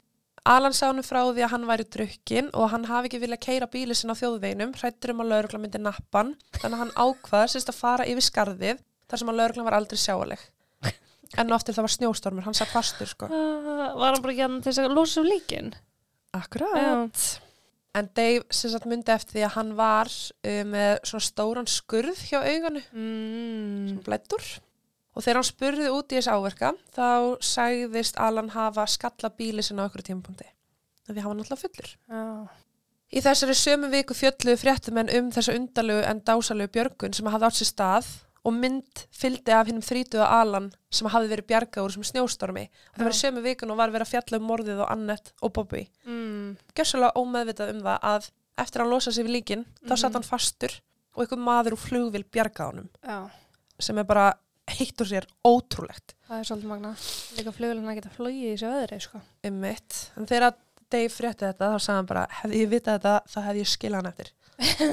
Alan 0.48 0.72
sá 0.76 0.86
hann 0.88 1.02
frá 1.04 1.20
því 1.28 1.42
að 1.44 1.50
hann 1.52 1.66
væri 1.68 1.84
drukkin 1.92 2.46
og 2.56 2.70
hann 2.72 2.86
hafi 2.88 3.10
ekki 3.10 3.18
viljað 3.20 3.42
keira 3.44 3.66
bíli 3.68 3.96
sinna 3.96 4.14
á 4.16 4.20
þjóðveinum, 4.20 4.70
hrættur 4.78 5.12
um 5.12 5.20
að 5.24 5.32
laurugla 5.34 5.60
myndi 5.60 5.80
nappan, 5.82 6.30
þannig 6.56 6.76
að 6.78 6.82
hann 6.84 6.92
ákvaða 6.96 7.50
sérst 7.52 7.72
að 7.72 7.80
fara 7.82 8.06
yfir 8.08 8.24
skarðið 8.24 8.80
þar 9.10 9.20
sem 9.22 9.32
að 9.32 9.38
lauruglan 9.42 9.66
var 9.68 9.76
aldrei 9.80 10.00
sjáaleg. 10.00 10.46
En 11.40 11.52
oftir 11.52 11.76
það 11.76 11.84
var 11.84 11.92
snjóstormur, 11.92 12.46
hann 12.46 12.56
satt 12.56 12.72
fastur 12.72 13.10
sko. 13.10 13.28
Uh, 13.28 13.90
var 14.00 14.14
hann 14.14 14.22
bara 14.24 14.32
ekki 14.32 14.46
hann 14.46 14.56
til 14.64 14.72
þess 14.72 14.80
að 14.86 14.94
losa 14.96 15.20
um 15.20 15.28
líkin? 15.28 15.68
Akkurat. 16.38 17.26
En 17.98 18.08
Dave 18.16 18.46
sem 18.54 18.72
sagt 18.72 18.86
myndi 18.88 19.12
eftir 19.12 19.36
því 19.36 19.44
að 19.50 19.54
hann 19.58 19.74
var 19.76 20.08
uh, 20.08 20.62
með 20.72 20.94
svona 21.10 21.26
stóran 21.28 21.68
skurð 21.68 22.24
hjá 22.30 22.40
auganu, 22.40 22.80
Mm. 22.96 24.00
blættur. 24.06 24.44
Og 25.18 25.24
þegar 25.24 25.40
hann 25.40 25.48
spurði 25.48 25.88
út 25.90 26.12
í 26.14 26.18
þessi 26.20 26.30
áverka, 26.30 26.68
þá 26.94 27.06
sagðist 27.42 28.18
Alan 28.22 28.52
hafa 28.54 28.84
skalla 28.86 29.30
bíli 29.34 29.64
sinna 29.66 29.82
á 29.82 29.88
okkur 29.90 30.04
tímapunkti. 30.06 30.46
Því 31.08 31.18
hann 31.24 31.32
var 31.32 31.38
náttúrulega 31.40 31.62
fullur. 31.64 31.90
Já. 32.06 32.24
Í 33.08 33.20
þessari 33.24 33.54
sömu 33.56 33.88
viku 33.90 34.14
fjölluðu 34.14 34.58
fréttumenn 34.60 35.10
um 35.18 35.30
þessa 35.32 35.54
undarlegu 35.56 36.02
en 36.06 36.18
dásalegu 36.28 36.70
björgun 36.76 37.14
sem 37.16 37.26
hafði 37.32 37.46
átt 37.48 37.58
sér 37.58 37.70
stað 37.72 38.08
og 38.46 38.52
mynd 38.54 39.02
fylgdi 39.10 39.54
af 39.56 39.66
hinnum 39.66 39.82
þrítuða 39.82 40.26
Alan 40.38 40.68
sem 40.94 41.08
hafði 41.10 41.30
verið 41.32 41.46
bjargað 41.48 41.86
úr 41.88 41.94
sem 41.96 42.04
snjóstormi. 42.04 42.66
Það 42.94 43.08
var 43.08 43.16
í 43.16 43.20
sömu 43.22 43.42
vikun 43.42 43.72
og 43.74 43.80
var 43.80 43.90
verið 43.94 44.06
að 44.06 44.12
fjalla 44.12 44.38
um 44.42 44.46
morðið 44.52 44.82
og 44.84 44.92
Annett 44.92 45.32
og 45.42 45.52
Bobby. 45.56 45.86
Mm. 46.06 46.52
Gjössalega 46.76 47.16
ómeðvitað 47.18 47.72
um 47.74 47.80
það 47.88 48.04
að 48.12 48.28
eftir 48.58 48.80
að 48.80 48.84
hann 48.84 48.92
losa 48.94 49.12
sig 49.16 49.24
við 49.26 49.34
líkin, 49.38 49.64
þá 49.88 49.90
Mhm. 49.90 49.98
satt 50.04 50.12
hann 50.12 50.22
fastur 50.28 50.72
og 51.16 51.24
einhver 51.24 51.42
maður 51.48 51.72
úr 51.72 51.82
flugvil 51.88 52.24
bjargað 52.24 52.66
honum 52.70 52.88
Já. 53.02 53.30
sem 53.80 53.98
er 53.98 54.04
bara 54.04 54.34
heitt 54.78 55.02
og 55.02 55.10
sér 55.10 55.26
ótrúlegt 55.46 56.14
Það 56.28 56.40
er 56.42 56.48
svolítið 56.48 56.68
magna. 56.68 56.90
Líka 57.38 57.52
flugulina 57.56 57.94
geta 57.96 58.10
flogið 58.12 58.42
í 58.44 58.48
þessu 58.52 58.66
öðri, 58.68 58.96
sko. 59.00 59.20
um 59.48 59.60
mitt. 59.62 59.94
En 60.20 60.26
þegar 60.28 60.58
Dave 60.92 61.12
frétti 61.12 61.46
þetta, 61.46 61.70
þá 61.72 61.84
sagði 61.84 61.96
hann 61.98 62.08
bara, 62.10 62.24
hefði 62.42 62.60
ég 62.60 62.68
vitað 62.72 62.98
þetta, 62.98 63.14
þá 63.32 63.38
hefði 63.46 63.62
ég 63.62 63.70
skilað 63.72 63.98
hann 63.98 64.10
eftir 64.10 64.30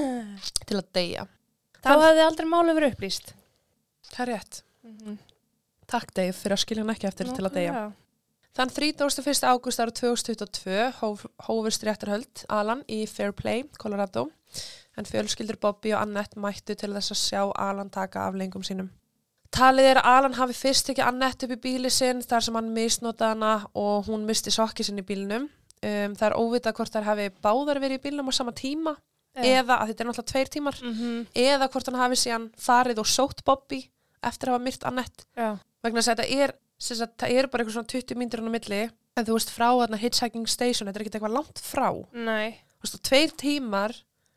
til 0.70 0.78
að 0.78 0.88
deyja. 0.96 1.26
Þá 1.84 1.92
hefði 1.92 2.24
aldrei 2.24 2.48
málið 2.48 2.78
verið 2.80 2.96
upplýst. 2.96 3.30
Það 4.08 4.24
er 4.24 4.32
rétt. 4.32 4.62
Mm 4.86 4.96
-hmm. 4.96 5.20
Takk 5.92 6.14
Dave 6.16 6.32
fyrir 6.32 6.56
að 6.56 6.64
skilja 6.64 6.84
hann 6.84 6.94
ekki 6.96 7.08
eftir 7.10 7.32
til 7.36 7.46
að 7.46 7.56
deyja. 7.60 7.72
Já. 7.72 7.92
Þann 8.56 8.70
31. 8.72 9.44
ágúst 9.44 9.80
ára 9.80 9.92
2022 9.92 10.92
hóf, 11.02 11.26
hófust 11.44 11.84
réttarhöld 11.84 12.46
Alan 12.48 12.82
í 12.88 13.04
Fairplay, 13.06 13.64
Colorado 13.76 14.30
en 14.96 15.04
fjölskyldur 15.04 15.60
Bobby 15.60 15.92
og 15.92 16.00
Annette 16.00 16.40
mættu 16.40 16.74
til 16.74 16.94
þess 16.96 17.12
að 17.12 17.20
sjá 17.20 17.42
Alan 17.52 17.90
taka 17.90 18.24
af 18.24 18.34
lengum 18.34 18.64
sínum. 18.64 18.88
Talið 19.54 19.84
er 19.90 20.00
að 20.00 20.08
Alan 20.10 20.34
hafi 20.34 20.52
fyrst 20.58 20.90
ekki 20.90 21.02
Annette 21.06 21.46
upp 21.46 21.52
í 21.56 21.60
bíli 21.68 21.90
sinn 21.90 22.22
þar 22.22 22.42
sem 22.42 22.54
hann 22.58 22.72
misnotaði 22.74 23.34
hana 23.36 23.66
og 23.74 24.06
hún 24.10 24.26
misti 24.26 24.50
sokki 24.50 24.84
sinn 24.84 24.98
í 24.98 25.06
bílinum. 25.06 25.48
Um, 25.84 26.14
það 26.16 26.26
er 26.30 26.36
óvitað 26.40 26.74
hvort 26.78 26.92
þær 26.92 27.04
hafi 27.10 27.30
báðar 27.44 27.80
verið 27.80 27.98
í 28.00 28.02
bílnum 28.08 28.28
á 28.28 28.32
sama 28.32 28.52
tíma 28.56 28.96
eða 29.36 29.76
að 29.82 29.90
þetta 29.90 30.02
er 30.02 30.08
náttúrulega 30.08 30.30
tveir 30.32 30.48
tímar 30.48 30.76
Mm 30.82 30.94
-hmm. 30.94 31.26
eða 31.34 31.68
hvort 31.68 31.86
hann 31.86 32.00
hafi 32.00 32.16
síðan 32.16 32.50
farið 32.56 32.98
og 32.98 33.06
sótt 33.06 33.44
Bobby 33.44 33.90
eftir 34.22 34.48
að 34.48 34.52
hafa 34.52 34.64
myrt 34.64 34.84
Annette 34.84 35.24
Já. 35.36 35.58
vegna 35.82 36.00
að 36.00 36.08
þetta 36.08 36.26
er, 36.42 36.54
sagt, 36.78 37.16
það 37.18 37.30
er 37.30 37.46
bara 37.46 37.62
eitthvað 37.62 37.72
svona 37.76 37.92
20 37.92 38.14
mínútur 38.16 38.40
hann 38.40 38.48
á 38.48 38.56
milli 38.56 38.90
en 39.16 39.24
þú 39.26 39.32
veist 39.36 39.50
frá 39.50 39.68
þarna 39.76 39.96
hitchhiking 40.00 40.46
station, 40.48 40.88
þetta 40.88 40.98
er 40.98 41.02
ekkert 41.04 41.14
eitthvað 41.20 41.36
langt 41.36 41.58
frá 41.60 41.88
þú 41.92 42.06
Nei. 42.24 42.56
veist, 42.82 42.94
og 42.94 43.02
tveir 43.02 43.30
tímar 43.36 43.92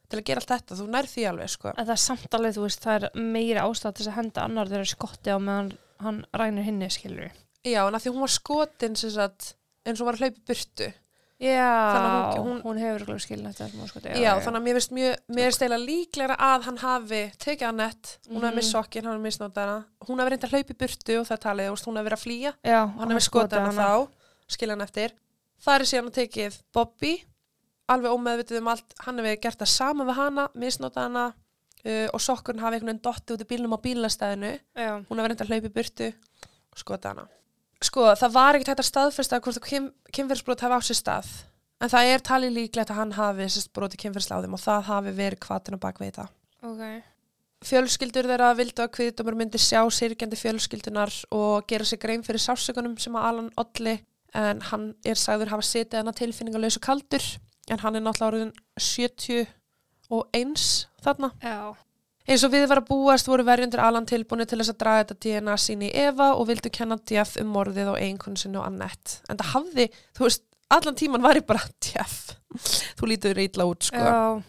til 0.10 0.20
að 0.20 0.26
gera 0.26 0.42
allt 0.42 0.54
þetta, 0.54 0.76
þú 0.80 0.88
nær 0.90 1.06
því 1.10 1.26
alveg 1.30 1.50
sko. 1.54 1.74
En 1.78 1.86
það 1.86 1.96
er 1.96 2.04
samt 2.06 2.34
alveg, 2.40 2.56
þú 2.58 2.64
veist, 2.66 2.82
það 2.86 3.04
er 3.04 3.22
meiri 3.36 3.60
ástæð 3.62 3.94
til 4.00 4.08
að 4.10 4.16
henda 4.18 4.42
annar 4.48 4.68
þeirra 4.72 4.90
skotti 4.90 5.30
á 5.30 5.38
meðan 5.40 5.72
hann 6.00 6.26
rænir 6.34 6.64
hinni, 6.66 6.90
skilur 6.90 7.30
já, 7.64 7.82
en 7.88 7.94
að 7.94 8.02
því 8.06 8.12
hún 8.16 8.24
var 8.24 8.32
skotin 8.34 8.96
sagt, 8.96 9.54
eins 9.86 10.00
og 10.02 10.08
var 10.08 10.16
í 10.16 10.30
burtu. 10.48 10.94
Já, 11.40 12.36
hún, 12.36 12.44
hún- 12.44 12.62
hún, 12.64 12.78
hefur 12.80 13.20
skilin 13.20 13.48
eftir 13.48 13.68
þessum 13.68 13.84
áskoti. 13.86 14.10
já, 14.20 14.34
þannig 14.44 14.60
að 14.60 14.66
mér 14.68 14.80
mjög, 14.92 15.16
mér 15.30 15.52
stela 15.56 15.78
líklega 15.78 16.36
að 16.36 16.64
hann 16.64 16.78
hafi 16.78 17.22
tekið 17.40 17.68
að 17.70 17.76
nett, 17.76 18.18
hún 18.28 18.42
hafi 18.42 18.52
Mhm. 18.52 18.56
mist 18.56 18.72
sokkin 18.74 19.04
hann 19.06 19.14
hafi 19.16 19.24
misnótað 19.28 19.56
hana, 19.56 19.86
hún 20.08 20.20
hafi 20.20 20.30
reyndið 20.32 20.50
að 20.50 20.52
hlaupa 20.52 20.74
í 20.74 20.78
burtu 20.82 21.20
og 21.20 21.28
það 21.28 21.40
talið, 21.40 21.70
hún 21.86 21.96
hafi 21.96 22.10
verið 22.10 22.18
að 22.20 22.26
flýja. 22.26 22.54
Já, 22.64 22.82
hann 23.00 23.10
hefur 23.10 23.28
skotið 23.30 23.60
hana 23.60 23.72
þá, 23.72 24.10
skilja 24.50 24.72
hann 24.76 24.82
eftir. 24.88 25.12
Það 25.64 25.80
er 25.80 25.86
síðan 25.86 26.10
að 26.10 26.18
tekið 26.20 26.62
Bobby 26.74 27.24
alveg 27.94 28.16
ómeðvitið 28.16 28.62
um 28.62 28.72
allt. 28.74 28.96
Hann 29.06 29.22
hefur 29.22 29.42
gert 29.44 29.62
það 29.64 29.72
sama 29.74 30.08
við 30.10 30.20
hana, 30.20 30.48
misnotað 30.54 31.08
hana 31.08 31.26
uh, 31.32 32.08
og 32.14 32.24
sokkurinn 32.24 32.64
hafi 32.64 32.80
einhvern 32.80 32.94
veginn 32.94 33.04
dotti 33.10 33.36
út 33.36 33.44
í 33.44 33.50
bílnum 33.50 33.76
á 33.76 33.80
bílastæðinu, 33.84 34.54
Já, 34.78 34.94
hún 35.10 35.22
hefur 35.22 35.34
reynda 35.34 35.46
að 35.46 35.54
hlaupa 35.54 35.70
í 35.70 35.76
burtu 35.76 36.10
og 36.10 36.82
skotið 36.84 37.12
hana. 37.14 37.30
Sko, 37.80 38.10
það 38.20 38.34
var 38.36 38.58
ekkert 38.58 38.74
hægt 38.74 38.84
að 38.84 38.90
staðfesta 38.90 39.40
hvort 39.40 39.62
að 39.62 39.92
kynferðsbrot 40.12 40.66
hafi 40.66 40.80
á 40.80 40.82
sér 40.84 41.00
stað 41.00 41.30
en 41.80 41.92
það 41.92 42.12
er 42.14 42.26
talið 42.26 42.56
líklegt 42.58 42.92
að 42.92 43.00
hann 43.00 43.16
hafi 43.16 43.48
sérst 43.48 43.72
broti 43.76 44.00
kynferðsláðum 44.02 44.58
og 44.58 44.64
það 44.64 44.86
hafi 44.90 45.16
verið 45.16 45.42
kvatin 45.46 45.80
á 45.80 45.84
bakvið 45.86 46.18
það 46.18 46.34
ok. 46.70 46.84
fjölskyldur 47.70 48.30
þeirra 48.34 48.50
vildu 48.60 48.84
að 48.84 48.94
kviðdómur 48.98 49.38
myndi 49.40 49.62
sjá 49.64 49.82
sirkjandi 49.96 50.40
fjölskyldunar 50.40 51.14
og 51.36 51.68
gera 51.72 51.88
sig 51.88 52.02
grein 52.04 52.26
fyrir 52.26 52.44
sásökunum 52.44 52.98
sem 53.00 53.16
að 53.16 53.30
Alan 53.32 53.52
Olli 53.62 53.96
en 54.38 54.64
hann 54.70 54.90
er 55.08 55.18
sagður 55.18 55.56
hafa 55.56 55.66
setið 55.66 56.02
hana 56.02 56.16
tilfinningalös 56.18 56.78
og 56.78 56.86
kaldur 56.86 57.24
en 57.70 57.82
hann 57.84 57.98
er 57.98 58.04
náttúrulega 58.06 58.32
orðin 58.34 58.52
70 58.80 59.48
og 60.10 60.28
eins 60.36 60.66
þarna. 61.04 61.32
Já. 61.44 61.76
Eins 62.30 62.44
og 62.46 62.52
við 62.54 62.68
var 62.70 62.84
að 62.84 62.90
búast 62.92 63.30
voru 63.30 63.46
verjundur 63.48 63.82
Alan 63.82 64.06
tilbúinu 64.10 64.46
til 64.46 64.60
þess 64.60 64.74
að 64.76 64.82
draga 64.84 65.06
þetta 65.06 65.20
DNA 65.26 65.56
sín 65.58 65.86
í 65.88 65.90
Eva 65.98 66.34
og 66.38 66.46
vildu 66.50 66.70
kenna 66.74 67.00
Jeff 67.10 67.40
um 67.42 67.50
morðið 67.56 67.96
og 67.96 67.98
einhvern 67.98 68.38
sinni 68.38 68.60
og 68.62 68.68
Annette. 68.68 69.24
En 69.30 69.40
það 69.40 69.54
hafði, 69.56 69.88
þú 70.18 70.28
veist, 70.28 70.46
allan 70.70 71.00
tíman 71.00 71.26
var 71.26 71.40
ég 71.40 71.48
bara 71.50 71.64
Jeff. 71.90 72.36
Þú 73.00 73.10
lítur 73.10 73.42
ítla 73.42 73.66
út, 73.70 73.90
sko. 73.90 74.06
Já. 74.06 74.46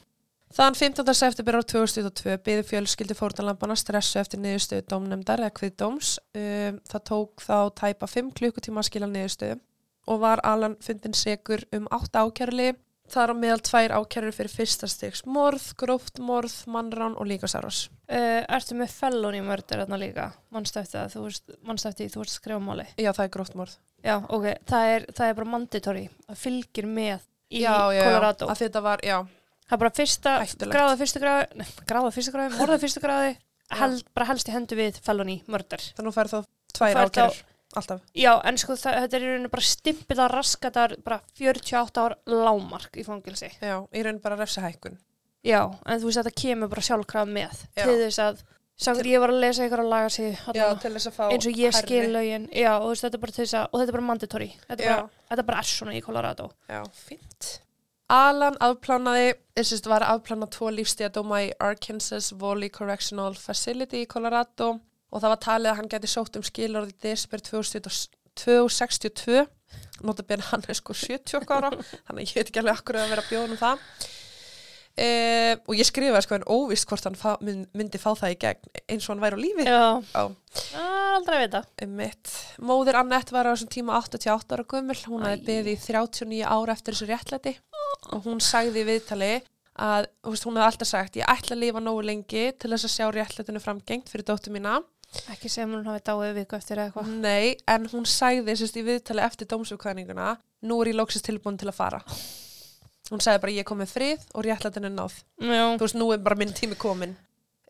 Þann 0.51 0.75
15. 0.75 1.07
september 1.15 1.57
á 1.57 1.63
2022 1.63 2.37
byði 2.43 2.63
fjölskyldi 2.67 3.15
fórtanlampana 3.15 3.77
stressu 3.79 4.19
eftir 4.19 4.41
niðurstöðu 4.43 4.83
dómnefndar 4.91 5.45
eða 5.45 5.55
kviðdóms. 5.55 6.17
Um, 6.35 6.81
það 6.91 7.05
tók 7.07 7.45
þá 7.47 7.59
tæpa 7.79 8.09
5 8.11 8.33
klukkutíma 8.41 8.83
að 8.83 8.89
skila 8.89 9.09
niðurstöðu 9.13 9.61
og 10.11 10.19
var 10.25 10.43
Alan 10.43 10.75
fundin 10.83 11.15
segur 11.15 11.63
um 11.77 11.87
8 11.95 12.25
ákjærli. 12.25 12.73
Það 13.11 13.23
er 13.25 13.33
á 13.33 13.37
meðal 13.43 13.63
tvær 13.67 13.95
ákjærur 13.99 14.35
fyrir 14.37 14.53
fyrsta 14.55 14.89
stegs 14.91 15.25
morð, 15.27 15.65
gróft 15.81 16.21
morð, 16.23 16.55
mannrán 16.71 17.17
og 17.19 17.27
líkasárás. 17.27 17.89
Uh, 18.11 18.45
ertu 18.47 18.77
með 18.79 18.93
felony 18.95 19.41
mördur 19.47 19.83
þarna 19.83 19.99
líka? 19.99 20.29
Manstu 20.55 20.79
eftir 20.83 21.01
það, 21.01 21.17
þú 21.17 21.25
veist, 21.27 21.53
manstu 21.67 21.91
eftir 21.91 22.07
því 22.07 22.15
þú 22.15 22.23
veist 22.23 22.33
að 22.37 22.39
skrifa 22.39 22.63
máli. 22.69 22.87
Já, 22.97 23.11
það 23.11 23.25
er 23.27 23.33
gróft 23.35 23.59
morð. 23.59 23.75
Já, 24.07 24.15
ok, 24.23 24.47
það 24.71 24.93
er, 24.95 25.09
það 25.19 25.33
er 25.33 25.37
bara 25.41 25.51
mandatory. 25.57 26.07
Það 26.31 26.41
fylgir 26.45 26.89
með 26.91 27.27
í 27.51 27.65
Colorado. 27.67 28.49
Að 28.51 28.63
þetta 28.65 28.83
var, 28.87 29.03
já, 29.05 29.19
Það 29.71 29.77
er 29.77 29.83
bara 29.85 29.95
fyrsta, 29.95 30.31
Hættulegt. 30.43 30.73
gráða 30.75 30.95
fyrsta 30.99 31.21
gráði, 31.23 31.45
nei, 31.61 31.67
gráða 31.87 32.09
fyrsta 32.11 32.33
gráði, 32.35 32.55
morða 32.59 32.79
fyrsta 32.83 33.01
gráði, 33.05 33.35
held, 33.79 34.01
bara 34.19 34.27
helst 34.27 34.49
í 34.51 34.55
hendu 34.57 34.79
við 34.81 34.97
felony 35.05 35.37
murder. 35.47 35.85
þannig 35.95 36.11
að 36.11 36.17
færð 36.17 36.33
þá 36.33 36.41
tvær 36.75 36.99
ákjærur, 37.05 37.37
alltaf. 37.77 38.03
Já, 38.17 38.33
en 38.47 38.59
sko 38.61 38.77
það, 38.79 38.99
þetta 39.05 39.19
er 39.19 39.25
í 39.25 39.31
rauninu 39.31 39.53
bara 39.53 39.67
stimpið 39.69 40.23
að 40.25 40.33
raskatar 40.35 40.97
bara 41.07 41.21
48 41.39 42.05
ár 42.05 42.17
lámark 42.31 42.99
í 42.99 43.05
fangilsi. 43.07 43.51
Já, 43.63 43.77
í 43.95 44.05
raun 44.07 44.21
bara 44.23 44.39
refsa 44.41 44.65
hækkun. 44.65 44.99
Já, 45.47 45.63
en 45.87 46.01
þú 46.01 46.11
veist 46.11 46.21
að 46.21 46.29
þetta 46.29 46.43
kemur 46.43 46.73
bara 46.73 46.85
sjálfkraf 46.85 47.31
með 47.31 47.63
Já. 47.79 47.85
til 47.87 47.95
þess 48.03 48.21
að, 48.21 48.43
sangur 48.81 49.09
ég 49.09 49.23
var 49.23 49.33
að 49.33 49.41
lesa 49.47 49.65
ykkur 49.65 49.83
að 49.85 49.93
laga 49.95 50.11
sig 50.13 50.37
að 50.51 50.83
eins 51.31 51.49
og 51.49 51.63
ég 51.63 51.79
skil 51.79 52.03
lögin, 52.13 52.45
já, 52.53 52.75
og 52.77 52.91
veist 52.91 53.07
þetta 53.07 53.17
er 53.17 53.25
bara 53.25 53.37
til 53.37 53.45
þess 53.47 53.57
að, 53.57 53.65
og 53.71 53.81
þetta 53.81 53.89
er 53.89 53.97
bara 53.97 54.09
mandatory, 54.11 54.51
þetta 54.67 54.85
er 54.85 54.93
bara, 54.93 55.25
er 55.33 55.43
bara 55.49 55.63
er 55.63 55.71
svona 55.71 55.97
í 55.97 56.03
Colorado. 56.05 56.51
Já, 56.69 56.83
fínt. 57.07 57.51
Alan 58.11 58.59
afplánaði, 58.61 59.33
þessist 59.55 59.87
var 59.89 60.03
að 60.05 60.19
afplána 60.19 60.49
tvo 60.51 60.69
lífstíðadóma 60.75 61.45
í 61.47 61.51
Arkansas 61.63 62.33
Valley 62.37 62.69
Correctional 62.75 63.37
Facility 63.39 64.03
í 64.03 64.09
Colorado 64.11 64.75
og 65.11 65.21
það 65.21 65.33
var 65.33 65.43
talið 65.47 65.73
að 65.73 65.79
hann 65.81 65.93
geti 65.93 66.11
sótt 66.11 66.39
um 66.39 66.47
skilorði 66.47 66.95
desper 67.03 67.43
2062 67.45 69.45
notabene 70.07 70.47
hann 70.51 70.65
er 70.69 70.79
sko 70.79 70.97
70 70.97 71.43
okkar 71.43 71.69
ára 71.69 71.83
þannig 71.83 72.31
ég 72.31 72.39
veit 72.39 72.49
ekki 72.49 72.63
alveg 72.63 72.81
akkur 72.81 73.01
að 73.01 73.13
vera 73.13 73.25
að 73.25 73.31
bjóða 73.31 73.51
um 73.51 73.61
það. 73.61 73.87
E, 75.01 75.09
og 75.71 75.77
ég 75.79 75.87
skrifaði 75.87 76.27
sko 76.27 76.37
en 76.37 76.49
óvist 76.51 76.89
hvort 76.91 77.07
hann 77.07 77.17
fá, 77.17 77.31
mynd, 77.47 77.69
myndi 77.79 78.01
fá 78.01 78.11
það 78.19 78.35
í 78.35 78.39
gegn 78.43 78.73
eins 78.91 79.07
og 79.07 79.15
hann 79.15 79.23
væri 79.23 79.39
á 79.39 79.45
lífi. 79.45 79.67
Aldrei 80.81 81.37
að 81.39 81.45
vita. 81.45 81.63
mitt. 82.01 82.33
Móðir 82.59 82.99
Annette 83.01 83.35
var 83.35 83.49
á 83.49 83.55
þessum 83.55 83.71
tíma 83.73 83.97
88 84.01 84.57
ára 84.57 84.67
gömul, 84.75 84.99
hún 85.07 85.25
hefði 85.29 85.47
beðið 85.47 85.73
í 85.73 85.79
39 85.87 86.43
ára 86.45 86.77
eftir 86.77 86.97
þessu 86.97 87.09
réttlæti. 87.09 87.55
Og 88.11 88.27
hún 88.27 88.43
sagði 88.45 88.83
í 88.83 88.89
viðtali 88.91 89.33
að 89.81 90.11
hún 90.27 90.59
hefði 90.59 90.67
alltaf 90.67 90.91
sagt 90.91 91.19
ég 91.21 91.31
ætla 91.31 91.57
að 91.57 91.63
lifa 91.65 91.81
nógu 91.81 92.03
lengi 92.05 92.49
til 92.59 92.73
þess 92.73 92.89
að 92.89 92.97
sjá 92.97 93.07
réttlætinu 93.15 93.63
framgengt 93.63 94.11
fyrir 94.13 94.27
dóttu 94.29 94.53
mína 94.53 94.81
Ekki 95.33 95.51
sem 95.51 95.71
hún 95.73 95.89
hafi 95.91 96.05
dáið 96.07 96.37
viku 96.39 96.57
eftir 96.59 96.79
eða 96.79 96.91
eitthvað. 96.91 97.09
Nei, 97.25 97.57
en 97.67 97.89
hún 97.91 98.07
sagði 98.07 98.55
sérst 98.61 98.79
í 98.79 98.85
viðtali 98.87 99.25
eftir 99.25 99.49
dómsugkvæðninguna 99.51 100.37
nú 100.69 100.79
er 100.83 100.93
ég 100.93 100.99
lóksist 101.01 101.27
tilbúin 101.27 101.59
til 101.61 101.71
að 101.71 101.79
fara 101.81 102.01
hún 103.11 103.23
sagði 103.23 103.43
bara 103.43 103.57
ég 103.57 103.67
kom 103.69 103.81
með 103.81 103.95
frið 103.95 104.27
og 104.35 104.47
réttlætinu 104.47 104.91
er 104.91 104.95
náð 104.95 105.17
Já. 105.43 105.65
þú 105.79 105.85
veist, 105.85 105.99
nú 105.99 106.09
er 106.15 106.23
bara 106.23 106.39
minn 106.39 106.55
tími 106.57 106.79
komin 106.79 107.15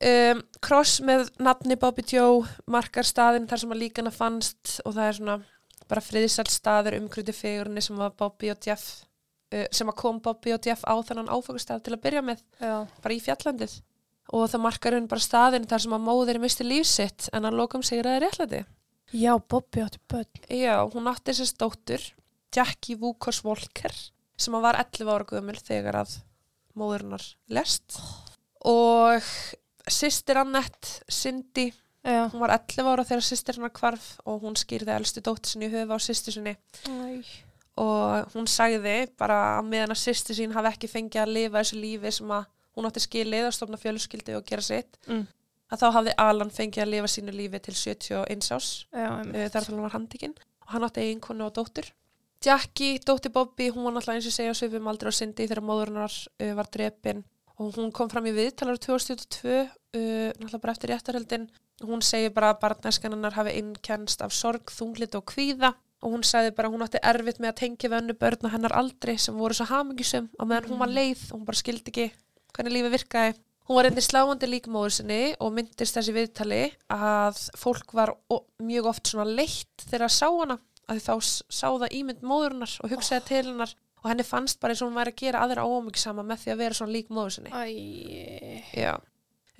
um, 0.04 0.42
Kross 0.64 0.98
með 1.06 1.30
nafni 1.40 1.78
Bobby 1.80 2.04
Joe 2.12 2.42
markar 2.70 3.08
staðin 3.08 3.48
þar 3.50 3.62
sem 3.64 3.74
að 3.74 3.82
líkana 3.84 4.14
fannst 4.14 4.80
og 4.84 4.96
það 4.96 5.06
er 5.06 5.20
svona 5.20 5.38
bara 5.90 6.04
friðsælt 6.04 6.52
staður 6.52 6.98
umkruti 7.00 7.34
fegurni 7.34 7.82
sem 7.84 7.98
var 7.98 8.12
Bobby 8.18 8.52
og 8.52 8.66
Jeff 8.66 9.04
uh, 9.54 9.66
sem 9.72 9.88
að 9.90 10.00
kom 10.02 10.20
Bobby 10.24 10.54
og 10.56 10.66
Jeff 10.66 10.84
á 10.84 10.94
þennan 11.06 11.32
áfangastað 11.32 11.86
til 11.86 11.96
að 11.96 12.04
byrja 12.04 12.26
með 12.26 12.44
Já. 12.60 12.74
bara 13.00 13.16
í 13.16 13.22
fjallandið 13.24 13.78
og 14.30 14.46
það 14.52 14.62
markar 14.64 14.96
hún 14.96 15.08
bara 15.10 15.24
staðin 15.24 15.66
þar 15.70 15.82
sem 15.84 15.94
að 15.96 16.04
móðir 16.06 16.38
misti 16.42 16.66
lífsitt 16.66 17.28
en 17.34 17.48
að 17.48 17.58
lokum 17.60 17.82
sigraði 17.86 18.22
réttlæti 18.26 18.64
Já, 19.10 19.32
Bobby 19.42 19.82
átti 19.82 19.98
börn. 20.06 20.28
Já, 20.54 20.76
hún 20.92 21.08
átti 21.10 21.32
þessi 21.32 21.48
stóttur 21.50 22.02
Jackie 22.54 22.94
Wukos 23.00 23.40
Volker 23.42 23.90
sem 24.40 24.54
að 24.54 24.62
var 24.68 24.78
11 24.78 25.10
ára 25.10 25.26
gömul 25.26 25.56
þegar 25.58 25.98
að 26.04 26.12
móðurinnar 26.78 27.24
lest 27.50 27.98
og 28.66 29.26
sýstir 29.90 30.38
Annette 30.38 31.02
Cindy, 31.10 31.72
Já. 32.06 32.28
hún 32.30 32.40
var 32.44 32.54
11 32.54 32.86
ára 32.86 33.04
þegar 33.08 33.26
sýstir 33.26 33.58
hennar 33.58 33.74
hvarf 33.74 34.12
og 34.24 34.44
hún 34.46 34.54
skýrði 34.58 34.94
elstu 34.94 35.22
dóttir 35.26 35.56
sinni 35.56 35.66
í 35.66 35.74
höfu 35.74 35.96
á 35.96 35.98
sýstir 35.98 36.36
sinni 36.38 36.54
Æ. 36.86 37.26
og 37.82 38.30
hún 38.36 38.46
sagði 38.50 38.94
bara 39.18 39.40
að 39.58 39.68
meðan 39.72 39.96
að 39.96 40.02
sýstir 40.04 40.38
sín 40.38 40.54
hafi 40.54 40.70
ekki 40.70 40.92
fengið 40.94 41.24
að 41.24 41.34
lifa 41.34 41.58
þessu 41.64 41.82
lífi 41.82 42.14
sem 42.14 42.30
að 42.38 42.46
hún 42.76 42.86
átti 42.88 43.02
skilið 43.04 43.48
að 43.48 43.54
stofna 43.58 43.78
fjölskyldi 43.80 44.36
og 44.38 44.44
gera 44.46 44.62
sitt 44.62 44.98
Mm. 45.08 45.26
að 45.72 45.78
þá 45.82 45.86
hafði 45.96 46.14
Alan 46.18 46.50
fengið 46.50 46.82
að 46.84 46.92
lifa 46.94 47.06
sínu 47.14 47.32
lífi 47.34 47.60
til 47.62 47.74
71 47.74 48.50
ás 48.56 48.86
þar 49.52 49.64
til 49.64 49.74
hann 49.74 49.82
var 49.86 49.94
handikinn 49.96 50.34
og 50.62 50.68
hann 50.74 50.84
átti 50.86 51.00
eiginkonu 51.04 51.44
og 51.46 51.54
dóttur. 51.54 51.90
Jackie, 52.44 52.98
dóttir 53.04 53.32
Bobby, 53.32 53.68
hún 53.70 53.84
var 53.84 53.92
náttúrulega 53.92 54.16
eins 54.16 54.26
og 54.30 54.32
segja 54.32 54.52
á 54.54 54.56
svipum 54.56 54.86
aldrei 54.88 55.10
á 55.12 55.18
Cindy 55.18 55.44
þegar 55.46 55.60
móðurinnar 55.66 56.14
uh, 56.40 56.54
var 56.56 56.68
drepin. 56.72 57.24
Og 57.60 57.74
hún 57.76 57.90
kom 57.92 58.08
fram 58.08 58.24
í 58.24 58.32
viðtalar 58.32 58.78
2022 58.80 59.50
uh, 59.60 60.32
náttúrulega 60.40 60.60
bara 60.62 60.72
eftir 60.72 60.88
réttarhöldin. 60.94 61.44
Hún 61.84 62.00
segir 62.00 62.32
bara 62.32 62.54
að 62.54 62.60
barnæskanannar 62.62 63.36
hafi 63.36 63.52
innkennst 63.60 64.22
af 64.24 64.32
sorg, 64.32 64.72
þunglit 64.72 65.14
og 65.18 65.26
kvíða. 65.28 65.74
Og 66.00 66.14
hún 66.14 66.24
sagði 66.24 66.54
bara 66.56 66.70
að 66.70 66.78
hún 66.78 66.86
átti 66.86 67.02
erfitt 67.04 67.40
með 67.44 67.52
að 67.52 67.58
tengja 67.60 67.90
við 67.92 67.98
önnu 67.98 68.16
börn 68.16 68.48
á 68.48 68.54
hennar 68.56 68.72
aldri 68.72 69.18
sem 69.20 69.36
voru 69.36 69.52
svo 69.52 69.66
hamingisum 69.68 70.30
og 70.38 70.48
meðan 70.48 70.70
hún 70.70 70.80
var 70.80 70.88
leið 70.96 71.26
og 71.28 71.34
hún 71.42 71.44
bara 71.44 71.60
skildi 71.60 71.92
ekki 71.92 72.06
hvernig 72.54 72.76
lífi 72.76 72.92
virkaði 72.96 73.38
Hún 73.70 73.76
var 73.78 73.86
einnig 73.86 74.02
sláandi 74.02 74.48
líkmóður 74.50 74.94
sinni 74.96 75.18
og 75.38 75.52
myndist 75.54 75.94
þessi 75.94 76.10
viðtali 76.16 76.64
að 76.90 77.36
fólk 77.54 77.92
var 77.94 78.10
mjög 78.66 78.88
oft 78.90 79.12
svona 79.12 79.28
leitt 79.30 79.84
þegar 79.84 80.08
að 80.08 80.16
sá 80.16 80.26
hana 80.26 80.56
að 80.90 81.02
þá 81.04 81.12
sá 81.22 81.68
það 81.68 81.94
ímynd 82.00 82.24
móðurinnar 82.26 82.72
og 82.82 82.90
hugsaði 82.90 83.22
til 83.28 83.44
hennar 83.52 83.76
og 84.00 84.08
henni 84.10 84.26
fannst 84.26 84.58
bara 84.58 84.74
eins 84.74 84.82
og 84.82 84.90
hún 84.90 84.98
væri 84.98 85.14
að 85.14 85.20
gera 85.22 85.44
aðra 85.44 85.68
ómyggsama 85.70 86.24
með 86.26 86.42
því 86.42 86.52
að 86.56 86.60
vera 86.64 86.78
svona 86.80 86.94
líkmóður 86.96 87.36
sinni. 87.36 87.54
Æ. 87.54 87.62
Já. 88.74 88.92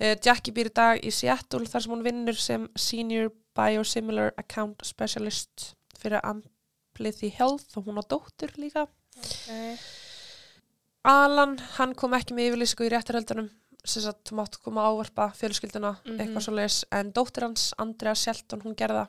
Uh, 0.01 0.15
Jackie 0.17 0.57
býr 0.59 0.73
í 0.73 0.75
dag 0.81 0.99
í 0.99 1.15
Seattle 1.15 1.71
þar 1.71 1.85
sem 1.85 1.95
hún 1.95 2.05
vinnur 2.09 2.43
sem 2.49 2.67
Senior 2.75 3.31
Biosimilar 3.55 4.35
Account 4.41 4.83
Specialist 4.91 5.69
fyrir 6.01 6.19
Amplithy 6.19 7.31
Health 7.39 7.79
og 7.79 7.87
hún 7.87 8.01
á 8.01 8.03
dóttur 8.03 8.51
líka. 8.59 8.89
Okay. 9.21 9.77
Alan, 11.03 11.57
hann 11.77 11.95
kom 11.97 12.13
ekki 12.13 12.35
með 12.37 12.51
yfirlýsingu 12.51 12.85
í 12.87 12.91
réttarhöldunum 12.93 13.49
sem 13.83 14.03
sagt, 14.03 14.27
þú 14.29 14.35
mátt 14.37 14.59
koma 14.61 14.83
að 14.85 14.91
ávarpa 14.91 15.25
fjölskylduna 15.39 15.95
Mhm. 16.05 16.19
eitthvað 16.19 16.43
svo 16.45 16.53
leis, 16.53 16.85
en 16.91 17.11
dóttir 17.11 17.41
hans 17.47 17.73
Andrea 17.79 18.13
Shelton, 18.13 18.61
hún 18.61 18.75
gerða 18.75 19.07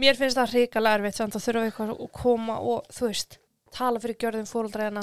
Mér 0.00 0.16
finnst 0.16 0.36
það 0.36 0.50
hrikalega 0.54 0.98
erfitt 0.98 1.18
þannig 1.20 1.36
að 1.36 1.44
þurfa 1.46 1.64
eitthvað 1.70 1.90
að 2.00 2.12
koma 2.12 2.58
og 2.58 2.86
þú 2.88 3.06
veist, 3.06 3.38
tala 3.70 3.98
fyrir 4.00 4.16
gjörðum 4.16 4.48
fóreldræðina 4.48 5.02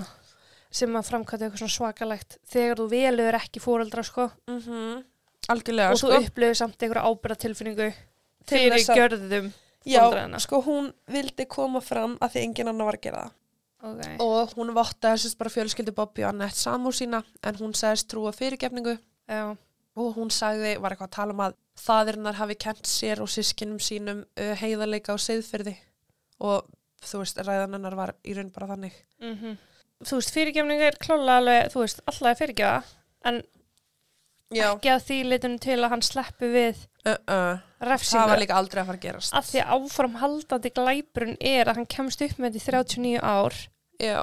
sem 0.71 0.89
að 0.97 1.05
framkvæmta 1.07 1.45
eitthvað 1.47 1.61
svona 1.61 1.77
svakalegt 1.77 2.37
þegar 2.51 2.75
þú 2.81 2.89
velur 2.89 3.33
ekki 3.39 3.59
fóreldra 3.63 4.03
sko 4.03 4.31
mm 4.47 4.59
-hmm. 4.59 5.03
algjörlega, 5.49 5.91
og 5.91 5.97
sko 5.97 6.07
þú 6.09 6.25
upplifir 6.27 6.55
samt 6.55 6.77
einhverja 6.83 7.07
ábyrðatilfinningu 7.07 7.93
Til 8.45 8.57
fyrir 8.57 8.85
gjörðum 8.97 9.53
já, 9.85 9.99
foreldranna. 10.01 10.39
sko 10.39 10.61
hún 10.61 10.93
vildi 11.07 11.45
koma 11.47 11.79
fram 11.79 12.17
að 12.19 12.31
því 12.31 12.43
enginn 12.43 12.67
annar 12.67 12.85
var 12.85 12.95
að 12.95 13.01
gera 13.01 13.17
það 13.23 13.31
okay. 13.83 14.17
og 14.23 14.53
hún 14.57 14.73
vottaði 14.75 15.23
sérst 15.23 15.39
bara 15.39 15.53
fjölskyldu 15.53 15.93
Bobby 15.95 16.25
og 16.25 16.31
Annette 16.31 16.59
samúr 16.59 16.95
sína 16.97 17.23
en 17.43 17.59
hún 17.61 17.75
sagðist 17.77 18.09
trúa 18.11 18.33
fyrirgefningu. 18.35 18.97
Já, 19.27 19.55
og 19.97 20.17
hún 20.17 20.31
sagði, 20.33 20.75
var 20.81 20.93
eitthvað 20.93 21.09
að 21.09 21.17
tala 21.17 21.35
um 21.35 21.43
að 21.47 21.57
faðirinnar 21.77 22.37
hafi 22.39 22.57
kent 22.61 22.89
sér 22.89 23.21
og 23.23 23.31
sískinum 23.31 23.81
sínum 23.83 24.23
uh, 24.23 24.53
heiðarleika 24.61 25.15
og 25.15 25.21
siðferði. 25.21 25.75
Og 26.41 26.67
þú 27.05 27.23
veist, 27.23 27.41
ræðan 27.41 27.77
hennar 27.77 27.97
var 27.97 28.13
í 28.25 28.37
raun 28.37 28.53
bara 28.53 28.73
þannig. 28.75 29.01
Mm 29.23 29.57
Þú 30.05 30.19
veist, 30.19 30.29
fyrirgefning 30.29 30.81
er 30.85 30.95
klálega 31.01 31.39
alveg, 31.41 31.71
þú 31.73 31.79
veist, 31.81 32.01
alltaf 32.05 32.37
fyrirgefa 32.37 32.83
en 33.25 33.39
Já, 34.53 34.67
ekki 34.69 34.91
að 34.93 35.01
því 35.07 35.17
litunum 35.27 35.57
til 35.59 35.77
að 35.77 35.89
hann 35.91 36.03
sleppi 36.05 36.49
við 36.51 36.77
uh 37.03 37.15
-uh. 37.27 37.57
refsingu. 37.83 38.21
Það 38.21 38.29
var 38.31 38.41
líka 38.43 38.59
aldrei 38.59 38.81
að 38.81 38.87
fara 38.87 38.97
að 38.97 39.05
gerast. 39.07 39.33
Að 39.33 39.49
því 39.49 39.59
að 39.63 39.73
áframhaldandi 39.75 40.71
glæpurinn 40.79 41.37
er 41.39 41.67
að 41.67 41.75
hann 41.75 41.89
kemst 41.95 42.21
upp 42.21 42.37
með 42.39 42.53
þetta 42.53 42.59
í 42.59 42.71
39 42.71 43.19
ár 43.23 43.57
Já, 43.99 44.21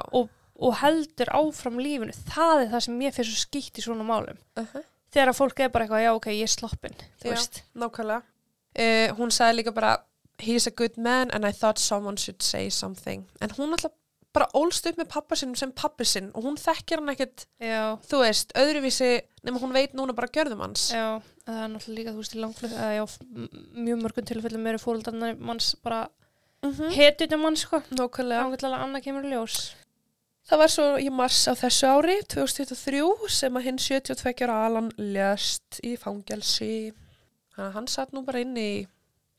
og 0.55 0.75
heldur 0.81 1.29
áfram 1.29 1.79
lífinu. 1.79 2.13
Það 2.31 2.61
er 2.63 2.69
það 2.73 2.85
sem 2.85 2.97
mér 2.97 3.11
finnst 3.13 3.31
svo 3.31 3.43
skýtt 3.43 3.77
í 3.77 3.85
svona 3.85 4.03
málum. 4.07 4.37
Uh 4.57 4.65
-huh. 4.65 4.83
þegar 5.11 5.29
að 5.29 5.39
fólk 5.39 5.59
er 5.59 5.69
bara 5.69 5.85
eitthvað, 5.85 6.03
já 6.03 6.11
ok, 6.15 6.27
ég 6.27 6.43
er 6.43 6.47
sloppin 6.47 6.95
nákvæmlega. 7.75 8.21
Uh, 8.75 9.07
Hún 9.15 9.31
sagði 9.31 9.55
líka 9.55 9.71
bara 9.71 9.97
He's 10.37 10.67
a 10.67 10.71
good 10.71 10.97
man 10.97 11.31
and 11.31 11.45
I 11.45 11.51
thought 11.51 11.79
someone 11.79 12.17
should 12.17 12.43
say 12.43 12.69
something. 12.69 13.25
En 13.41 13.49
hún 13.51 13.71
alltaf 13.71 13.91
bara 14.35 14.49
ólst 14.59 14.89
upp 14.89 14.99
með 14.99 15.07
pappa 15.13 15.37
sinn 15.39 15.55
sem 15.57 15.71
pappi 15.75 16.07
sinn 16.07 16.27
og 16.35 16.43
hún 16.47 16.59
þekkir 16.59 17.01
hann 17.01 17.13
ekkert, 17.13 17.45
já, 17.61 17.95
þú 18.09 18.19
veist, 18.25 18.51
öðruvísi 18.59 19.09
nema 19.47 19.61
hún 19.63 19.75
veit 19.75 19.95
núna 19.95 20.15
bara 20.17 20.31
gjörðum 20.35 20.65
hans 20.65 20.89
já 20.91 21.21
það 21.45 21.61
er 21.61 21.71
náttúrulega 21.71 21.99
líka, 22.01 22.13
þú 22.15 22.23
veist, 22.23 22.35
í 22.35 22.43
langflug 22.43 22.75
eða 22.75 22.91
já, 22.97 23.05
mjög 23.85 24.03
mörgum 24.03 24.29
tilfellum 24.31 24.69
eru 24.71 24.83
fóröldarnar 24.83 25.39
manns 25.39 25.71
bara 25.85 26.05
mm 26.65 26.71
-hmm. 26.71 26.93
hetjutum 26.99 27.41
manns 27.41 27.65
sko, 27.65 27.81
Nákvæmlega 27.89 28.43
ángætlega 28.43 28.83
annað 28.83 29.03
kemur 29.03 29.25
ljós 29.31 29.73
Það 30.45 30.59
var 30.61 30.69
svo 30.69 30.83
í 31.01 31.07
mars 31.09 31.39
á 31.49 31.53
þessu 31.57 31.87
ári, 31.89 32.15
2023, 32.29 33.29
sem 33.33 33.55
að 33.57 33.63
hinn 33.65 33.79
72 33.81 34.45
ára 34.45 34.57
Alan 34.67 34.91
lést 34.97 35.79
í 35.81 35.95
fangelsi. 35.97 36.93
Þannig 37.55 37.69
að 37.71 37.73
hann 37.73 37.87
satt 37.89 38.13
nú 38.13 38.21
bara 38.27 38.43
inn 38.45 38.53
í 38.53 38.85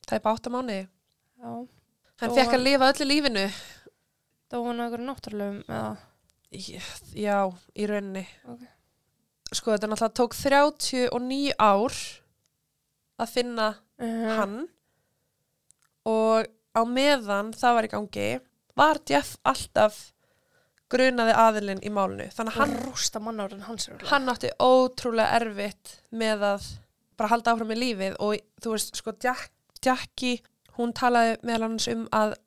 tæpa 0.03 0.35
áttamáni. 0.35 0.81
já, 1.39 1.67
Hann 2.17 2.31
Og 2.33 2.35
fekk 2.35 2.57
að 2.57 2.65
lifa 2.65 2.91
öllu 2.91 3.07
lífinu. 3.07 3.45
Var 4.55 4.67
hann 4.71 4.81
eitthvað 4.85 5.05
náttúrulegum 5.09 5.59
eða, 5.67 5.97
Í- 6.55 6.79
Já, 7.19 7.37
í 7.75 7.87
rauninni. 7.89 8.23
Ok. 8.47 8.61
Sko, 9.51 9.73
þetta 9.73 9.89
náttúrulega 9.91 10.15
tók 10.15 10.35
39 10.37 11.53
ár 11.59 11.97
að 13.19 13.33
finna 13.33 13.67
uh, 13.75 14.27
hann 14.37 14.57
og 16.07 16.47
á 16.77 16.81
meðan 16.87 17.51
það 17.57 17.75
var 17.77 17.87
í 17.87 17.91
gangi 17.91 18.27
var 18.77 18.99
Jeff 19.09 19.35
alltaf 19.49 19.97
grunaði 20.91 21.33
aðilinn 21.35 21.81
í 21.83 21.91
málinu. 21.91 22.29
Þannig 22.31 22.53
að 22.55 22.61
hann 22.61 22.75
rústa 22.85 23.19
mannárun 23.23 23.65
hans 23.67 23.89
hann 24.11 24.29
átti 24.31 24.51
ótrúlega 24.63 25.33
erfitt 25.41 25.97
með 26.15 26.45
að 26.53 26.67
bara 27.19 27.31
halda 27.33 27.51
áfram 27.55 27.71
með 27.73 27.81
lífið 27.81 28.15
og 28.23 28.37
þú 28.63 28.75
veist, 28.75 28.95
sko, 29.01 29.11
Jack, 29.23 29.49
Jackie, 29.83 30.37
hún 30.77 30.93
talaði 30.95 31.35
meðal 31.43 31.65
hans 31.71 31.87
um 31.91 32.05
að, 32.15 32.37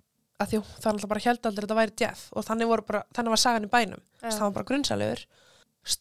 að 0.41 0.51
því 0.53 0.61
það 0.61 0.87
náttúrulega 0.87 1.11
bara 1.13 1.25
held 1.27 1.47
aldrei 1.49 1.61
að 1.61 1.67
þetta 1.69 1.79
væri 1.79 1.95
Jeff 2.01 2.25
og 2.33 2.47
þannig, 2.47 2.73
bara, 2.89 3.03
þannig 3.17 3.35
var 3.35 3.43
sagan 3.43 3.67
í 3.67 3.71
bænum, 3.71 4.03
Já. 4.21 4.29
það 4.31 4.45
var 4.47 4.55
bara 4.57 4.69
grunnsælegur. 4.71 5.23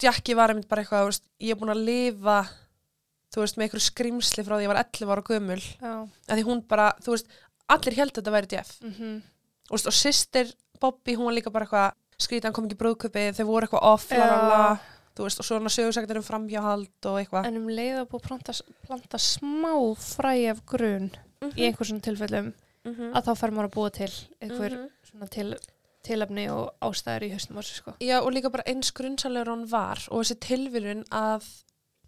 Jackie 0.03 0.35
var 0.35 0.53
einmitt 0.53 0.69
bara 0.71 0.83
eitthvað, 0.83 1.09
veist, 1.09 1.25
ég 1.43 1.55
er 1.55 1.59
búin 1.59 1.73
að 1.73 1.83
lifa, 1.87 2.37
þú 3.33 3.43
veist, 3.43 3.57
með 3.57 3.65
einhverju 3.67 3.85
skrimsli 3.87 4.45
frá 4.47 4.55
því 4.57 4.65
ég 4.67 4.71
var 4.73 4.81
11 4.83 5.13
ára 5.15 5.25
gömul, 5.29 5.59
já, 5.63 5.93
að 6.29 6.39
því 6.39 6.45
hún 6.49 6.63
bara, 6.71 6.87
þú 7.03 7.15
veist, 7.15 7.35
allir 7.75 7.97
held 7.99 8.13
að 8.13 8.21
þetta 8.21 8.35
væri 8.37 8.51
Jeff. 8.55 8.77
mhm. 8.85 9.19
Og, 9.69 9.75
veist, 9.75 9.89
og 9.91 9.93
sýstir 9.93 10.53
Bobby, 10.81 11.13
hún 11.13 11.27
var 11.29 11.35
líka 11.37 11.51
bara 11.53 11.67
eitthvað, 11.67 11.97
skrítið, 12.19 12.47
hann 12.47 12.55
kom 12.55 12.65
ekki 12.65 12.77
í 12.77 12.79
brúðköpið, 12.79 13.35
þau 13.37 13.45
voru 13.45 13.67
eitthvað 13.67 13.85
off, 13.91 14.07
la, 14.15 14.25
la, 14.25 14.47
la, 14.49 15.03
þú 15.15 15.27
veist, 15.27 15.41
og 15.43 15.45
svona 15.45 15.71
sögursæktar 15.73 16.19
um 16.19 16.25
framhjáhald 16.25 17.09
og 17.11 17.19
eitthvað. 17.21 17.45
en 17.45 17.59
um 17.59 17.69
leið 17.69 18.01
að 22.85 22.95
búið 22.95 23.11
að 23.11 23.17
að 23.19 23.25
þá 23.25 23.37
fer 23.39 23.51
maður 23.51 23.69
að 23.69 23.75
búa 23.75 23.89
til 23.91 24.11
einhver 24.41 24.71
Mhm. 24.71 24.89
svona 25.09 25.29
til, 25.29 25.55
tilefni 26.03 26.45
og 26.49 26.69
ástæður 26.81 27.23
í 27.27 27.31
haustum 27.33 27.57
á 27.57 27.61
sig 27.63 27.75
sko. 27.81 27.93
Já, 27.99 28.19
og 28.21 28.31
líka 28.33 28.49
bara 28.51 28.63
eins 28.67 28.91
grunnsalegur 28.91 29.47
hann 29.49 29.65
var 29.69 29.99
og 30.11 30.23
þessi 30.23 30.39
tilvílun 30.39 31.03
að 31.11 31.43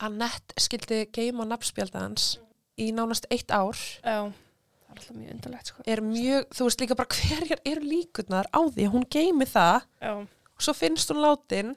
Annette 0.01 0.53
skildi 0.57 1.05
geima 1.13 1.45
nafnspjálda 1.45 1.99
hans 1.99 2.37
í 2.79 2.91
nánast 2.91 3.25
eitt 3.29 3.51
ár 3.51 3.75
Já, 4.03 4.31
það 4.31 4.89
er 4.89 4.95
alltaf 4.95 5.15
mjög 5.15 5.31
undarlegt 5.35 5.67
sko. 5.67 5.83
er 5.85 6.01
mjög, 6.01 6.45
þú 6.49 6.63
veist 6.65 6.81
líka 6.81 6.95
bara 6.95 7.07
hverjar 7.09 7.59
eru 7.65 7.81
líkurnar 7.81 8.45
á 8.49 8.59
því 8.65 8.87
að 8.87 8.91
hún 8.95 9.05
geimi 9.09 9.45
það 9.45 9.81
Já, 10.01 10.13
og 10.17 10.59
svo 10.65 10.73
finnst 10.73 11.09
hún 11.11 11.21
látin 11.21 11.75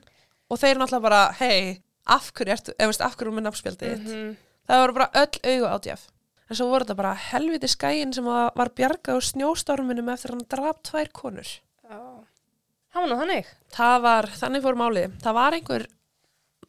og 0.51 0.59
þeir 0.59 0.76
náttúrulega 0.78 1.03
bara, 1.03 1.32
hei, 1.32 1.82
af 2.07 2.32
hverju 2.32 2.53
ertu, 2.53 2.72
eða 2.78 2.86
veist, 2.88 3.01
af 3.05 3.16
hverju 3.16 3.32
er 3.32 3.36
með 3.40 3.47
nafnspjaldið 3.51 3.92
þitt? 3.92 4.09
Mhm. 4.09 4.36
Það 4.68 4.80
voru 4.80 4.95
bara 4.95 5.11
öll 5.14 5.40
augu 5.45 5.66
á 5.68 5.76
djaf. 5.84 6.09
En 6.45 6.59
svo 6.59 6.68
voru 6.68 6.84
þetta 6.84 6.99
bara 6.99 7.14
helviti 7.30 7.68
skæin 7.72 8.12
sem 8.12 8.26
var 8.28 8.70
bjargað 8.76 9.18
úr 9.18 9.26
snjóstorminum 9.30 10.11
eftir 10.12 10.34
að 10.34 10.38
hann 10.38 10.49
draf 10.53 10.80
tvær 10.84 11.11
konur. 11.16 11.51
Já. 11.84 12.01
Það 12.95 13.01
var 13.01 13.11
nú 13.11 13.18
þannig. 13.22 13.53
Það 13.74 13.97
var, 14.05 14.28
þannig 14.38 14.64
fór 14.64 14.78
málið, 14.78 15.14
það 15.24 15.38
var 15.38 15.57
einhver 15.57 15.86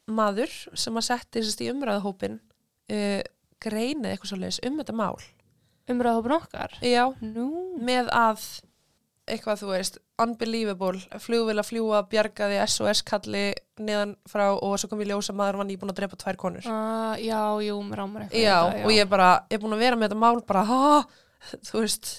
maður 0.05 0.53
sem 0.77 0.99
að 0.99 1.07
sérst 1.09 1.63
í 1.65 1.69
umræðahópin 1.73 2.39
uh, 2.39 3.21
greinið 3.61 4.11
eitthvað 4.11 4.31
svo 4.31 4.39
leiðis 4.41 4.61
um 4.65 4.79
þetta 4.81 4.95
mál. 4.97 5.17
Umræðahópin 5.91 6.37
okkar. 6.39 6.77
Já, 6.81 7.03
Nú. 7.21 7.49
með 7.77 8.09
að 8.15 8.47
eitthvað 9.25 9.61
þú 9.63 9.69
veist, 9.71 9.97
unbelievable, 10.21 11.19
flugvél 11.23 11.57
að 11.61 11.69
fljúa, 11.71 12.01
bjargaði 12.11 12.59
SOS-kalli 12.69 13.45
neðan 13.81 14.13
frá 14.29 14.45
og 14.53 14.75
svo 14.79 14.89
kom 14.91 15.01
í 15.01 15.07
ljós 15.09 15.31
að 15.31 15.39
maður 15.39 15.59
var 15.61 15.69
nýbúin 15.69 15.93
að 15.93 15.99
drepa 16.01 16.19
tvær 16.21 16.39
konur. 16.41 16.67
Uh, 16.69 17.15
já, 17.23 17.41
jú, 17.65 17.79
mér 17.87 18.03
ámur 18.05 18.25
eitthvað. 18.25 18.45
Já, 18.45 18.57
þetta, 18.69 18.85
og 18.85 18.95
ég 18.95 19.09
bara, 19.11 19.31
ég 19.49 19.57
er 19.57 19.63
búin 19.65 19.75
að 19.77 19.83
vera 19.87 19.99
með 19.99 20.07
þetta 20.09 20.21
mál 20.21 20.41
bara, 20.45 20.63
ha, 20.69 21.01
þú 21.71 21.81
veist, 21.81 22.13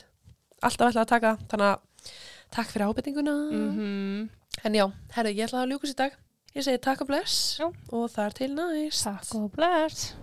alltaf 0.61 0.91
ætlaði 0.91 1.05
að 1.05 1.13
taka, 1.15 1.35
þannig 1.53 1.73
að 1.73 2.13
takk 2.59 2.75
fyrir 2.75 2.91
ábyrtinguna. 2.91 3.37
Mhm. 3.55 4.29
En 4.65 4.79
já, 4.79 4.87
herri, 5.15 5.37
ég 5.37 5.47
ætlaði 5.47 5.63
að 5.67 5.75
ljúkast 5.75 5.95
í 5.95 6.01
dag. 6.03 6.23
Ég 6.57 6.65
segi 6.65 6.81
takk 6.81 7.03
og 7.05 7.11
bless 7.11 7.59
Já. 7.61 7.67
og 7.93 8.07
það 8.09 8.23
er 8.25 8.37
til 8.39 8.55
næst. 8.57 9.05
Takk 9.05 9.35
og 9.37 9.51
bless. 9.53 10.15